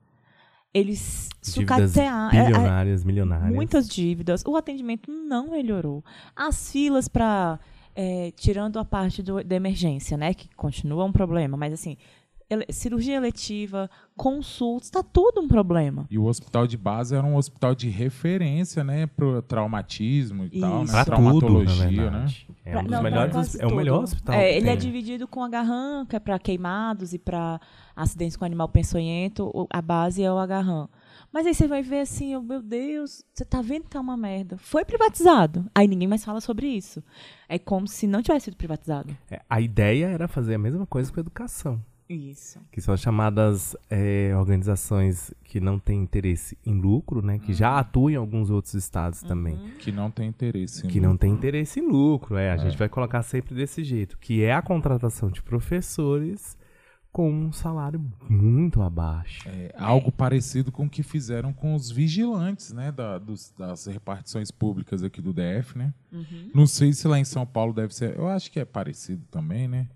Eles 0.73 1.29
Dívidas 1.41 1.91
sucatearam. 1.91 2.37
é- 2.37 2.41
é- 2.41 2.45
bilionárias, 2.45 3.03
milionárias. 3.03 3.55
Muitas 3.55 3.87
dívidas. 3.87 4.43
O 4.45 4.55
atendimento 4.55 5.09
não 5.11 5.49
melhorou. 5.51 6.03
As 6.35 6.71
filas 6.71 7.07
para. 7.07 7.59
Tirando 8.35 8.77
a 8.79 8.85
parte 8.85 9.23
do- 9.23 9.43
da 9.43 9.55
emergência, 9.55 10.15
né? 10.17 10.33
Que 10.33 10.47
continua 10.55 11.03
um 11.05 11.11
problema, 11.11 11.57
mas 11.57 11.73
assim. 11.73 11.97
ele- 12.49 12.65
cirurgia 12.69 13.17
eletiva, 13.17 13.89
consultas, 14.15 14.87
está 14.87 15.03
tudo 15.03 15.41
um 15.41 15.49
problema. 15.49 16.05
E 16.09 16.17
o 16.17 16.23
hospital 16.25 16.65
de 16.65 16.77
base 16.77 17.13
era 17.13 17.25
um 17.27 17.35
hospital 17.35 17.75
de 17.75 17.89
referência, 17.89 18.85
né, 18.85 19.05
pro 19.05 19.41
traumatismo 19.41 20.45
e 20.45 20.59
tal, 20.61 20.77
né, 20.77 20.83
Isso. 20.85 20.93
Pra 20.93 21.03
tudo, 21.03 21.39
traumatologia, 21.39 22.09
né? 22.09 22.25
É 22.63 22.77
um 22.77 22.83
dos 22.83 22.91
não, 22.91 23.03
melhores, 23.03 23.55
é 23.59 23.67
o 23.67 23.75
melhor 23.75 24.03
hospital. 24.03 24.33
É, 24.35 24.55
ele 24.55 24.69
é 24.69 24.77
tem. 24.77 24.79
dividido 24.79 25.27
com 25.27 25.43
agarram, 25.43 26.05
que 26.05 26.15
é 26.15 26.19
para 26.19 26.39
queimados 26.39 27.13
e 27.13 27.19
para 27.19 27.59
acidentes 27.93 28.37
com 28.37 28.45
animal 28.45 28.69
peçonhento. 28.69 29.51
o- 29.53 29.67
A 29.69 29.81
base 29.81 30.23
é 30.23 30.31
o 30.31 30.37
agarram. 30.37 30.87
Mas 31.37 31.45
aí 31.45 31.53
você 31.53 31.67
vai 31.67 31.83
ver 31.83 31.99
assim, 31.99 32.35
oh, 32.35 32.41
meu 32.41 32.63
Deus, 32.63 33.23
você 33.31 33.45
tá 33.45 33.61
vendo 33.61 33.83
que 33.83 33.91
tá 33.91 33.99
uma 33.99 34.17
merda. 34.17 34.57
Foi 34.57 34.83
privatizado. 34.83 35.69
Aí 35.75 35.87
ninguém 35.87 36.07
mais 36.07 36.25
fala 36.25 36.41
sobre 36.41 36.65
isso. 36.65 37.03
É 37.47 37.59
como 37.59 37.87
se 37.87 38.07
não 38.07 38.23
tivesse 38.23 38.45
sido 38.45 38.57
privatizado. 38.57 39.15
É, 39.29 39.39
a 39.47 39.61
ideia 39.61 40.07
era 40.07 40.27
fazer 40.27 40.55
a 40.55 40.57
mesma 40.57 40.87
coisa 40.87 41.13
com 41.13 41.19
a 41.19 41.21
educação. 41.21 41.79
Isso. 42.09 42.57
que 42.71 42.79
são 42.81 42.93
as 42.93 43.01
chamadas 43.01 43.75
é, 43.89 44.31
organizações 44.35 45.31
que 45.43 45.59
não 45.59 45.77
têm 45.77 46.01
interesse 46.01 46.57
em 46.65 46.73
lucro, 46.79 47.21
né? 47.21 47.37
Que 47.37 47.49
Uhum. 47.51 47.53
já 47.57 47.77
atuam 47.77 48.09
em 48.09 48.15
alguns 48.15 48.49
outros 48.49 48.73
estados 48.73 49.21
também. 49.21 49.57
Que 49.77 49.91
não 49.91 50.09
tem 50.09 50.29
interesse. 50.29 50.87
Que 50.87 50.99
no- 51.01 51.09
não 51.09 51.17
tem 51.17 51.31
interesse 51.31 51.79
em 51.81 51.87
lucro, 51.87 52.35
é. 52.37 52.49
A 52.51 52.57
gente 52.57 52.77
vai 52.77 52.87
colocar 52.89 53.21
sempre 53.23 53.53
desse 53.53 53.83
jeito. 53.83 54.17
Que 54.19 54.41
é 54.41 54.53
a 54.53 54.61
contratação 54.61 55.29
de 55.29 55.43
professores 55.43 56.57
com 57.17 57.31
um 57.31 57.51
salário 57.51 57.99
muito 58.29 58.79
abaixo. 58.79 59.49
É, 59.49 59.73
algo 59.75 60.11
parecido 60.11 60.71
com 60.71 60.85
o 60.85 60.89
que 60.89 61.01
fizeram 61.01 61.51
com 61.51 61.73
os 61.73 61.89
vigilantes, 61.89 62.71
né, 62.71 62.91
da- 62.91 63.17
dos- 63.17 63.51
das 63.57 63.87
repartições 63.87 64.51
públicas 64.51 65.01
aqui 65.01 65.19
do 65.19 65.33
DF, 65.33 65.75
né? 65.75 65.95
Uhum. 66.11 66.51
Não 66.53 66.67
sei 66.67 66.93
se 66.93 67.07
lá 67.07 67.17
em 67.17 67.25
São 67.25 67.43
Paulo 67.43 67.73
deve 67.73 67.91
ser. 67.95 68.15
Eu 68.15 68.27
acho 68.27 68.51
que 68.51 68.59
é 68.59 68.65
parecido 68.65 69.25
também, 69.31 69.67
né? 69.67 69.89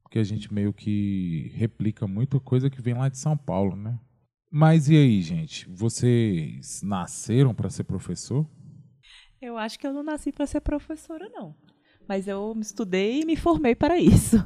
Porque 0.00 0.20
a 0.20 0.22
gente 0.22 0.54
meio 0.54 0.72
que 0.72 1.50
replica 1.56 2.06
muita 2.06 2.38
coisa 2.38 2.70
que 2.70 2.80
vem 2.80 2.94
lá 2.94 3.08
de 3.08 3.18
São 3.18 3.36
Paulo, 3.36 3.74
né? 3.74 3.98
Mas 4.48 4.88
e 4.88 4.94
aí, 4.96 5.20
gente? 5.22 5.68
Vocês 5.68 6.82
nasceram 6.84 7.52
para 7.52 7.68
ser 7.68 7.82
professor? 7.82 8.48
Eu 9.42 9.56
acho 9.58 9.76
que 9.76 9.86
eu 9.88 9.92
não 9.92 10.04
nasci 10.04 10.30
para 10.30 10.46
ser 10.46 10.60
professora, 10.60 11.28
não. 11.30 11.52
Mas 12.10 12.26
eu 12.26 12.56
estudei 12.60 13.20
e 13.20 13.24
me 13.24 13.36
formei 13.36 13.72
para 13.76 13.96
isso. 13.96 14.44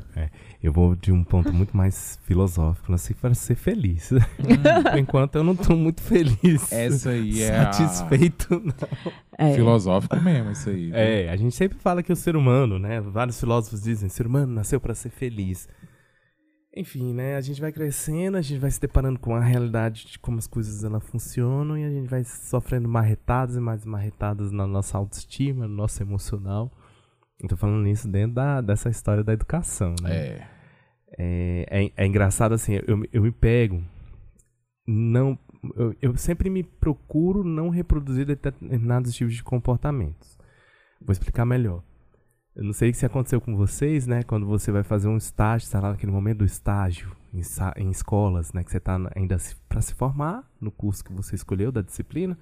Eu 0.62 0.70
vou 0.70 0.94
de 0.94 1.10
um 1.10 1.24
ponto 1.24 1.50
muito 1.50 1.74
mais 1.74 2.18
filosófico. 2.24 2.92
Nasci 2.92 3.14
para 3.14 3.32
ser 3.32 3.54
feliz. 3.54 4.10
Por 4.92 4.98
enquanto 4.98 5.36
eu 5.36 5.42
não 5.42 5.54
estou 5.54 5.74
muito 5.74 6.02
feliz. 6.02 6.70
Essa 6.70 7.08
aí 7.08 7.40
é 7.42 7.56
a- 7.56 7.72
Satisfeito, 7.72 8.60
não. 8.62 8.74
É. 9.38 9.54
Filosófico 9.54 10.14
mesmo, 10.20 10.50
isso 10.50 10.68
aí. 10.68 10.86
viu? 10.90 10.94
É, 10.94 11.30
a 11.30 11.36
gente 11.36 11.54
sempre 11.54 11.78
fala 11.78 12.02
que 12.02 12.12
o 12.12 12.16
ser 12.16 12.36
humano, 12.36 12.78
né? 12.78 13.00
Vários 13.00 13.40
filósofos 13.40 13.80
dizem, 13.80 14.08
o 14.08 14.10
ser 14.10 14.26
humano 14.26 14.52
nasceu 14.52 14.78
para 14.78 14.94
ser 14.94 15.08
feliz. 15.08 15.66
Enfim, 16.76 17.14
né? 17.14 17.36
A 17.36 17.40
gente 17.40 17.62
vai 17.62 17.72
crescendo, 17.72 18.36
a 18.36 18.42
gente 18.42 18.58
vai 18.60 18.70
se 18.70 18.78
deparando 18.78 19.18
com 19.18 19.34
a 19.34 19.40
realidade 19.40 20.04
de 20.06 20.18
como 20.18 20.36
as 20.36 20.46
coisas 20.46 20.84
elas 20.84 21.02
funcionam 21.02 21.78
e 21.78 21.84
a 21.84 21.88
gente 21.88 22.10
vai 22.10 22.24
sofrendo 22.24 22.86
marretadas 22.90 23.56
e 23.56 23.60
mais 23.60 23.86
marretadas 23.86 24.52
na 24.52 24.66
nossa 24.66 24.98
autoestima, 24.98 25.66
no 25.66 25.74
nosso 25.74 26.02
emocional. 26.02 26.70
Eu 27.44 27.48
tô 27.48 27.56
falando 27.56 27.86
isso 27.86 28.08
dentro 28.08 28.34
da, 28.34 28.60
dessa 28.60 28.88
história 28.88 29.22
da 29.22 29.32
educação, 29.32 29.94
né? 30.02 30.16
É. 30.16 30.48
É, 31.16 31.84
é, 31.84 31.92
é 31.96 32.06
engraçado 32.06 32.54
assim, 32.54 32.74
eu, 32.86 33.04
eu 33.12 33.22
me 33.22 33.30
pego 33.30 33.80
não 34.86 35.38
eu, 35.76 35.94
eu 36.02 36.16
sempre 36.16 36.50
me 36.50 36.62
procuro 36.62 37.44
não 37.44 37.68
reproduzir 37.68 38.26
determinados 38.26 39.14
tipos 39.14 39.34
de 39.34 39.42
comportamentos. 39.42 40.36
Vou 41.00 41.12
explicar 41.12 41.44
melhor. 41.44 41.82
Eu 42.54 42.64
não 42.64 42.72
sei 42.72 42.92
se 42.92 43.06
aconteceu 43.06 43.40
com 43.40 43.56
vocês, 43.56 44.06
né? 44.06 44.22
Quando 44.22 44.46
você 44.46 44.70
vai 44.70 44.82
fazer 44.82 45.08
um 45.08 45.16
estágio, 45.16 45.64
está 45.64 45.80
lá 45.80 45.90
naquele 45.90 46.12
momento 46.12 46.38
do 46.38 46.44
estágio, 46.44 47.14
em, 47.32 47.40
em 47.82 47.90
escolas, 47.90 48.52
né? 48.52 48.62
Que 48.62 48.70
você 48.70 48.76
está 48.76 48.96
ainda 49.16 49.36
para 49.68 49.80
se 49.80 49.94
formar 49.94 50.48
no 50.60 50.70
curso 50.70 51.04
que 51.04 51.12
você 51.12 51.34
escolheu 51.34 51.72
da 51.72 51.82
disciplina. 51.82 52.38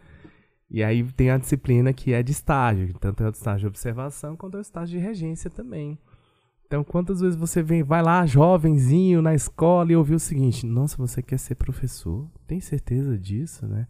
E 0.73 0.83
aí 0.83 1.05
tem 1.13 1.31
a 1.31 1.37
disciplina 1.37 1.93
que 1.93 2.15
é 2.15 2.23
de 2.23 2.33
estágio, 2.33 2.95
tanto 2.99 3.23
é 3.23 3.27
o 3.27 3.31
estágio 3.31 3.61
de 3.61 3.67
observação 3.67 4.35
quanto 4.35 4.57
é 4.57 4.59
o 4.59 4.63
estágio 4.63 4.99
de 4.99 5.05
regência 5.05 5.51
também. 5.51 5.99
Então, 6.67 6.83
quantas 6.83 7.21
vezes 7.21 7.37
você 7.37 7.63
vem, 7.63 7.83
vai 7.83 8.03
lá, 8.03 8.25
jovenzinho, 8.25 9.21
na 9.21 9.35
escola 9.35 9.93
e 9.93 9.97
ouviu 9.97 10.17
o 10.17 10.19
seguinte: 10.19 10.65
Nossa, 10.65 10.97
você 10.97 11.23
quer 11.23 11.39
ser 11.39 11.57
professor? 11.57 12.27
Tem 12.47 12.59
certeza 12.59 13.19
disso, 13.19 13.67
né? 13.67 13.87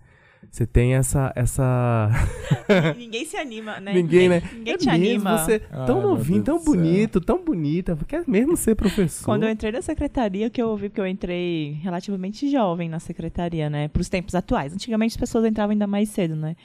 Você 0.51 0.67
tem 0.67 0.95
essa. 0.95 1.33
essa... 1.35 2.11
Ninguém 2.97 3.25
se 3.25 3.37
anima, 3.37 3.81
né? 3.81 3.93
Ninguém, 3.93 4.29
né? 4.29 4.43
Ninguém 4.53 4.75
é 4.75 4.77
te 4.77 4.87
mesmo, 4.87 5.29
anima. 5.29 5.39
Você 5.39 5.59
tão 5.61 5.99
Ai, 5.99 6.03
novinho, 6.03 6.43
tão 6.43 6.63
bonito, 6.63 7.21
tão 7.21 7.43
bonita. 7.43 7.97
Quer 8.07 8.25
mesmo 8.27 8.57
ser 8.57 8.75
professor? 8.75 9.25
Quando 9.25 9.45
eu 9.45 9.51
entrei 9.51 9.73
na 9.73 9.81
secretaria, 9.81 10.51
que 10.51 10.61
eu 10.61 10.69
ouvi 10.69 10.91
que 10.91 11.01
eu 11.01 11.07
entrei 11.07 11.73
relativamente 11.83 12.51
jovem 12.51 12.89
na 12.89 13.01
secretaria, 13.01 13.71
né? 13.71 13.89
Para 13.89 14.03
os 14.03 14.09
tempos 14.09 14.35
atuais. 14.35 14.75
Antigamente 14.75 15.13
as 15.13 15.21
pessoas 15.21 15.45
entravam 15.45 15.73
ainda 15.73 15.87
mais 15.87 16.09
cedo, 16.09 16.37
né? 16.37 16.57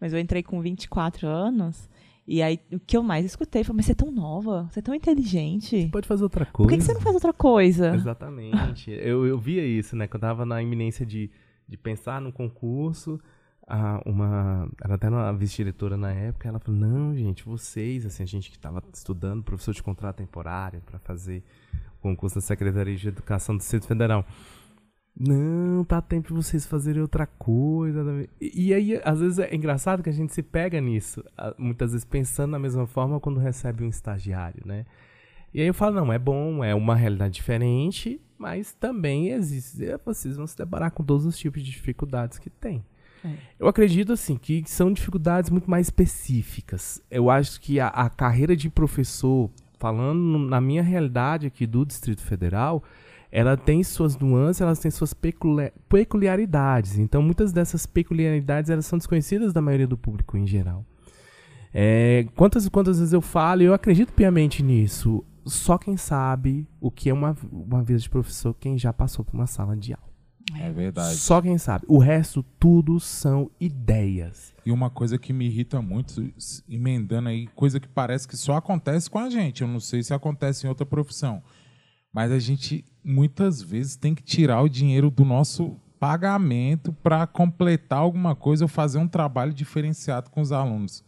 Mas 0.00 0.12
eu 0.12 0.18
entrei 0.18 0.42
com 0.42 0.60
24 0.60 1.26
anos. 1.26 1.88
E 2.26 2.42
aí, 2.42 2.58
o 2.72 2.80
que 2.80 2.96
eu 2.96 3.04
mais 3.04 3.24
escutei 3.24 3.62
foi, 3.62 3.74
mas 3.76 3.86
você 3.86 3.92
é 3.92 3.94
tão 3.94 4.10
nova, 4.10 4.68
você 4.68 4.80
é 4.80 4.82
tão 4.82 4.92
inteligente. 4.92 5.82
Você 5.82 5.88
pode 5.88 6.08
fazer 6.08 6.24
outra 6.24 6.44
coisa. 6.44 6.68
Por 6.68 6.68
que, 6.68 6.78
que 6.78 6.82
você 6.82 6.92
não 6.92 7.00
faz 7.00 7.14
outra 7.14 7.32
coisa? 7.32 7.94
Exatamente. 7.94 8.90
eu, 8.90 9.24
eu 9.24 9.38
via 9.38 9.64
isso, 9.64 9.94
né? 9.94 10.08
Quando 10.08 10.24
eu 10.24 10.28
tava 10.28 10.44
na 10.44 10.60
iminência 10.60 11.06
de, 11.06 11.30
de 11.68 11.76
pensar 11.76 12.20
num 12.20 12.32
concurso, 12.32 13.20
a, 13.66 14.00
uma... 14.06 14.68
Era 14.82 14.94
até 14.94 15.08
uma 15.08 15.32
vice-diretora 15.32 15.96
na 15.96 16.12
época, 16.12 16.48
ela 16.48 16.58
falou, 16.58 16.80
não, 16.80 17.14
gente, 17.14 17.44
vocês, 17.44 18.06
assim, 18.06 18.22
a 18.22 18.26
gente 18.26 18.50
que 18.50 18.56
estava 18.56 18.82
estudando, 18.92 19.42
professor 19.42 19.74
de 19.74 19.82
contrato 19.82 20.16
temporário, 20.16 20.80
para 20.82 20.98
fazer 20.98 21.42
o 21.98 22.02
concurso 22.02 22.36
da 22.36 22.40
Secretaria 22.40 22.96
de 22.96 23.08
Educação 23.08 23.56
do 23.56 23.58
Distrito 23.58 23.86
Federal. 23.86 24.24
Não, 25.18 25.82
tá 25.82 26.02
tempo 26.02 26.28
de 26.28 26.34
vocês 26.34 26.66
fazerem 26.66 27.00
outra 27.00 27.26
coisa. 27.26 28.28
E, 28.38 28.68
e, 28.68 28.74
aí, 28.74 29.00
às 29.02 29.18
vezes, 29.18 29.38
é 29.38 29.54
engraçado 29.54 30.02
que 30.02 30.10
a 30.10 30.12
gente 30.12 30.34
se 30.34 30.42
pega 30.42 30.78
nisso. 30.78 31.24
Muitas 31.56 31.92
vezes 31.92 32.04
pensando 32.04 32.52
da 32.52 32.58
mesma 32.58 32.86
forma 32.86 33.18
quando 33.18 33.40
recebe 33.40 33.82
um 33.82 33.88
estagiário, 33.88 34.62
né? 34.66 34.84
E 35.52 35.60
aí 35.60 35.66
eu 35.66 35.74
falo, 35.74 35.96
não, 35.96 36.12
é 36.12 36.18
bom, 36.18 36.62
é 36.62 36.74
uma 36.74 36.94
realidade 36.94 37.34
diferente, 37.34 38.20
mas 38.38 38.74
também 38.74 39.30
existe. 39.30 39.84
É, 39.84 39.98
vocês 40.04 40.36
vão 40.36 40.46
se 40.46 40.56
deparar 40.56 40.90
com 40.90 41.02
todos 41.02 41.24
os 41.24 41.38
tipos 41.38 41.62
de 41.62 41.70
dificuldades 41.70 42.38
que 42.38 42.50
tem. 42.50 42.84
É. 43.24 43.30
Eu 43.58 43.66
acredito, 43.66 44.12
assim, 44.12 44.36
que 44.36 44.62
são 44.66 44.92
dificuldades 44.92 45.50
muito 45.50 45.70
mais 45.70 45.86
específicas. 45.86 47.02
Eu 47.10 47.30
acho 47.30 47.60
que 47.60 47.80
a, 47.80 47.88
a 47.88 48.10
carreira 48.10 48.54
de 48.54 48.68
professor, 48.68 49.50
falando 49.78 50.38
na 50.38 50.60
minha 50.60 50.82
realidade 50.82 51.46
aqui 51.46 51.66
do 51.66 51.84
Distrito 51.86 52.22
Federal, 52.22 52.82
ela 53.30 53.56
tem 53.56 53.82
suas 53.82 54.16
nuances, 54.16 54.60
elas 54.60 54.78
têm 54.78 54.90
suas 54.90 55.14
peculiaridades. 55.88 56.98
Então, 56.98 57.22
muitas 57.22 57.52
dessas 57.52 57.86
peculiaridades 57.86 58.70
elas 58.70 58.86
são 58.86 58.98
desconhecidas 58.98 59.52
da 59.52 59.60
maioria 59.60 59.86
do 59.86 59.96
público 59.96 60.36
em 60.36 60.46
geral. 60.46 60.84
É, 61.74 62.26
quantas, 62.34 62.68
quantas 62.68 62.98
vezes 62.98 63.12
eu 63.12 63.20
falo, 63.20 63.62
e 63.62 63.66
eu 63.66 63.74
acredito 63.74 64.12
piamente 64.12 64.62
nisso, 64.62 65.24
só 65.46 65.78
quem 65.78 65.96
sabe 65.96 66.68
o 66.80 66.90
que 66.90 67.08
é 67.08 67.14
uma, 67.14 67.36
uma 67.50 67.82
vida 67.82 67.98
de 67.98 68.10
professor, 68.10 68.54
quem 68.54 68.76
já 68.76 68.92
passou 68.92 69.24
por 69.24 69.34
uma 69.34 69.46
sala 69.46 69.76
de 69.76 69.92
aula. 69.92 70.06
É 70.54 70.70
verdade. 70.70 71.16
Só 71.16 71.42
quem 71.42 71.58
sabe. 71.58 71.84
O 71.88 71.98
resto, 71.98 72.42
tudo 72.58 73.00
são 73.00 73.50
ideias. 73.60 74.54
E 74.64 74.70
uma 74.70 74.88
coisa 74.88 75.18
que 75.18 75.32
me 75.32 75.46
irrita 75.46 75.82
muito, 75.82 76.32
emendando 76.68 77.28
aí, 77.28 77.48
coisa 77.48 77.80
que 77.80 77.88
parece 77.88 78.28
que 78.28 78.36
só 78.36 78.56
acontece 78.56 79.10
com 79.10 79.18
a 79.18 79.28
gente. 79.28 79.62
Eu 79.62 79.68
não 79.68 79.80
sei 79.80 80.02
se 80.02 80.14
acontece 80.14 80.66
em 80.66 80.68
outra 80.68 80.86
profissão. 80.86 81.42
Mas 82.12 82.30
a 82.30 82.38
gente 82.38 82.84
muitas 83.04 83.60
vezes 83.60 83.96
tem 83.96 84.14
que 84.14 84.22
tirar 84.22 84.62
o 84.62 84.68
dinheiro 84.68 85.10
do 85.10 85.24
nosso 85.24 85.76
pagamento 85.98 86.92
para 86.92 87.26
completar 87.26 87.98
alguma 87.98 88.34
coisa 88.34 88.64
ou 88.64 88.68
fazer 88.68 88.98
um 88.98 89.08
trabalho 89.08 89.52
diferenciado 89.52 90.30
com 90.30 90.40
os 90.40 90.52
alunos. 90.52 91.04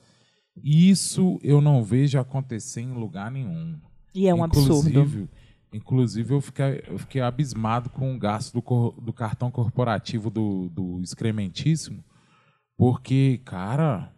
Isso 0.62 1.39
eu 1.43 1.61
não 1.61 1.82
vejo 1.82 2.18
acontecer 2.18 2.80
em 2.80 2.93
lugar 2.93 3.30
nenhum. 3.30 3.78
E 4.19 4.27
é 4.27 4.35
um 4.35 4.45
inclusive, 4.45 4.99
absurdo. 4.99 5.29
Inclusive, 5.73 6.35
eu 6.35 6.41
fiquei, 6.41 6.83
eu 6.89 6.99
fiquei 6.99 7.21
abismado 7.21 7.89
com 7.89 8.16
o 8.16 8.19
gasto 8.19 8.53
do, 8.53 8.91
do 9.01 9.12
cartão 9.12 9.49
corporativo 9.49 10.29
do, 10.29 10.69
do 10.71 11.01
excrementíssimo, 11.01 12.03
porque, 12.77 13.41
cara, 13.45 14.12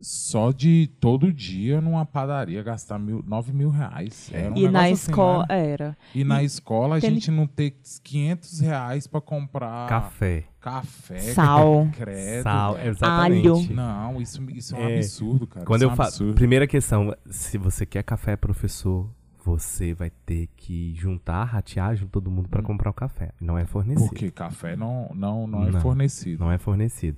só 0.00 0.50
de 0.50 0.90
todo 0.98 1.32
dia 1.32 1.80
numa 1.80 2.06
padaria 2.06 2.62
gastar 2.62 2.98
mil, 2.98 3.22
9 3.26 3.52
mil 3.52 3.70
reais. 3.70 4.30
Era 4.32 4.52
um 4.52 4.56
e 4.56 4.68
na 4.68 4.90
escola 4.90 5.44
assim, 5.48 5.52
né? 5.52 5.70
era. 5.70 5.98
E, 6.14 6.20
e 6.20 6.24
na 6.24 6.42
escola 6.42 6.96
a 6.96 7.00
gente 7.00 7.30
não 7.30 7.46
ter 7.46 7.76
500 8.02 8.60
reais 8.60 9.06
para 9.06 9.20
comprar 9.20 9.88
café. 9.88 10.44
Café, 10.60 11.18
sal, 11.18 11.88
credo, 11.92 12.42
sal, 12.42 12.78
exatamente. 12.78 13.48
Alho. 13.48 13.74
Não, 13.74 14.20
isso, 14.20 14.42
isso 14.50 14.76
é 14.76 14.78
um 14.78 14.88
é, 14.88 14.96
absurdo, 14.96 15.46
cara. 15.46 15.64
Quando 15.64 15.80
isso 15.80 15.86
eu 15.86 15.90
é 15.90 15.92
um 15.92 15.96
falo, 15.96 16.34
primeira 16.34 16.66
questão, 16.66 17.16
se 17.30 17.56
você 17.56 17.86
quer 17.86 18.02
café, 18.02 18.36
professor, 18.36 19.08
você 19.42 19.94
vai 19.94 20.10
ter 20.10 20.48
que 20.56 20.94
juntar, 20.94 21.44
ratear 21.44 21.96
junto 21.96 22.10
todo 22.10 22.30
mundo 22.30 22.48
para 22.48 22.60
hum. 22.60 22.64
comprar 22.64 22.90
o 22.90 22.94
café. 22.94 23.32
Não 23.40 23.56
é 23.56 23.64
fornecido. 23.64 24.06
Porque 24.08 24.30
café 24.30 24.76
não, 24.76 25.10
não, 25.14 25.46
não, 25.46 25.64
não 25.64 25.78
é 25.78 25.80
fornecido. 25.80 26.44
Não 26.44 26.52
é 26.52 26.58
fornecido. 26.58 27.16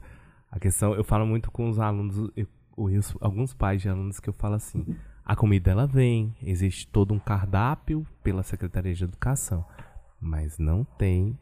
A 0.51 0.61
questão, 0.61 0.95
eu 0.95 1.03
falo 1.03 1.27
muito 1.27 1.51
com 1.51 1.69
os 1.69 1.81
alunos, 1.81 2.31
eu 2.37 2.47
conheço 2.83 3.17
alguns 3.21 3.55
pais 3.55 3.81
de 3.81 3.89
alunos 3.89 4.19
que 4.19 4.29
eu 4.29 4.33
falo 4.33 4.55
assim: 4.55 4.85
a 5.25 5.37
comida 5.37 5.71
ela 5.71 5.87
vem, 5.87 6.35
existe 6.43 6.87
todo 6.89 7.15
um 7.15 7.19
cardápio 7.19 8.07
pela 8.23 8.43
Secretaria 8.43 8.95
de 8.95 9.05
Educação, 9.05 9.65
mas 10.21 10.59
não 10.59 10.85
tem 10.85 11.39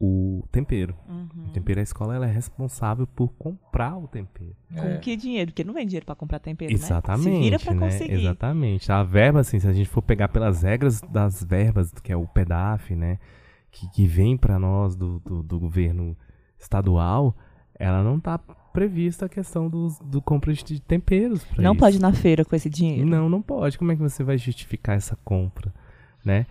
o 0.00 0.42
tempero. 0.50 0.96
Uhum. 1.06 1.46
O 1.46 1.52
tempero, 1.52 1.78
a 1.78 1.82
escola 1.82 2.16
ela 2.16 2.26
é 2.26 2.32
responsável 2.32 3.06
por 3.06 3.28
comprar 3.34 3.98
o 3.98 4.08
tempero. 4.08 4.56
Com 4.74 4.80
é. 4.80 4.96
que 4.96 5.14
dinheiro? 5.14 5.50
Porque 5.50 5.62
não 5.62 5.74
vem 5.74 5.86
dinheiro 5.86 6.06
para 6.06 6.14
comprar 6.14 6.38
tempero, 6.38 6.72
Exatamente, 6.72 7.28
né? 7.28 7.34
Se 7.34 7.40
vira 7.42 7.58
pra 7.58 7.74
né? 7.74 7.80
conseguir. 7.86 8.14
Exatamente. 8.14 8.90
A 8.90 9.02
verba, 9.02 9.40
assim, 9.40 9.60
se 9.60 9.68
a 9.68 9.72
gente 9.72 9.90
for 9.90 10.00
pegar 10.00 10.28
pelas 10.28 10.62
regras 10.62 11.02
das 11.02 11.44
verbas, 11.44 11.92
que 11.92 12.10
é 12.10 12.16
o 12.16 12.26
PEDAF, 12.26 12.96
né? 12.96 13.18
Que, 13.70 13.88
que 13.90 14.06
vem 14.06 14.36
para 14.38 14.58
nós 14.58 14.96
do, 14.96 15.20
do, 15.20 15.42
do, 15.42 15.60
governo 15.60 16.16
estadual, 16.58 17.36
ela 17.78 18.02
não 18.02 18.16
está 18.16 18.40
prevista 18.72 19.26
a 19.26 19.28
questão 19.28 19.68
do, 19.68 19.88
do 20.04 20.22
compra 20.22 20.52
de 20.52 20.80
temperos. 20.80 21.44
Não 21.56 21.72
isso. 21.72 21.80
pode 21.80 21.96
ir 21.96 22.00
na 22.00 22.12
feira 22.12 22.44
com 22.44 22.54
esse 22.54 22.70
dinheiro. 22.70 23.06
Não, 23.06 23.28
não 23.28 23.42
pode. 23.42 23.78
Como 23.78 23.92
é 23.92 23.96
que 23.96 24.02
você 24.02 24.22
vai 24.22 24.38
justificar 24.38 24.96
essa 24.96 25.16
compra, 25.24 25.72
né? 26.24 26.46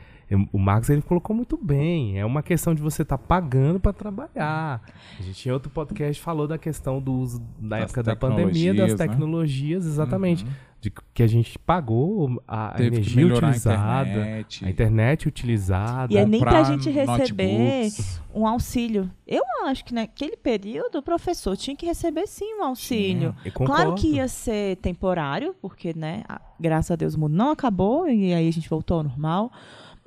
O 0.54 0.60
Marcos 0.60 0.90
ele 0.92 1.02
colocou 1.02 1.36
muito 1.36 1.58
bem. 1.58 2.20
É 2.20 2.26
uma 2.26 2.44
questão 2.44 2.76
de 2.76 2.82
você 2.82 3.02
estar 3.02 3.18
tá 3.18 3.24
pagando 3.24 3.80
para 3.80 3.92
trabalhar. 3.92 4.82
A 5.20 5.24
gente 5.24 5.50
em 5.50 5.52
outro 5.52 5.72
podcast 5.72 6.22
falou 6.22 6.48
da 6.48 6.58
questão 6.58 7.02
do 7.02 7.14
uso 7.14 7.40
da 7.58 7.80
das 7.80 7.86
época 7.86 8.04
da 8.04 8.16
pandemia, 8.16 8.74
das 8.74 8.92
né? 8.92 8.98
tecnologias, 8.98 9.86
né? 9.86 9.92
exatamente. 9.92 10.44
Uhum. 10.46 10.52
De 10.82 10.90
que 11.14 11.22
a 11.22 11.28
gente 11.28 11.60
pagou 11.60 12.42
a 12.48 12.70
Teve 12.70 12.96
energia 12.96 13.28
utilizada, 13.28 14.00
a 14.00 14.04
internet. 14.08 14.66
a 14.66 14.70
internet 14.70 15.28
utilizada. 15.28 16.14
E 16.14 16.18
é 16.18 16.26
nem 16.26 16.40
para 16.40 16.60
a 16.62 16.64
gente 16.64 16.90
receber 16.90 17.58
notebooks. 17.58 18.22
um 18.34 18.48
auxílio. 18.48 19.12
Eu 19.28 19.44
acho 19.66 19.84
que 19.84 19.94
naquele 19.94 20.38
período 20.38 21.00
o 21.00 21.02
professor 21.02 21.58
tinha 21.58 21.76
que 21.76 21.86
receber 21.86 22.28
sim 22.28 22.60
um 22.60 22.64
auxílio. 22.64 23.36
Claro 23.54 23.96
que 23.96 24.16
ia 24.16 24.28
ser 24.30 24.78
temporário, 24.78 25.54
porque, 25.62 25.94
né, 25.94 26.24
graças 26.58 26.92
a 26.92 26.96
Deus 26.96 27.14
o 27.16 27.20
mundo 27.20 27.36
não 27.36 27.52
acabou 27.52 28.08
e 28.08 28.34
aí 28.34 28.48
a 28.48 28.52
gente 28.52 28.70
voltou 28.70 28.98
ao 29.00 29.04
normal. 29.04 29.52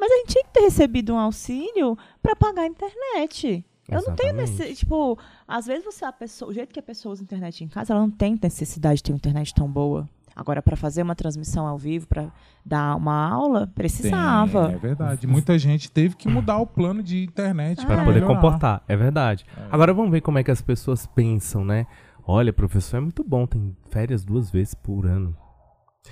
Mas 0.01 0.11
a 0.11 0.17
gente 0.17 0.29
tinha 0.29 0.45
que 0.45 0.51
ter 0.51 0.61
recebido 0.61 1.13
um 1.13 1.19
auxílio 1.19 1.99
para 2.23 2.35
pagar 2.35 2.63
a 2.63 2.67
internet. 2.67 3.65
Eu 3.89 3.99
Exatamente. 3.99 4.09
não 4.09 4.17
tenho 4.17 4.33
necessidade. 4.35 4.75
Tipo, 4.77 5.19
às 5.47 5.67
vezes 5.67 5.85
você, 5.85 6.05
a 6.05 6.13
pessoa, 6.13 6.51
o 6.51 6.55
jeito 6.55 6.73
que 6.73 6.81
a 6.81 6.83
pessoa 6.83 7.13
usa 7.13 7.23
a 7.23 7.25
internet 7.25 7.63
em 7.63 7.69
casa, 7.69 7.93
ela 7.93 8.01
não 8.01 8.11
tem 8.11 8.39
necessidade 8.43 8.97
de 8.97 9.03
ter 9.03 9.13
uma 9.13 9.17
internet 9.19 9.55
tão 9.55 9.69
boa. 9.69 10.09
Agora, 10.35 10.63
para 10.63 10.77
fazer 10.77 11.03
uma 11.03 11.15
transmissão 11.15 11.67
ao 11.67 11.77
vivo, 11.79 12.07
para 12.07 12.31
dar 12.65 12.97
uma 12.97 13.29
aula, 13.29 13.67
precisava. 13.75 14.67
Tem, 14.69 14.77
é 14.77 14.79
verdade. 14.79 15.27
Muita 15.27 15.59
gente 15.59 15.91
teve 15.91 16.17
que 16.17 16.29
mudar 16.29 16.59
o 16.59 16.67
plano 16.67 17.03
de 17.03 17.25
internet 17.25 17.85
para 17.87 18.05
poder 18.05 18.25
comportar. 18.27 18.83
É 18.89 18.97
verdade. 18.97 19.45
É. 19.57 19.69
Agora 19.71 19.93
vamos 19.93 20.11
ver 20.11 20.21
como 20.21 20.39
é 20.39 20.45
que 20.45 20.51
as 20.51 20.63
pessoas 20.63 21.07
pensam, 21.07 21.65
né? 21.65 21.87
Olha, 22.27 22.53
professor 22.53 22.99
é 22.99 23.01
muito 23.01 23.25
bom, 23.25 23.47
tem 23.47 23.77
férias 23.91 24.25
duas 24.25 24.51
vezes 24.51 24.75
por 24.75 25.07
ano. 25.07 25.37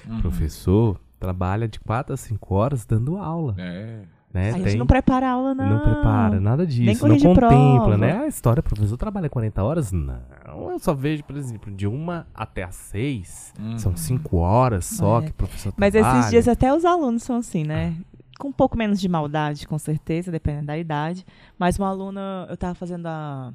Uhum. 0.07 0.21
Professor 0.21 1.01
trabalha 1.19 1.69
de 1.69 1.79
4 1.81 2.15
a 2.15 2.17
5 2.17 2.55
horas 2.55 2.85
dando 2.85 3.17
aula. 3.17 3.55
É. 3.59 4.03
Né? 4.33 4.51
A 4.51 4.59
gente 4.59 4.77
não 4.77 4.87
prepara 4.87 5.29
aula, 5.29 5.55
não. 5.55 5.69
Não 5.69 5.81
prepara, 5.81 6.39
nada 6.39 6.65
disso. 6.65 7.07
não 7.07 7.19
contempla, 7.19 7.35
prova. 7.35 7.97
né? 7.97 8.19
A 8.19 8.27
história, 8.29 8.63
professor 8.63 8.97
trabalha 8.97 9.29
40 9.29 9.63
horas? 9.63 9.91
Não. 9.91 10.23
Eu 10.71 10.79
só 10.79 10.95
vejo, 10.95 11.25
por 11.25 11.37
exemplo, 11.37 11.73
de 11.73 11.87
uma 11.87 12.27
até 12.33 12.63
as 12.63 12.77
seis. 12.77 13.53
Uhum. 13.59 13.79
São 13.79 13.97
cinco 13.97 14.37
horas 14.37 14.85
só 14.87 15.21
é. 15.21 15.25
que 15.25 15.31
o 15.33 15.35
professor 15.35 15.73
Mas 15.77 15.93
trabalha. 15.93 16.21
esses 16.21 16.31
dias 16.31 16.47
até 16.47 16.73
os 16.73 16.85
alunos 16.85 17.25
são 17.25 17.37
assim, 17.37 17.65
né? 17.65 17.97
Com 18.39 18.49
um 18.49 18.53
pouco 18.53 18.79
menos 18.79 19.01
de 19.01 19.09
maldade, 19.09 19.67
com 19.67 19.79
certeza, 19.79 20.31
dependendo 20.31 20.67
da 20.67 20.79
idade. 20.79 21.27
Mas 21.59 21.77
uma 21.77 21.89
aluna, 21.89 22.47
eu 22.49 22.55
estava 22.55 22.75
fazendo 22.75 23.07
a 23.07 23.53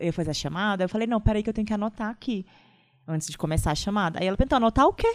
eu 0.00 0.12
fazer 0.12 0.30
a 0.30 0.34
chamada, 0.34 0.84
eu 0.84 0.88
falei, 0.88 1.06
não, 1.06 1.20
peraí 1.20 1.42
que 1.42 1.48
eu 1.48 1.54
tenho 1.54 1.66
que 1.66 1.72
anotar 1.72 2.10
aqui, 2.10 2.44
antes 3.06 3.28
de 3.28 3.38
começar 3.38 3.70
a 3.70 3.76
chamada. 3.76 4.18
Aí 4.20 4.26
ela 4.26 4.36
perguntou, 4.36 4.56
anotar 4.56 4.86
o 4.86 4.92
quê? 4.92 5.12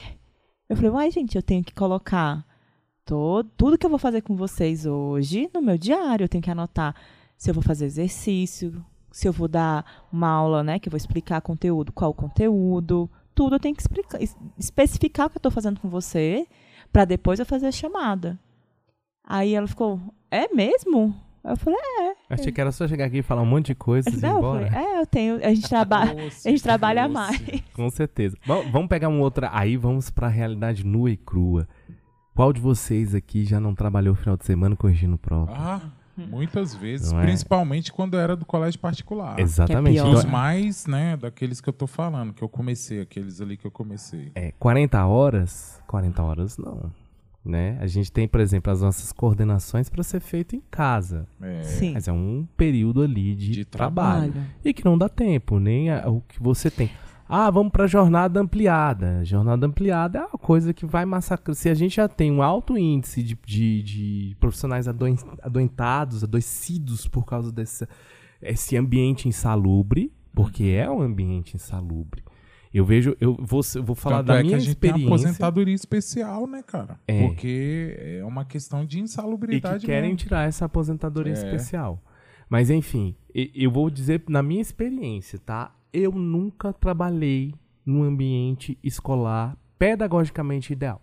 Eu 0.70 0.76
falei, 0.76 0.92
uai, 0.92 1.12
gente, 1.12 1.36
eu 1.36 1.42
tenho 1.42 1.64
que 1.64 1.74
colocar 1.74 2.46
todo, 3.10 3.50
tudo 3.58 3.76
que 3.76 3.84
eu 3.84 3.90
vou 3.90 3.98
fazer 3.98 4.22
com 4.22 4.36
vocês 4.36 4.86
hoje 4.86 5.50
no 5.52 5.64
meu 5.64 5.80
diário. 5.80 6.26
Eu 6.26 6.30
tenho 6.30 6.44
que 6.44 6.52
anotar 6.52 6.94
se 7.36 7.50
eu 7.50 7.56
vou 7.56 7.64
fazer 7.64 7.86
exercício, 7.86 8.86
se 9.12 9.28
eu 9.28 9.34
vou 9.34 9.48
dar 9.48 9.84
uma 10.14 10.30
aula, 10.30 10.64
né, 10.64 10.78
que 10.78 10.88
eu 10.88 10.92
vou 10.92 10.98
explicar 10.98 11.42
conteúdo, 11.42 11.92
qual 11.92 12.12
o 12.12 12.14
conteúdo, 12.14 13.10
tudo 13.34 13.56
eu 13.56 13.60
tenho 13.60 13.76
que 13.76 13.82
explicar, 13.82 14.20
especificar 14.56 15.26
o 15.26 15.30
que 15.32 15.38
eu 15.38 15.40
estou 15.40 15.52
fazendo 15.52 15.80
com 15.80 15.90
você, 15.90 16.46
para 16.94 17.04
depois 17.04 17.40
eu 17.40 17.48
fazer 17.48 17.66
a 17.66 17.72
chamada. 17.72 18.38
Aí 19.24 19.56
ela 19.56 19.68
ficou, 19.68 20.00
é 20.30 20.54
mesmo? 20.54 21.16
Eu 21.44 21.58
falei, 21.58 21.80
é. 22.02 22.14
Achei 22.30 22.52
que 22.52 22.62
era 22.62 22.72
só 22.72 22.88
chegar 22.88 23.06
aqui 23.06 23.18
e 23.20 23.24
falar 23.24 23.42
um 23.42 23.46
monte 23.46 23.68
de 23.68 23.76
coisas 23.76 24.14
e 24.14 24.18
ir 24.18 24.30
embora. 24.30 24.70
Falei, 24.70 24.88
é, 24.88 25.02
eu 25.02 25.06
tenho. 25.08 25.36
A 25.38 25.54
gente, 25.54 25.68
traba 25.68 26.04
a 26.12 26.50
gente 26.50 26.62
trabalha 26.62 27.08
mais. 27.08 27.42
Com 27.74 27.90
certeza. 27.90 28.38
Bom, 28.46 28.70
vamos 28.70 28.90
pegar 28.90 29.08
um 29.08 29.22
outro. 29.22 29.48
Aí 29.50 29.78
vamos 29.78 30.12
para 30.12 30.28
a 30.28 30.30
realidade 30.30 30.86
nua 30.86 31.10
e 31.10 31.18
crua. 31.18 31.68
Qual 32.40 32.54
de 32.54 32.62
vocês 32.62 33.14
aqui 33.14 33.44
já 33.44 33.60
não 33.60 33.76
trabalhou 33.76 34.14
o 34.14 34.16
final 34.16 34.38
de 34.38 34.46
semana 34.46 34.74
corrigindo 34.74 35.18
prova? 35.18 35.52
Ah, 35.54 35.82
muitas 36.16 36.74
vezes. 36.74 37.12
É? 37.12 37.22
Principalmente 37.22 37.92
quando 37.92 38.18
era 38.18 38.34
do 38.34 38.46
colégio 38.46 38.80
particular. 38.80 39.38
Exatamente. 39.38 39.98
É 39.98 40.06
Os 40.06 40.24
mais, 40.24 40.88
né, 40.88 41.18
daqueles 41.18 41.60
que 41.60 41.68
eu 41.68 41.74
tô 41.74 41.86
falando, 41.86 42.32
que 42.32 42.42
eu 42.42 42.48
comecei, 42.48 43.02
aqueles 43.02 43.42
ali 43.42 43.58
que 43.58 43.68
eu 43.68 43.72
comecei. 43.72 44.32
É, 44.34 44.54
40 44.58 45.06
horas? 45.06 45.84
40 45.86 46.24
horas 46.24 46.58
não. 46.58 46.90
Né? 47.44 47.78
A 47.82 47.88
gente 47.88 48.10
tem, 48.10 48.26
por 48.26 48.40
exemplo, 48.40 48.72
as 48.72 48.80
nossas 48.80 49.12
coordenações 49.12 49.90
para 49.90 50.02
ser 50.02 50.22
feito 50.22 50.56
em 50.56 50.62
casa. 50.72 51.28
É. 51.42 51.64
Sim. 51.64 51.92
Mas 51.92 52.08
é 52.08 52.14
um 52.14 52.48
período 52.56 53.02
ali 53.02 53.36
de, 53.36 53.52
De 53.52 53.66
trabalho. 53.66 54.32
trabalho. 54.32 54.50
E 54.64 54.74
que 54.74 54.86
não 54.86 54.98
dá 54.98 55.10
tempo, 55.10 55.60
nem 55.60 55.90
a- 55.90 56.08
o 56.10 56.22
que 56.22 56.42
você 56.42 56.72
tem. 56.72 56.90
Ah, 57.32 57.52
vamos 57.52 57.72
para 57.72 57.86
jornada 57.86 58.40
ampliada. 58.40 59.24
Jornada 59.24 59.68
ampliada 59.68 60.18
é 60.18 60.22
uma 60.24 60.30
coisa 60.40 60.74
que 60.74 60.84
vai 60.86 61.06
massacrar. 61.06 61.54
Se 61.56 61.70
a 61.70 61.76
gente 61.76 61.96
já 61.98 62.08
tem 62.08 62.32
um 62.32 62.42
alto 62.42 62.76
índice 62.76 63.22
de, 63.22 63.38
de, 63.46 63.84
de 63.84 64.36
profissionais 64.40 64.88
adoen- 64.88 65.16
adoentados, 65.44 66.24
adoecidos 66.24 67.08
por 67.08 67.26
causa 67.26 67.52
desse 67.52 67.88
esse 68.42 68.76
ambiente 68.78 69.28
insalubre, 69.28 70.12
porque 70.34 70.64
Uhum. 70.64 70.70
é 70.80 70.90
um 70.90 71.02
ambiente 71.02 71.56
insalubre. 71.56 72.24
Eu 72.74 72.86
vejo, 72.86 73.16
eu 73.20 73.36
vou, 73.40 73.62
eu 73.76 73.84
vou 73.84 73.96
falar 73.96 74.18
Tanto 74.18 74.28
da 74.28 74.40
é 74.40 74.44
minha 74.44 74.58
que 74.58 74.64
a 74.64 74.66
gente 74.66 74.76
tem 74.76 74.90
experiência. 74.92 75.08
aposentadoria 75.16 75.76
especial, 75.76 76.48
né, 76.48 76.64
cara? 76.66 77.00
É. 77.08 77.28
Porque 77.28 77.96
é 78.00 78.24
uma 78.26 78.46
questão 78.46 78.86
de 78.86 78.98
e 78.98 79.02
insalubridade 79.02 79.80
que 79.82 79.86
querem 79.88 80.12
mesmo. 80.12 80.18
tirar 80.18 80.48
essa 80.48 80.66
aposentadoria 80.66 81.34
É. 81.34 81.36
especial. 81.36 82.02
Mas 82.50 82.70
enfim, 82.70 83.16
e- 83.36 83.52
eu 83.56 83.70
vou 83.70 83.90
dizer 83.90 84.24
na 84.30 84.42
minha 84.42 84.62
experiência, 84.62 85.38
tá? 85.38 85.72
Eu 85.92 86.12
nunca 86.12 86.72
trabalhei 86.74 87.54
num 87.86 88.04
ambiente 88.04 88.78
escolar 88.84 89.58
pedagogicamente 89.78 90.74
ideal. 90.74 91.02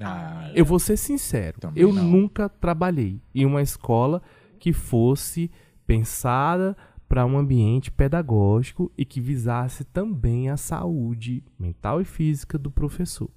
Ah, 0.00 0.50
Eu 0.54 0.64
vou 0.64 0.78
ser 0.78 0.96
sincero, 0.96 1.58
eu 1.74 1.92
não. 1.92 2.02
nunca 2.02 2.48
trabalhei 2.48 3.20
em 3.34 3.44
uma 3.44 3.60
escola 3.60 4.22
que 4.58 4.72
fosse 4.72 5.50
pensada 5.86 6.76
para 7.08 7.26
um 7.26 7.36
ambiente 7.36 7.90
pedagógico 7.90 8.90
e 8.96 9.04
que 9.04 9.20
visasse 9.20 9.84
também 9.84 10.48
a 10.48 10.56
saúde 10.56 11.42
mental 11.58 12.00
e 12.00 12.04
física 12.04 12.56
do 12.56 12.70
professor. 12.70 13.28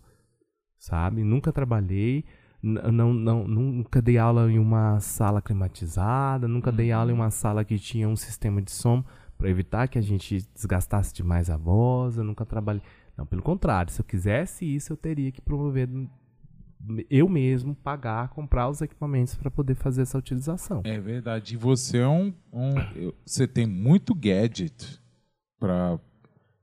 Sabe? 0.78 1.24
Nunca 1.24 1.52
trabalhei, 1.52 2.24
não, 2.62 3.12
não, 3.14 3.48
nunca 3.48 4.02
dei 4.02 4.18
aula 4.18 4.50
em 4.52 4.60
uma 4.60 5.00
sala 5.00 5.42
climatizada, 5.42 6.48
nunca 6.48 6.72
dei 6.72 6.92
aula 6.92 7.12
em 7.12 7.16
uma 7.16 7.32
sala 7.32 7.66
que 7.66 7.80
tinha 7.80 8.08
um 8.08 8.16
sistema 8.16 8.62
de 8.62 8.72
som 8.72 9.04
para 9.44 9.50
evitar 9.50 9.90
que 9.90 10.00
a 10.00 10.02
gente 10.02 10.48
desgastasse 10.56 11.14
demais 11.14 11.50
a 11.50 11.58
voz. 11.58 12.16
Eu 12.16 12.24
nunca 12.24 12.46
trabalhei. 12.46 12.82
Não, 13.18 13.26
pelo 13.26 13.42
contrário, 13.42 13.92
se 13.92 14.00
eu 14.00 14.06
quisesse 14.06 14.64
isso, 14.64 14.94
eu 14.94 14.98
teria 14.98 15.34
que 15.34 15.42
promover 15.42 15.90
eu 17.10 17.28
mesmo 17.28 17.76
pagar, 17.76 18.30
comprar 18.30 18.70
os 18.70 18.80
equipamentos 18.82 19.36
para 19.36 19.52
poder 19.52 19.76
fazer 19.76 20.04
essa 20.04 20.18
utilização. 20.18 20.80
É 20.86 20.98
verdade. 20.98 21.56
E 21.56 21.58
você 21.58 21.98
é 21.98 22.08
um. 22.08 22.34
um- 22.54 23.12
você 23.26 23.46
tem 23.46 23.66
muito 23.68 24.16
gadget 24.16 24.98
para 25.60 26.00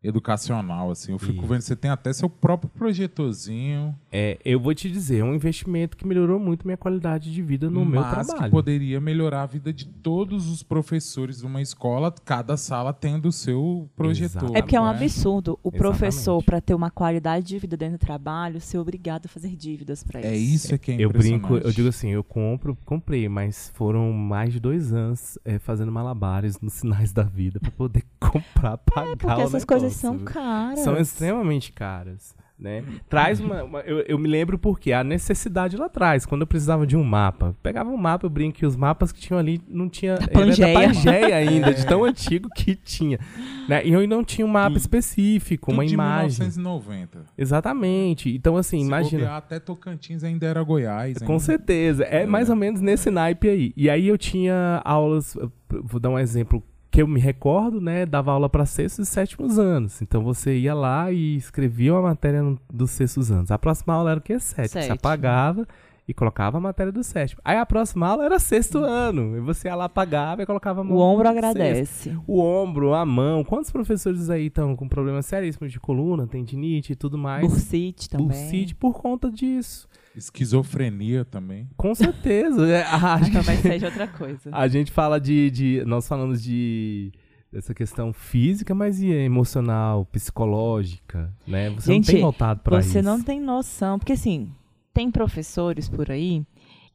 educacional, 0.02 0.90
assim. 0.90 1.12
Eu 1.12 1.18
fico 1.18 1.40
Isso. 1.40 1.46
vendo, 1.46 1.60
você 1.60 1.76
tem 1.76 1.90
até 1.90 2.12
seu 2.12 2.28
próprio 2.28 2.70
projetorzinho. 2.70 3.94
É, 4.10 4.38
eu 4.44 4.58
vou 4.58 4.74
te 4.74 4.90
dizer, 4.90 5.18
é 5.18 5.24
um 5.24 5.34
investimento 5.34 5.96
que 5.96 6.06
melhorou 6.06 6.38
muito 6.38 6.66
minha 6.66 6.76
qualidade 6.76 7.32
de 7.32 7.42
vida 7.42 7.68
no 7.68 7.84
meu 7.84 8.00
mas 8.00 8.26
trabalho. 8.26 8.44
que 8.44 8.50
poderia 8.50 9.00
melhorar 9.00 9.42
a 9.42 9.46
vida 9.46 9.72
de 9.72 9.86
todos 9.86 10.50
os 10.50 10.62
professores 10.62 11.38
de 11.40 11.46
uma 11.46 11.60
escola, 11.60 12.12
cada 12.24 12.56
sala 12.56 12.92
tendo 12.92 13.28
o 13.28 13.32
seu 13.32 13.88
projetor. 13.94 14.42
Exato. 14.44 14.56
É 14.56 14.62
porque 14.62 14.76
é 14.76 14.80
um 14.80 14.84
não 14.84 14.90
absurdo 14.90 15.58
o 15.62 15.68
Exatamente. 15.68 15.78
professor, 15.78 16.42
para 16.42 16.60
ter 16.60 16.74
uma 16.74 16.90
qualidade 16.90 17.46
de 17.46 17.58
vida 17.58 17.76
dentro 17.76 17.98
do 17.98 18.00
trabalho, 18.00 18.60
ser 18.60 18.78
obrigado 18.78 19.26
a 19.26 19.28
fazer 19.28 19.54
dívidas 19.54 20.02
para 20.02 20.20
É 20.20 20.34
isso. 20.34 20.66
isso 20.66 20.74
é 20.74 20.78
que 20.78 20.92
é 20.92 20.96
Eu 20.98 21.10
brinco, 21.10 21.56
eu 21.58 21.72
digo 21.72 21.88
assim, 21.88 22.08
eu 22.08 22.24
compro, 22.24 22.76
comprei, 22.84 23.28
mas 23.28 23.70
foram 23.74 24.12
mais 24.12 24.52
de 24.52 24.60
dois 24.60 24.92
anos 24.92 25.38
é, 25.44 25.58
fazendo 25.58 25.92
malabares 25.92 26.58
nos 26.60 26.74
sinais 26.74 27.12
da 27.12 27.22
vida 27.22 27.60
para 27.60 27.70
poder 27.70 28.04
comprar, 28.18 28.78
pagar 28.78 29.12
É 29.12 29.16
porque 29.16 29.34
o 29.34 29.40
essas 29.42 29.64
coisas 29.64 29.89
são 29.94 30.18
caras. 30.18 30.80
São 30.80 30.96
extremamente 30.96 31.72
caras. 31.72 32.34
Né? 32.58 32.84
Traz 33.08 33.40
uma. 33.40 33.64
uma- 33.64 33.80
eu, 33.80 34.00
eu 34.00 34.18
me 34.18 34.28
lembro 34.28 34.58
porque 34.58 34.92
a 34.92 35.02
necessidade 35.02 35.78
lá 35.78 35.86
atrás, 35.86 36.26
quando 36.26 36.42
eu 36.42 36.46
precisava 36.46 36.86
de 36.86 36.94
um 36.94 37.02
mapa. 37.02 37.56
Pegava 37.62 37.88
um 37.88 37.96
mapa, 37.96 38.26
eu 38.26 38.30
brinco 38.30 38.58
que 38.58 38.66
os 38.66 38.76
mapas 38.76 39.10
que 39.12 39.18
tinham 39.18 39.38
ali 39.40 39.62
não 39.66 39.88
tinha. 39.88 40.12
era 40.12 40.28
Pangeia. 40.28 40.74
da 40.74 40.80
Pangeia 40.86 41.36
ainda, 41.36 41.72
de 41.72 41.86
tão 41.88 42.04
antigo 42.04 42.50
que 42.54 42.76
tinha. 42.76 43.18
Né? 43.66 43.86
E 43.86 43.92
eu 43.94 44.06
não 44.06 44.22
tinha 44.22 44.44
um 44.46 44.50
mapa 44.50 44.68
Tudo- 44.72 44.76
específico, 44.76 45.70
Tudo 45.70 45.76
uma 45.78 45.86
de 45.86 45.94
imagem. 45.94 46.38
1990. 46.40 47.20
Exatamente. 47.38 48.28
Então, 48.34 48.58
assim, 48.58 48.80
Se 48.80 48.86
imagina. 48.86 49.22
bobear, 49.22 49.36
até 49.38 49.58
Tocantins 49.58 50.22
ainda 50.22 50.46
era 50.46 50.62
Goiás. 50.62 51.16
Com 51.22 51.32
ainda. 51.32 51.38
certeza. 51.44 52.04
É 52.04 52.26
mais 52.26 52.50
ou 52.50 52.56
menos 52.56 52.82
nesse 52.82 53.10
naipe 53.10 53.48
aí. 53.48 53.72
E 53.74 53.88
aí 53.88 54.06
eu 54.08 54.18
tinha 54.18 54.82
aulas, 54.84 55.34
vou 55.82 55.98
dar 55.98 56.10
um 56.10 56.18
exemplo 56.18 56.62
que 56.90 57.00
eu 57.02 57.06
me 57.06 57.20
recordo, 57.20 57.80
né? 57.80 58.04
Dava 58.04 58.32
aula 58.32 58.48
para 58.48 58.66
sextos 58.66 59.08
e 59.08 59.10
sétimos 59.10 59.58
anos. 59.58 60.02
Então 60.02 60.22
você 60.22 60.56
ia 60.58 60.74
lá 60.74 61.10
e 61.12 61.36
escrevia 61.36 61.94
uma 61.94 62.02
matéria 62.02 62.42
dos 62.72 62.90
sextos 62.90 63.30
anos. 63.30 63.50
A 63.50 63.58
próxima 63.58 63.94
aula 63.94 64.10
era 64.10 64.18
o 64.20 64.22
quê? 64.22 64.38
Sétimo. 64.40 64.68
Você 64.68 64.80
Sétimo. 64.80 64.94
apagava 64.96 65.66
e 66.08 66.12
colocava 66.12 66.58
a 66.58 66.60
matéria 66.60 66.90
do 66.90 67.04
sétimo. 67.04 67.40
Aí 67.44 67.56
a 67.56 67.64
próxima 67.64 68.08
aula 68.08 68.24
era 68.24 68.38
sexto 68.40 68.78
ano. 68.78 69.36
E 69.36 69.40
você 69.40 69.68
ia 69.68 69.76
lá, 69.76 69.84
apagava 69.84 70.42
e 70.42 70.46
colocava 70.46 70.80
a 70.80 70.84
mão 70.84 70.96
O 70.96 71.00
ombro 71.00 71.22
no 71.28 71.30
sexto. 71.34 71.46
agradece. 71.46 72.18
O 72.26 72.40
ombro, 72.40 72.92
a 72.92 73.06
mão. 73.06 73.44
Quantos 73.44 73.70
professores 73.70 74.28
aí 74.28 74.46
estão 74.46 74.74
com 74.74 74.88
problemas 74.88 75.26
seríssimos 75.26 75.70
de 75.70 75.78
coluna, 75.78 76.26
tendinite 76.26 76.94
e 76.94 76.96
tudo 76.96 77.16
mais? 77.16 77.46
Bursite 77.48 78.10
também. 78.10 78.26
Bursite 78.26 78.74
por 78.74 78.94
conta 79.00 79.30
disso. 79.30 79.86
Esquizofrenia 80.16 81.24
também. 81.24 81.68
Com 81.76 81.94
certeza. 81.94 82.66
É, 82.68 82.82
a- 82.84 83.18
Mas 83.20 83.30
talvez 83.32 83.60
seja 83.60 83.86
outra 83.86 84.08
coisa. 84.08 84.50
A 84.52 84.66
gente 84.68 84.90
fala 84.90 85.20
de, 85.20 85.50
de- 85.50 85.84
Nós 85.86 86.06
falamos 86.08 86.42
de. 86.42 87.12
dessa 87.52 87.74
questão 87.74 88.12
física, 88.12 88.74
mas 88.74 89.00
e 89.00 89.08
emocional, 89.10 90.04
psicológica, 90.06 91.32
né? 91.46 91.70
Você 91.70 91.92
Gente, 91.92 92.06
não 92.08 92.12
tem 92.14 92.22
voltado 92.22 92.60
pra 92.60 92.78
isso. 92.80 92.90
Você 92.90 93.02
não 93.02 93.22
tem 93.22 93.40
noção. 93.40 93.98
Porque, 93.98 94.12
assim, 94.12 94.50
tem 94.92 95.10
professores 95.10 95.88
por 95.88 96.10
aí 96.10 96.44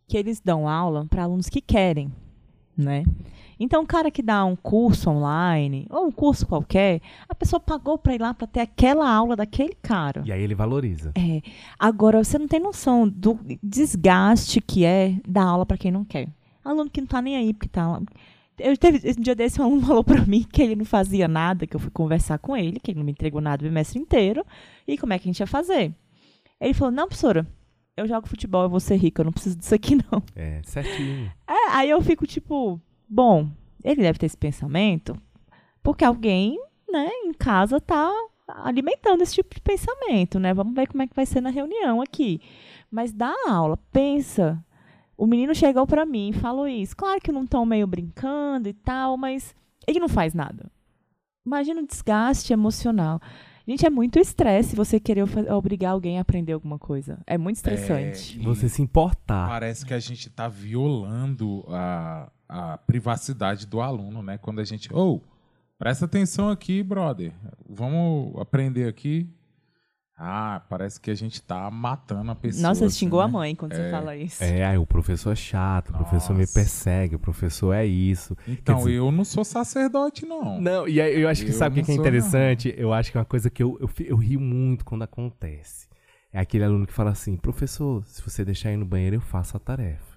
que 0.07 0.17
eles 0.17 0.39
dão 0.39 0.67
aula 0.67 1.05
para 1.09 1.23
alunos 1.23 1.47
que 1.49 1.59
querem, 1.61 2.11
né? 2.77 3.03
Então, 3.59 3.83
o 3.83 3.87
cara 3.87 4.11
que 4.11 4.21
dá 4.21 4.43
um 4.43 4.55
curso 4.55 5.09
online, 5.09 5.87
ou 5.89 6.07
um 6.07 6.11
curso 6.11 6.45
qualquer, 6.45 7.01
a 7.27 7.33
pessoa 7.33 7.59
pagou 7.59 7.97
para 7.97 8.13
ir 8.13 8.21
lá 8.21 8.33
para 8.33 8.47
ter 8.47 8.59
aquela 8.59 9.09
aula 9.09 9.35
daquele 9.35 9.75
cara. 9.81 10.23
E 10.25 10.31
aí 10.31 10.41
ele 10.41 10.55
valoriza. 10.55 11.11
É. 11.15 11.41
Agora, 11.79 12.23
você 12.23 12.37
não 12.37 12.47
tem 12.47 12.59
noção 12.59 13.07
do 13.07 13.39
desgaste 13.63 14.59
que 14.59 14.83
é 14.83 15.15
dar 15.27 15.45
aula 15.45 15.65
para 15.65 15.77
quem 15.77 15.91
não 15.91 16.03
quer. 16.03 16.27
Aluno 16.63 16.89
que 16.89 16.99
não 16.99 17.07
tá 17.07 17.21
nem 17.21 17.37
aí, 17.37 17.53
porque 17.53 17.69
tá 17.69 17.87
lá. 17.87 18.01
Eu 18.57 18.75
teve, 18.77 19.09
um 19.17 19.21
dia 19.21 19.35
desse, 19.35 19.61
um 19.61 19.65
aluno 19.65 19.85
falou 19.85 20.03
para 20.03 20.25
mim 20.25 20.43
que 20.43 20.61
ele 20.61 20.75
não 20.75 20.85
fazia 20.85 21.27
nada, 21.27 21.67
que 21.67 21.75
eu 21.75 21.79
fui 21.79 21.91
conversar 21.91 22.39
com 22.39 22.55
ele, 22.55 22.79
que 22.79 22.91
ele 22.91 22.99
não 22.99 23.05
me 23.05 23.11
entregou 23.11 23.41
nada 23.41 23.63
o 23.63 23.67
bimestre 23.67 23.99
inteiro, 23.99 24.45
e 24.87 24.97
como 24.97 25.13
é 25.13 25.19
que 25.19 25.27
a 25.27 25.31
gente 25.31 25.39
ia 25.39 25.47
fazer. 25.47 25.93
Ele 26.59 26.73
falou, 26.73 26.91
não, 26.91 27.07
professora, 27.07 27.45
eu 27.97 28.07
jogo 28.07 28.27
futebol, 28.27 28.63
eu 28.63 28.69
vou 28.69 28.79
ser 28.79 28.95
rico, 28.95 29.21
eu 29.21 29.25
não 29.25 29.31
preciso 29.31 29.57
disso 29.57 29.75
aqui, 29.75 29.95
não. 30.11 30.21
É, 30.35 30.61
certinho. 30.63 31.31
É, 31.47 31.69
aí 31.71 31.89
eu 31.89 32.01
fico 32.01 32.25
tipo, 32.27 32.79
bom, 33.07 33.49
ele 33.83 34.01
deve 34.01 34.19
ter 34.19 34.25
esse 34.25 34.37
pensamento 34.37 35.15
porque 35.85 36.03
alguém, 36.03 36.59
né, 36.91 37.07
em 37.23 37.31
casa 37.31 37.79
tá 37.79 38.11
alimentando 38.47 39.21
esse 39.21 39.35
tipo 39.35 39.53
de 39.53 39.61
pensamento, 39.61 40.39
né? 40.39 40.51
Vamos 40.51 40.73
ver 40.73 40.87
como 40.87 41.03
é 41.03 41.07
que 41.07 41.15
vai 41.15 41.27
ser 41.27 41.41
na 41.41 41.51
reunião 41.51 42.01
aqui. 42.01 42.41
Mas 42.89 43.13
dá 43.13 43.31
aula, 43.47 43.77
pensa. 43.91 44.63
O 45.15 45.27
menino 45.27 45.53
chegou 45.53 45.85
pra 45.85 46.05
mim 46.05 46.29
e 46.29 46.33
falou 46.33 46.67
isso. 46.67 46.97
Claro 46.97 47.21
que 47.21 47.31
não 47.31 47.43
estão 47.43 47.65
meio 47.67 47.85
brincando 47.85 48.67
e 48.67 48.73
tal, 48.73 49.15
mas 49.15 49.55
ele 49.87 49.99
não 49.99 50.09
faz 50.09 50.33
nada. 50.33 50.71
Imagina 51.45 51.81
o 51.81 51.87
desgaste 51.87 52.51
emocional. 52.51 53.21
Gente, 53.67 53.85
é 53.85 53.89
muito 53.89 54.19
estresse 54.19 54.75
você 54.75 54.99
querer 54.99 55.23
obrigar 55.51 55.93
alguém 55.93 56.17
a 56.19 56.21
aprender 56.21 56.53
alguma 56.53 56.77
coisa. 56.77 57.19
É 57.25 57.37
muito 57.37 57.55
estressante. 57.55 58.37
É, 58.37 58.41
e 58.41 58.45
Você 58.45 58.69
se 58.69 58.81
importar. 58.81 59.47
Parece 59.47 59.85
que 59.85 59.93
a 59.93 59.99
gente 59.99 60.27
está 60.27 60.47
violando 60.47 61.65
a, 61.69 62.31
a 62.47 62.77
privacidade 62.77 63.65
do 63.65 63.81
aluno, 63.81 64.21
né? 64.21 64.37
Quando 64.37 64.59
a 64.59 64.63
gente. 64.63 64.87
Ou, 64.93 65.23
Presta 65.77 66.05
atenção 66.05 66.49
aqui, 66.49 66.81
brother. 66.81 67.33
Vamos 67.67 68.39
aprender 68.39 68.87
aqui. 68.87 69.29
Ah, 70.17 70.61
parece 70.69 70.99
que 70.99 71.11
a 71.11 71.13
gente 71.15 71.41
tá 71.41 71.69
matando 71.69 72.31
a 72.31 72.35
pessoa. 72.35 72.69
Nossa, 72.69 72.85
assim, 72.85 72.99
xingou 72.99 73.19
né? 73.19 73.25
a 73.25 73.27
mãe 73.27 73.53
quando 73.53 73.73
você 73.75 73.81
É. 73.81 73.91
fala 73.91 74.15
isso. 74.15 74.41
É, 74.41 74.65
aí 74.65 74.77
o 74.77 74.85
professor 74.85 75.31
é 75.33 75.35
chato, 75.35 75.89
o 75.89 75.93
professor 75.93 76.33
me 76.33 76.39
Nossa. 76.41 76.53
persegue, 76.53 77.15
o 77.15 77.19
professor 77.19 77.73
é 77.73 77.85
isso. 77.85 78.35
Então, 78.47 78.77
dizer- 78.77 78.93
eu 78.93 79.11
não 79.11 79.25
sou 79.25 79.43
sacerdote, 79.43 80.25
não. 80.25 80.59
Não, 80.61 80.87
e 80.87 81.01
aí 81.01 81.19
eu 81.21 81.27
acho 81.27 81.43
que 81.43 81.51
Eu 81.51 81.55
sabe 81.55 81.73
o 81.73 81.75
que 81.75 81.81
não 81.81 81.85
que 81.85 81.91
é 81.91 81.95
interessante? 81.95 82.73
Eu 82.77 82.93
acho 82.93 83.11
que 83.11 83.17
é 83.17 83.19
uma 83.19 83.25
coisa 83.25 83.49
que 83.49 83.61
eu, 83.61 83.77
eu, 83.81 83.89
eu 84.05 84.15
rio 84.15 84.39
muito 84.39 84.85
quando 84.85 85.03
acontece. 85.03 85.87
É 86.31 86.39
aquele 86.39 86.63
aluno 86.63 86.87
que 86.87 86.93
fala 86.93 87.11
assim, 87.11 87.35
professor, 87.35 88.01
se 88.05 88.21
você 88.21 88.45
deixar 88.45 88.71
ir 88.71 88.77
no 88.77 88.85
banheiro, 88.85 89.17
eu 89.17 89.21
faço 89.21 89.57
a 89.57 89.59
tarefa. 89.59 90.14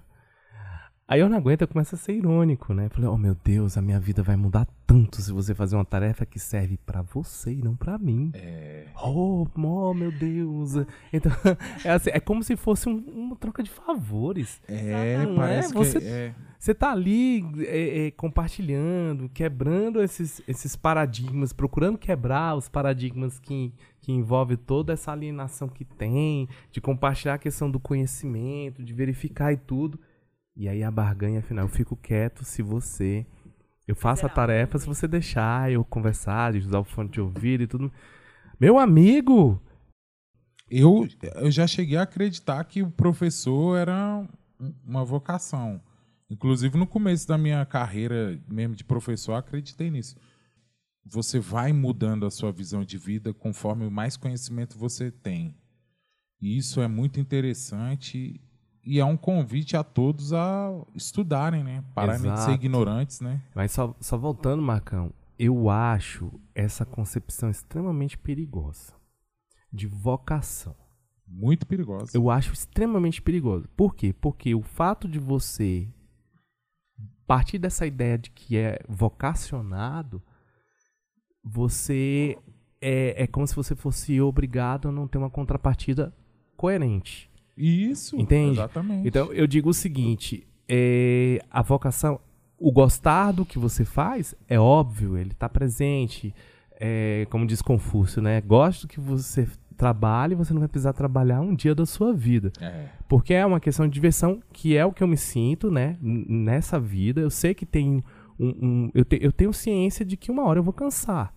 Aí 1.11 1.21
eu 1.21 1.27
não 1.27 1.37
aguento, 1.37 1.61
eu 1.63 1.67
começo 1.67 1.95
a 1.95 1.97
ser 1.97 2.13
irônico, 2.13 2.71
né? 2.71 2.87
Falei, 2.89 3.09
oh 3.09 3.17
meu 3.17 3.35
Deus, 3.43 3.75
a 3.77 3.81
minha 3.81 3.99
vida 3.99 4.21
vai 4.21 4.35
mudar 4.35 4.67
tanto 4.85 5.19
se 5.23 5.31
você 5.31 5.55
fazer 5.55 5.75
uma 5.75 5.83
tarefa 5.83 6.23
que 6.23 6.37
serve 6.37 6.77
pra 6.85 7.01
você 7.01 7.51
e 7.51 7.63
não 7.63 7.75
pra 7.75 7.97
mim. 7.97 8.29
É. 8.35 8.85
Oh, 9.03 9.47
oh, 9.57 9.93
meu 9.95 10.11
Deus. 10.11 10.73
Então, 11.11 11.31
é, 11.83 11.89
assim, 11.89 12.11
é 12.13 12.19
como 12.19 12.43
se 12.43 12.55
fosse 12.55 12.87
um- 12.87 13.03
uma 13.07 13.35
troca 13.35 13.63
de 13.63 13.71
favores. 13.71 14.61
É, 14.67 15.17
Não 15.25 15.31
é? 15.33 15.35
parece 15.35 15.73
Você- 15.73 15.99
que 15.99 16.05
é. 16.05 16.35
Você 16.59 16.73
tá 16.75 16.91
ali 16.91 17.41
é, 17.65 18.07
é, 18.07 18.11
compartilhando, 18.11 19.29
quebrando 19.29 20.03
esses, 20.03 20.41
esses 20.45 20.75
paradigmas, 20.75 21.53
procurando 21.53 21.97
quebrar 21.97 22.55
os 22.55 22.67
paradigmas 22.67 23.39
que, 23.39 23.73
que 24.01 24.11
envolvem 24.11 24.57
toda 24.57 24.91
essa 24.93 25.11
alienação 25.13 25.69
que 25.69 25.85
tem, 25.85 26.49
de 26.69 26.81
compartilhar 26.81 27.35
a 27.35 27.37
questão 27.39 27.71
do 27.71 27.79
conhecimento, 27.79 28.83
de 28.83 28.93
verificar 28.93 29.53
e 29.53 29.57
tudo. 29.57 29.97
E 30.59 30.67
aí 30.67 30.83
a 30.83 30.91
barganha 30.91 31.41
final, 31.41 31.63
eu 31.63 31.69
fico 31.69 31.95
quieto 31.95 32.43
se 32.43 32.61
você. 32.61 33.25
Eu 33.87 33.95
faço 33.95 34.25
a 34.25 34.29
tarefa 34.29 34.77
se 34.77 34.85
você 34.85 35.07
deixar 35.07 35.71
eu 35.71 35.85
conversar, 35.85 36.51
de 36.51 36.59
usar 36.59 36.79
o 36.79 36.83
fone 36.83 37.07
de 37.09 37.21
ouvido 37.21 37.63
e 37.63 37.67
tudo. 37.67 37.89
Meu 38.59 38.77
amigo! 38.77 39.57
Eu, 40.69 41.07
eu 41.35 41.49
já 41.49 41.65
cheguei 41.65 41.95
a 41.95 42.01
acreditar 42.01 42.61
que 42.65 42.83
o 42.83 42.91
professor 42.91 43.77
era 43.77 44.27
um- 44.59 44.73
uma 44.85 45.05
vocação. 45.05 45.81
Inclusive, 46.29 46.77
no 46.77 46.85
começo 46.85 47.25
da 47.25 47.37
minha 47.37 47.65
carreira 47.65 48.37
mesmo 48.45 48.75
de 48.75 48.83
professor, 48.83 49.31
eu 49.31 49.37
acreditei 49.37 49.89
nisso. 49.89 50.17
Você 51.05 51.39
vai 51.39 51.71
mudando 51.71 52.25
a 52.25 52.29
sua 52.29 52.51
visão 52.51 52.83
de 52.83 52.97
vida 52.97 53.33
conforme 53.33 53.89
mais 53.89 54.17
conhecimento 54.17 54.77
você 54.77 55.09
tem. 55.09 55.55
E 56.41 56.57
isso 56.57 56.81
é 56.81 56.87
muito 56.89 57.17
interessante 57.17 58.41
e 58.89 58.99
é 58.99 59.05
um 59.05 59.15
convite 59.15 59.77
a 59.77 59.83
todos 59.83 60.33
a 60.33 60.71
estudarem, 60.95 61.63
né? 61.63 61.83
Pararem 61.93 62.23
de 62.23 62.27
ser 62.29 62.33
Exato. 62.33 62.51
ignorantes, 62.53 63.21
né? 63.21 63.39
Mas 63.53 63.71
só, 63.71 63.95
só 64.01 64.17
voltando, 64.17 64.63
Marcão, 64.63 65.13
eu 65.37 65.69
acho 65.69 66.31
essa 66.55 66.83
concepção 66.87 67.51
extremamente 67.51 68.17
perigosa 68.17 68.93
de 69.71 69.85
vocação. 69.85 70.75
Muito 71.27 71.67
perigoso. 71.67 72.09
Eu 72.15 72.31
acho 72.31 72.51
extremamente 72.51 73.21
perigoso. 73.21 73.69
Por 73.77 73.93
quê? 73.93 74.11
Porque 74.11 74.55
o 74.55 74.63
fato 74.63 75.07
de 75.07 75.19
você 75.19 75.87
partir 77.27 77.59
dessa 77.59 77.85
ideia 77.85 78.17
de 78.17 78.31
que 78.31 78.57
é 78.57 78.79
vocacionado, 78.89 80.19
você 81.43 82.35
é, 82.81 83.21
é 83.21 83.27
como 83.27 83.45
se 83.45 83.55
você 83.55 83.75
fosse 83.75 84.19
obrigado 84.19 84.89
a 84.89 84.91
não 84.91 85.07
ter 85.07 85.19
uma 85.19 85.29
contrapartida 85.29 86.11
coerente. 86.57 87.28
Isso, 87.59 88.15
Entende? 88.17 88.53
exatamente. 88.53 89.07
Então, 89.07 89.31
eu 89.33 89.45
digo 89.45 89.69
o 89.69 89.73
seguinte: 89.73 90.47
é, 90.67 91.39
a 91.51 91.61
vocação, 91.61 92.19
o 92.57 92.71
gostar 92.71 93.31
do 93.33 93.45
que 93.45 93.59
você 93.59 93.83
faz, 93.83 94.33
é 94.47 94.59
óbvio, 94.59 95.17
ele 95.17 95.31
está 95.31 95.49
presente. 95.49 96.33
É, 96.79 97.27
como 97.29 97.45
diz 97.45 97.61
Confúcio, 97.61 98.21
né? 98.21 98.39
Gosto 98.39 98.87
que 98.87 98.99
você 99.01 99.45
trabalhe, 99.75 100.33
você 100.35 100.53
não 100.53 100.59
vai 100.59 100.67
precisar 100.69 100.93
trabalhar 100.93 101.41
um 101.41 101.53
dia 101.53 101.75
da 101.75 101.85
sua 101.85 102.13
vida. 102.13 102.51
É. 102.61 102.85
Porque 103.07 103.33
é 103.33 103.45
uma 103.45 103.59
questão 103.59 103.85
de 103.87 103.93
diversão, 103.93 104.39
que 104.53 104.77
é 104.77 104.85
o 104.85 104.91
que 104.93 105.03
eu 105.03 105.07
me 105.07 105.17
sinto, 105.17 105.69
né? 105.69 105.97
Nessa 106.01 106.79
vida. 106.79 107.19
Eu 107.19 107.29
sei 107.29 107.53
que 107.53 107.65
tem 107.65 108.01
um. 108.39 108.47
um- 108.47 108.91
eu, 108.93 109.03
te- 109.03 109.19
eu 109.21 109.31
tenho 109.33 109.51
ciência 109.51 110.05
de 110.05 110.15
que 110.15 110.31
uma 110.31 110.43
hora 110.45 110.59
eu 110.59 110.63
vou 110.63 110.73
cansar. 110.73 111.33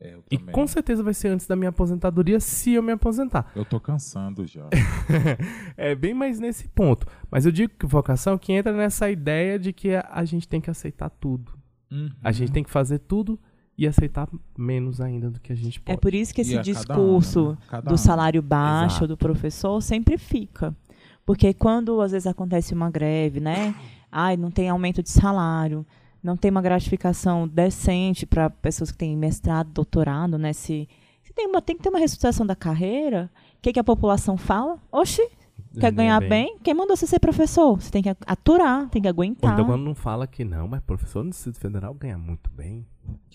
É, 0.00 0.16
E 0.30 0.38
com 0.38 0.66
certeza 0.66 1.02
vai 1.02 1.12
ser 1.12 1.28
antes 1.28 1.46
da 1.46 1.54
minha 1.54 1.68
aposentadoria, 1.68 2.40
se 2.40 2.72
eu 2.72 2.82
me 2.82 2.92
aposentar. 2.92 3.52
Eu 3.54 3.64
tô 3.66 3.78
cansando 3.78 4.46
já. 4.46 4.66
é 5.76 5.94
bem 5.94 6.14
mais 6.14 6.40
nesse 6.40 6.66
ponto. 6.68 7.06
Mas 7.30 7.44
eu 7.44 7.52
digo 7.52 7.74
que 7.78 7.84
vocação 7.86 8.38
que 8.38 8.52
entra 8.52 8.72
nessa 8.72 9.10
ideia 9.10 9.58
de 9.58 9.72
que 9.74 9.90
a, 9.94 10.24
gente 10.24 10.48
tem 10.48 10.60
que 10.60 10.70
aceitar 10.70 11.10
tudo. 11.10 11.52
A 12.22 12.32
gente 12.32 12.50
tem 12.52 12.62
que 12.62 12.70
fazer 12.70 13.00
tudo 13.00 13.38
e 13.76 13.86
aceitar 13.86 14.28
menos 14.56 15.00
ainda 15.00 15.30
do 15.30 15.40
que 15.40 15.52
a 15.52 15.56
gente 15.56 15.78
É 15.80 15.92
pode. 15.92 16.00
por 16.00 16.14
isso 16.14 16.32
que 16.32 16.40
esse 16.42 16.54
a 16.54 16.58
cada 16.58 16.72
discurso 16.72 17.40
ano, 17.40 17.58
né? 17.72 17.80
Do 17.82 17.88
ano. 17.88 17.98
salário 17.98 18.42
baixo 18.42 18.96
Exato. 18.98 19.08
do 19.08 19.16
professor 19.16 19.80
sempre 19.82 20.16
fica. 20.16 20.74
Porque 21.26 21.52
quando 21.52 22.00
às 22.00 22.12
vezes 22.12 22.26
acontece 22.26 22.72
uma 22.72 22.90
greve, 22.90 23.40
né? 23.40 23.74
Ai, 24.10 24.36
não 24.36 24.50
tem 24.50 24.68
aumento 24.68 25.02
de 25.02 25.10
salário, 25.10 25.84
não 26.22 26.36
tem 26.36 26.50
uma 26.50 26.62
gratificação 26.62 27.48
decente 27.48 28.26
para 28.26 28.50
pessoas 28.50 28.90
que 28.90 28.98
têm 28.98 29.16
mestrado, 29.16 29.70
doutorado, 29.70 30.38
né? 30.38 30.52
Se, 30.52 30.88
se 31.22 31.32
tem, 31.32 31.46
uma, 31.46 31.62
tem 31.62 31.76
que 31.76 31.82
ter 31.82 31.88
uma 31.88 31.98
ressuscitação 31.98 32.46
da 32.46 32.54
carreira, 32.54 33.30
o 33.56 33.62
que, 33.62 33.72
que 33.72 33.80
a 33.80 33.84
população 33.84 34.36
fala? 34.36 34.78
Oxi, 34.92 35.26
quer 35.78 35.92
ganhar 35.92 36.20
bem. 36.20 36.58
Quem 36.62 36.74
mandou 36.74 36.96
você 36.96 37.06
ser 37.06 37.18
professor? 37.18 37.80
Você 37.80 37.90
tem 37.90 38.02
que 38.02 38.08
aturar, 38.26 38.88
tem 38.90 39.00
que 39.00 39.08
Ou 39.08 39.12
aguentar. 39.12 39.52
então 39.54 39.64
quando 39.64 39.82
não 39.82 39.94
fala 39.94 40.26
que 40.26 40.44
não, 40.44 40.68
mas 40.68 40.80
professor 40.82 41.24
no 41.24 41.30
Distrito 41.30 41.58
Federal 41.58 41.94
ganha 41.94 42.18
muito 42.18 42.50
bem. 42.50 42.86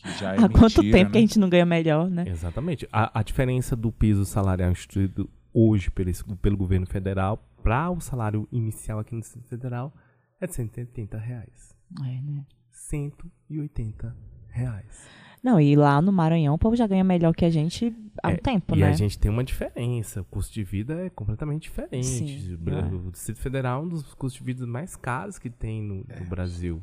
É 0.03 0.43
Há 0.43 0.49
quanto 0.49 0.83
mentira, 0.83 0.97
tempo 0.97 1.11
que 1.11 1.17
a 1.17 1.21
né? 1.21 1.27
gente 1.27 1.39
não 1.39 1.49
ganha 1.49 1.65
melhor, 1.65 2.09
né? 2.09 2.25
Exatamente. 2.27 2.87
A, 2.91 3.19
a 3.19 3.23
diferença 3.23 3.75
do 3.75 3.91
piso 3.91 4.25
salarial 4.25 4.71
instituído 4.71 5.29
hoje 5.53 5.89
pelo, 5.89 6.11
pelo 6.37 6.57
governo 6.57 6.85
federal 6.85 7.43
para 7.63 7.89
o 7.89 7.99
salário 7.99 8.47
inicial 8.51 8.99
aqui 8.99 9.15
no 9.15 9.21
Distrito 9.21 9.47
Federal 9.47 9.91
é 10.39 10.45
de 10.45 10.53
180 10.53 11.17
reais. 11.17 11.75
É, 12.01 12.21
né? 12.21 12.45
180 12.89 14.15
reais. 14.49 15.07
Não, 15.43 15.59
e 15.59 15.75
lá 15.75 16.01
no 16.01 16.11
Maranhão 16.11 16.55
o 16.55 16.57
povo 16.57 16.75
já 16.75 16.87
ganha 16.87 17.03
melhor 17.03 17.33
que 17.33 17.45
a 17.45 17.49
gente 17.51 17.95
há 18.23 18.29
um 18.29 18.31
É, 18.31 18.37
tempo, 18.37 18.75
e 18.75 18.79
né? 18.79 18.87
a 18.89 18.93
gente 18.93 19.19
tem 19.19 19.29
uma 19.29 19.43
diferença. 19.43 20.21
O 20.21 20.25
custo 20.25 20.51
de 20.53 20.63
vida 20.63 21.05
é 21.05 21.09
completamente 21.09 21.63
diferente. 21.63 22.05
Sim, 22.07 22.57
o, 22.65 22.69
é. 22.69 22.83
o 23.07 23.11
Distrito 23.11 23.39
Federal 23.39 23.81
é 23.81 23.85
um 23.85 23.89
dos 23.89 24.13
custos 24.15 24.39
de 24.39 24.43
vida 24.43 24.65
mais 24.65 24.95
caros 24.95 25.37
que 25.37 25.49
tem 25.49 25.83
no, 25.83 25.97
no 25.97 26.25
Brasil. 26.27 26.81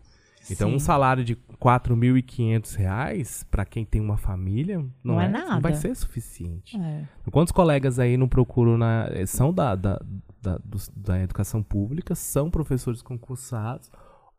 Então, 0.50 0.68
Sim. 0.70 0.74
um 0.76 0.78
salário 0.78 1.24
de 1.24 1.36
4.500 1.60 2.74
reais 2.76 3.44
para 3.50 3.64
quem 3.64 3.84
tem 3.84 4.00
uma 4.00 4.16
família 4.16 4.78
não, 5.02 5.14
Não 5.14 5.20
é 5.20 5.28
Não 5.28 5.60
vai 5.60 5.72
nada. 5.72 5.74
ser 5.76 5.94
suficiente. 5.96 6.76
É. 6.76 7.04
Quantos 7.30 7.52
colegas 7.52 7.98
aí 7.98 8.16
não 8.16 8.28
procuram 8.28 8.76
na. 8.78 9.08
são 9.26 9.52
da, 9.52 9.74
da, 9.76 10.00
da, 10.40 10.58
dos- 10.64 10.88
da 10.96 11.20
educação 11.20 11.62
pública, 11.62 12.14
são 12.14 12.50
professores 12.50 13.02
concursados, 13.02 13.90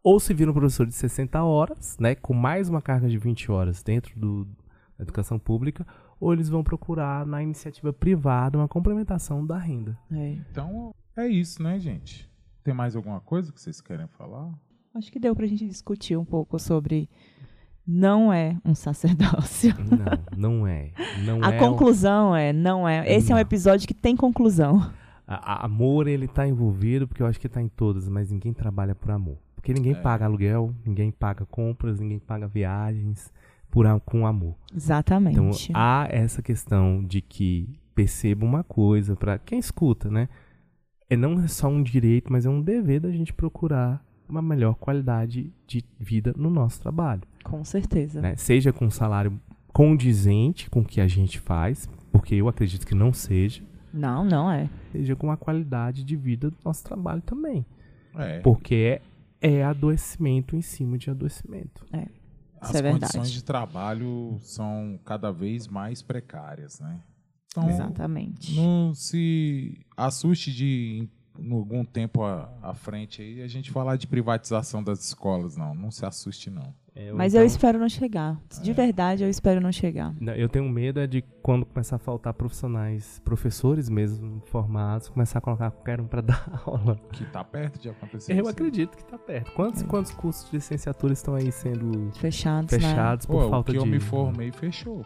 ou 0.03 0.19
se 0.19 0.33
viram 0.33 0.53
professor 0.53 0.85
de 0.85 0.93
60 0.93 1.41
horas, 1.43 1.97
né? 1.99 2.13
Com 2.15 2.33
mais 2.33 2.69
uma 2.69 2.81
carga 2.81 3.07
de 3.07 3.17
20 3.17 3.49
horas 3.51 3.81
dentro 3.81 4.19
do, 4.19 4.45
da 4.97 5.03
educação 5.03 5.39
pública, 5.39 5.85
ou 6.19 6.33
eles 6.33 6.49
vão 6.49 6.63
procurar 6.63 7.25
na 7.25 7.41
iniciativa 7.41 7.91
privada 7.93 8.57
uma 8.57 8.67
complementação 8.67 9.45
da 9.45 9.57
renda. 9.57 9.97
É. 10.11 10.33
Então, 10.51 10.93
é 11.15 11.27
isso, 11.27 11.61
né, 11.63 11.79
gente? 11.79 12.29
Tem 12.63 12.73
mais 12.73 12.95
alguma 12.95 13.19
coisa 13.21 13.51
que 13.51 13.59
vocês 13.61 13.79
querem 13.81 14.07
falar? 14.07 14.49
Acho 14.95 15.11
que 15.11 15.19
deu 15.19 15.35
pra 15.35 15.47
gente 15.47 15.65
discutir 15.67 16.15
um 16.17 16.23
pouco 16.25 16.59
sobre 16.59 17.09
não 17.85 18.31
é 18.31 18.57
um 18.63 18.73
sacerdócio. 18.75 19.73
Não, 20.37 20.59
não 20.59 20.67
é. 20.67 20.91
Não 21.25 21.43
A 21.43 21.53
é. 21.53 21.57
um- 21.57 21.59
conclusão 21.59 22.35
é, 22.35 22.53
não 22.53 22.87
é. 22.87 23.11
Esse 23.11 23.31
é 23.31 23.35
um 23.35 23.37
Não. 23.37 23.41
episódio 23.41 23.87
que 23.87 23.93
tem 23.93 24.15
conclusão. 24.15 24.79
A, 25.27 25.53
a- 25.53 25.65
amor, 25.65 26.07
ele 26.07 26.27
tá 26.27 26.47
envolvido, 26.47 27.07
porque 27.07 27.21
eu 27.23 27.27
acho 27.27 27.39
que 27.39 27.49
tá 27.49 27.61
em 27.61 27.67
todas, 27.67 28.07
mas 28.07 28.31
ninguém 28.31 28.53
trabalha 28.53 28.93
por 28.95 29.11
amor. 29.11 29.37
Porque 29.63 29.73
ninguém 29.73 29.93
É. 29.93 29.95
paga 29.95 30.25
aluguel, 30.25 30.75
ninguém 30.85 31.09
paga 31.09 31.45
compras, 31.45 31.97
ninguém 31.97 32.19
paga 32.19 32.47
viagens 32.47 33.31
por, 33.71 33.85
com 34.01 34.27
amor. 34.27 34.55
Exatamente. 34.75 35.39
Então 35.39 35.51
há 35.73 36.05
essa 36.11 36.41
questão 36.41 37.01
de 37.01 37.21
que 37.21 37.79
perceba 37.95 38.45
uma 38.45 38.61
coisa 38.61 39.15
para 39.15 39.37
quem 39.39 39.57
escuta, 39.57 40.09
né? 40.11 40.27
É 41.09 41.15
não 41.15 41.41
é 41.41 41.47
só 41.47 41.69
um 41.69 41.81
direito, 41.81 42.29
mas 42.29 42.45
é 42.45 42.49
um 42.49 42.61
dever 42.61 42.99
da 42.99 43.09
gente 43.09 43.31
procurar 43.33 44.03
uma 44.27 44.41
melhor 44.41 44.75
qualidade 44.75 45.49
de 45.65 45.81
vida 45.97 46.33
no 46.35 46.49
nosso 46.49 46.81
trabalho, 46.81 47.21
Com 47.43 47.63
certeza. 47.63 48.19
né? 48.21 48.35
Seja 48.35 48.73
com 48.73 48.85
um 48.87 48.91
salário 48.91 49.39
condizente 49.71 50.69
com 50.69 50.81
o 50.81 50.85
que 50.85 50.99
a 51.01 51.07
gente 51.07 51.39
faz, 51.39 51.89
porque 52.11 52.35
eu 52.35 52.47
acredito 52.49 52.85
que 52.85 52.95
não 52.95 53.11
seja, 53.13 53.63
Não, 53.93 54.23
não 54.25 54.51
é. 54.51 54.69
seja 54.91 55.15
com 55.15 55.31
a 55.31 55.37
qualidade 55.37 56.03
de 56.03 56.15
vida 56.15 56.49
do 56.49 56.57
nosso 56.65 56.83
trabalho 56.83 57.21
também, 57.21 57.65
É. 58.15 58.39
porque 58.39 58.75
é, 58.75 59.01
é 59.43 59.61
adoecimento 59.61 60.55
em 60.55 60.61
cima 60.61 60.97
de 60.97 61.09
adoecimento. 61.09 61.85
As 62.61 62.69
Isso 62.69 62.77
é 62.77 62.91
condições 62.91 63.11
verdade. 63.13 63.33
de 63.33 63.43
trabalho 63.43 64.37
são 64.41 64.97
cada 65.03 65.31
vez 65.31 65.67
mais 65.67 66.01
precárias, 66.01 66.79
né? 66.79 67.01
Então, 67.51 67.69
Exatamente. 67.69 68.55
não 68.55 68.93
se 68.95 69.85
assuste 69.97 70.51
de, 70.51 71.09
em 71.37 71.51
algum 71.51 71.83
tempo 71.83 72.23
à, 72.23 72.57
à 72.61 72.73
frente 72.73 73.21
aí, 73.21 73.41
a 73.41 73.47
gente 73.47 73.69
falar 73.69 73.97
de 73.97 74.07
privatização 74.07 74.81
das 74.81 75.03
escolas, 75.05 75.57
não. 75.57 75.75
Não 75.75 75.91
se 75.91 76.05
assuste, 76.05 76.49
não. 76.49 76.73
É, 76.95 77.11
Mas 77.11 77.33
então- 77.33 77.41
eu 77.41 77.47
espero 77.47 77.79
não 77.79 77.89
chegar. 77.89 78.39
De 78.61 78.71
verdade, 78.71 79.23
eu 79.23 79.29
espero 79.29 79.59
não 79.59 79.71
chegar. 79.71 80.13
Eu 80.37 80.47
tenho 80.47 80.69
medo 80.69 80.99
é 80.99 81.07
de 81.07 81.23
quando 81.41 81.65
começar 81.65 81.95
a 81.95 81.99
faltar 81.99 82.33
profissionais, 82.35 83.19
professores 83.25 83.89
mesmo 83.89 84.41
formados, 84.45 85.09
começar 85.09 85.39
a 85.39 85.41
colocar 85.41 85.71
qualquer 85.71 85.99
um 85.99 86.05
para 86.05 86.21
dar 86.53 86.61
aula. 86.65 86.95
Que 87.11 87.25
tá 87.25 87.43
perto 87.43 87.79
de 87.79 87.89
acontecer. 87.89 88.33
Eu 88.33 88.41
isso. 88.41 88.49
acredito 88.51 88.95
que 88.95 89.03
tá 89.05 89.17
perto. 89.17 89.51
Quantos, 89.53 89.81
É. 89.81 89.85
quantos 89.87 90.11
cursos 90.11 90.49
de 90.51 90.57
licenciatura 90.57 91.13
estão 91.13 91.33
aí 91.33 91.51
sendo 91.51 92.11
Fechados, 92.13 92.71
né? 92.71 92.79
fechados 92.79 93.25
Pô, 93.25 93.33
por 93.33 93.45
o 93.45 93.49
falta 93.49 93.71
que 93.71 93.77
de. 93.79 93.83
eu 93.83 93.89
me 93.89 93.99
formei 93.99 94.51
fechou. 94.51 95.03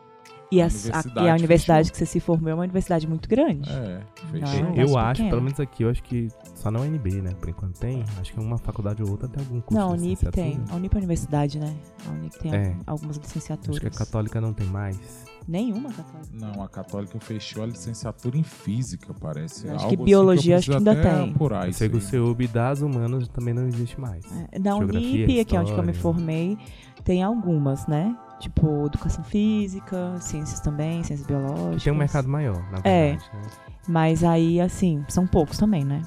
E 0.49 0.61
a, 0.61 0.65
a- 0.65 0.67
Universidade 0.69 1.25
e 1.25 1.29
a 1.29 1.33
universidade 1.35 1.91
que 1.91 1.97
você 1.97 2.05
se 2.05 2.19
formou 2.21 2.49
é 2.49 2.53
uma 2.53 2.63
universidade 2.63 3.05
muito 3.07 3.27
grande. 3.27 3.69
É, 3.69 3.99
Não, 4.23 4.47
fechou. 4.47 4.67
é 4.75 4.83
Eu 4.83 4.97
acho, 4.97 5.11
pequena. 5.15 5.29
pelo 5.29 5.41
menos 5.41 5.59
aqui, 5.59 5.83
eu 5.83 5.89
acho 5.89 6.01
que 6.03 6.29
só 6.55 6.71
na 6.71 6.79
UNB, 6.79 7.21
né? 7.21 7.31
Por 7.39 7.49
enquanto 7.49 7.77
tem. 7.79 8.03
Acho 8.19 8.33
que 8.33 8.39
uma 8.39 8.57
faculdade 8.57 9.03
ou 9.03 9.09
outra 9.11 9.27
tem 9.27 9.43
algum 9.43 9.59
curso 9.59 9.73
Não, 9.77 9.91
a 9.93 9.97
de 9.97 10.03
Unip 10.03 10.25
tem. 10.31 10.59
A 10.69 10.75
Unip 10.75 10.93
é 10.95 10.97
universidade, 10.99 11.59
né? 11.59 11.75
A 12.07 12.11
Unip 12.11 12.39
tem 12.39 12.53
É. 12.55 12.75
algumas 12.85 13.17
licenciaturas. 13.17 13.75
Acho 13.77 13.81
que 13.81 13.87
a 13.87 14.05
católica 14.05 14.39
não 14.39 14.53
tem 14.53 14.67
mais. 14.67 15.25
Nenhuma 15.45 15.89
católica. 15.91 16.29
Não, 16.33 16.61
a 16.61 16.67
Católica 16.67 17.17
fechou 17.21 17.63
a 17.63 17.67
licenciatura 17.67 18.37
em 18.37 18.43
Física, 18.43 19.13
parece. 19.13 19.65
Acho 19.69 19.75
Algo 19.85 19.87
que 19.89 19.95
assim 19.95 20.03
biologia 20.03 20.55
eu 20.55 20.59
acho 20.59 20.69
que 20.71 20.75
ainda 20.77 20.95
tem. 20.95 21.29
apurar 21.31 21.63
Eu 21.65 21.69
isso 21.69 21.79
sei 21.79 21.87
que 21.89 21.95
o. 21.95 22.01
CEUB 22.01 22.47
das 22.47 22.81
humanas 22.81 23.27
também 23.29 23.53
não 23.53 23.65
existe 23.65 23.99
mais. 23.99 24.25
É, 24.51 24.59
Na 24.59 24.71
Geografia, 24.77 25.23
Unip, 25.25 25.45
que 25.45 25.55
é 25.55 25.59
onde 25.61 25.73
que 25.73 25.79
eu 25.79 25.83
me 25.85 25.93
formei, 25.93 26.57
tem 27.05 27.23
algumas, 27.23 27.87
né? 27.87 28.13
Tipo, 28.39 28.85
educação 28.85 29.23
física, 29.23 30.15
ciências 30.19 30.59
também, 30.59 31.03
ciências 31.03 31.25
biológicas. 31.27 31.77
Que 31.77 31.83
tem 31.85 31.93
um 31.93 31.97
mercado 31.97 32.27
maior, 32.27 32.61
na 32.71 32.79
É. 32.83 33.11
verdade. 33.17 33.29
né? 33.33 33.41
Mas 33.87 34.23
aí, 34.23 34.59
assim, 34.61 35.03
são 35.07 35.25
poucos 35.25 35.57
também, 35.57 35.83
né? 35.83 36.01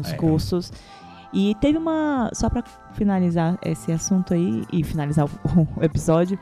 Os 0.00 0.12
É. 0.12 0.16
cursos. 0.16 0.72
E 1.34 1.56
teve 1.56 1.76
uma. 1.76 2.30
Só 2.32 2.48
pra 2.48 2.62
finalizar 2.92 3.58
esse 3.64 3.90
assunto 3.90 4.32
aí 4.32 4.62
e 4.72 4.84
finalizar 4.84 5.26
o, 5.76 5.84
episódio. 5.84 6.38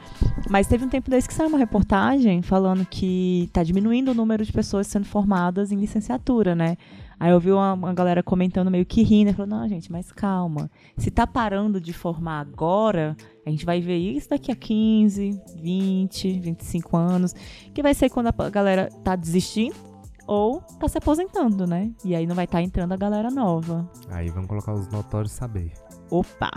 Mas 0.51 0.67
teve 0.67 0.85
um 0.85 0.89
tempo 0.89 1.11
desse 1.11 1.27
que 1.27 1.33
saiu 1.33 1.49
uma 1.49 1.59
reportagem 1.59 2.43
falando 2.43 2.85
que 2.85 3.49
tá 3.55 3.63
diminuindo 3.63 4.11
o 4.11 4.15
número 4.15 4.45
de 4.45 4.53
pessoas 4.53 4.87
sendo 4.87 5.07
formadas 5.07 5.73
em 5.73 5.77
licenciatura, 5.77 6.55
né? 6.55 6.77
Aí 7.19 7.31
eu 7.31 7.41
vi 7.41 7.53
uma, 7.53 7.73
uma 7.73 7.95
galera 7.95 8.23
comentando 8.23 8.71
meio 8.71 8.85
que 8.85 9.03
rindo, 9.03 9.33
falou, 9.33 9.47
não, 9.47 9.69
gente, 9.69 9.91
mas 9.91 10.13
calma. 10.13 10.71
Se 10.99 11.11
tá 11.11 11.27
parando 11.27 11.81
de 11.81 11.93
formar 11.93 12.41
agora, 12.41 13.17
a 13.47 13.51
gente 13.51 13.65
vai 13.65 13.81
ver 13.81 13.97
isso 13.97 14.29
daqui 14.29 14.51
a 14.51 14.57
15, 14.57 15.41
20, 15.57 16.41
25 16.41 16.97
anos, 16.97 17.33
que 17.73 17.81
vai 17.81 17.95
ser 17.95 18.11
quando 18.11 18.27
a 18.27 18.51
galera 18.51 18.89
tá 19.05 19.15
desistindo 19.17 19.92
ou 20.33 20.61
tá 20.81 20.89
se 20.89 20.99
aposentando, 20.99 21.67
né? 21.67 21.91
E 22.05 22.15
aí 22.15 22.27
não 22.27 22.35
vai 22.35 22.45
estar 22.47 22.63
entrando 22.63 22.93
a 22.93 22.97
galera 22.97 23.31
nova. 23.31 23.89
Aí 24.11 24.29
vamos 24.31 24.49
colocar 24.49 24.73
os 24.73 24.89
notórios 24.89 25.33
saber. 25.33 25.73
Opa! 26.11 26.51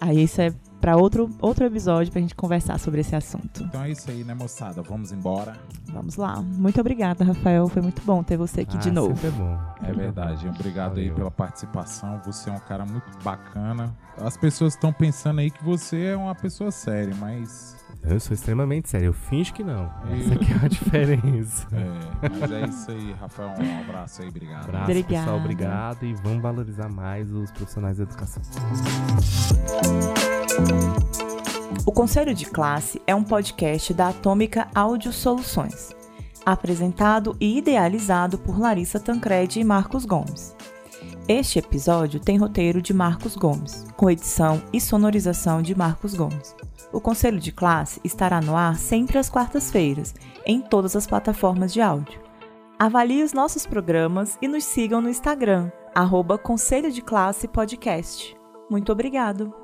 Aí 0.00 0.24
isso 0.24 0.40
é 0.40 0.52
pra 0.80 0.96
outro, 0.96 1.30
outro 1.40 1.64
episódio 1.64 2.12
pra 2.12 2.20
gente 2.20 2.34
conversar 2.34 2.78
sobre 2.78 3.00
esse 3.00 3.16
assunto. 3.16 3.62
Então 3.62 3.82
é 3.84 3.90
isso 3.90 4.10
aí, 4.10 4.22
né, 4.22 4.34
moçada? 4.34 4.82
Vamos 4.82 5.12
embora. 5.12 5.54
Vamos 5.92 6.16
lá. 6.16 6.42
Muito 6.42 6.78
obrigada, 6.80 7.24
Rafael. 7.24 7.68
Foi 7.68 7.80
muito 7.80 8.02
bom 8.02 8.22
ter 8.22 8.36
você 8.36 8.62
aqui 8.62 8.76
de 8.76 8.90
Ah, 8.90 8.92
novo. 8.92 9.14
Sempre 9.16 9.28
é 9.28 9.30
bom. 9.30 9.58
É 9.82 9.92
verdade. 9.92 10.48
Obrigado 10.48 10.98
aí 10.98 11.04
Valeu. 11.04 11.14
pela 11.14 11.30
participação. 11.30 12.20
Você 12.26 12.50
é 12.50 12.52
um 12.52 12.58
cara 12.58 12.84
muito 12.84 13.06
bacana. 13.22 13.96
As 14.18 14.36
pessoas 14.36 14.74
estão 14.74 14.92
pensando 14.92 15.38
aí 15.40 15.50
que 15.50 15.64
você 15.64 16.06
é 16.06 16.16
uma 16.16 16.34
pessoa 16.34 16.70
séria, 16.70 17.14
mas. 17.18 17.76
Eu 18.06 18.20
sou 18.20 18.34
extremamente 18.34 18.88
sério. 18.88 19.06
Eu 19.06 19.12
finjo 19.12 19.52
que 19.54 19.64
não. 19.64 19.90
Essa 20.12 20.34
aqui 20.34 20.52
é 20.52 20.64
a 20.64 20.68
diferença. 20.68 21.66
É, 21.72 22.28
mas 22.28 22.52
é 22.52 22.66
isso 22.66 22.90
aí, 22.90 23.12
Rafael. 23.18 23.48
Um 23.58 23.80
abraço 23.80 24.22
aí, 24.22 24.28
obrigado. 24.28 24.64
Abraço, 24.64 24.84
Obrigada. 24.84 25.24
pessoal. 25.24 25.40
Obrigado. 25.40 26.02
E 26.04 26.14
vamos 26.14 26.42
valorizar 26.42 26.88
mais 26.90 27.32
os 27.32 27.50
profissionais 27.50 27.96
da 27.96 28.02
educação. 28.02 28.42
O 31.86 31.92
Conselho 31.92 32.34
de 32.34 32.46
Classe 32.46 33.00
é 33.06 33.14
um 33.14 33.24
podcast 33.24 33.94
da 33.94 34.08
Atômica 34.08 34.68
Áudio 34.74 35.12
Soluções, 35.12 35.94
apresentado 36.44 37.36
e 37.40 37.58
idealizado 37.58 38.36
por 38.38 38.58
Larissa 38.58 39.00
Tancredi 39.00 39.60
e 39.60 39.64
Marcos 39.64 40.04
Gomes. 40.04 40.54
Este 41.26 41.58
episódio 41.58 42.20
tem 42.20 42.36
roteiro 42.36 42.82
de 42.82 42.92
Marcos 42.92 43.34
Gomes, 43.34 43.86
com 43.96 44.10
edição 44.10 44.62
e 44.72 44.80
sonorização 44.80 45.62
de 45.62 45.74
Marcos 45.74 46.14
Gomes. 46.14 46.54
O 46.94 47.00
Conselho 47.00 47.40
de 47.40 47.50
Classe 47.50 48.00
estará 48.04 48.40
no 48.40 48.56
ar 48.56 48.76
sempre 48.76 49.18
às 49.18 49.28
quartas-feiras, 49.28 50.14
em 50.46 50.60
todas 50.60 50.94
as 50.94 51.08
plataformas 51.08 51.72
de 51.72 51.80
áudio. 51.80 52.22
Avalie 52.78 53.24
os 53.24 53.32
nossos 53.32 53.66
programas 53.66 54.38
e 54.40 54.46
nos 54.46 54.62
sigam 54.62 55.00
no 55.00 55.10
Instagram, 55.10 55.72
arroba 55.92 56.38
Conselho 56.38 56.92
de 56.92 57.02
Classe 57.02 57.48
Podcast. 57.48 58.36
Muito 58.70 58.92
obrigado! 58.92 59.63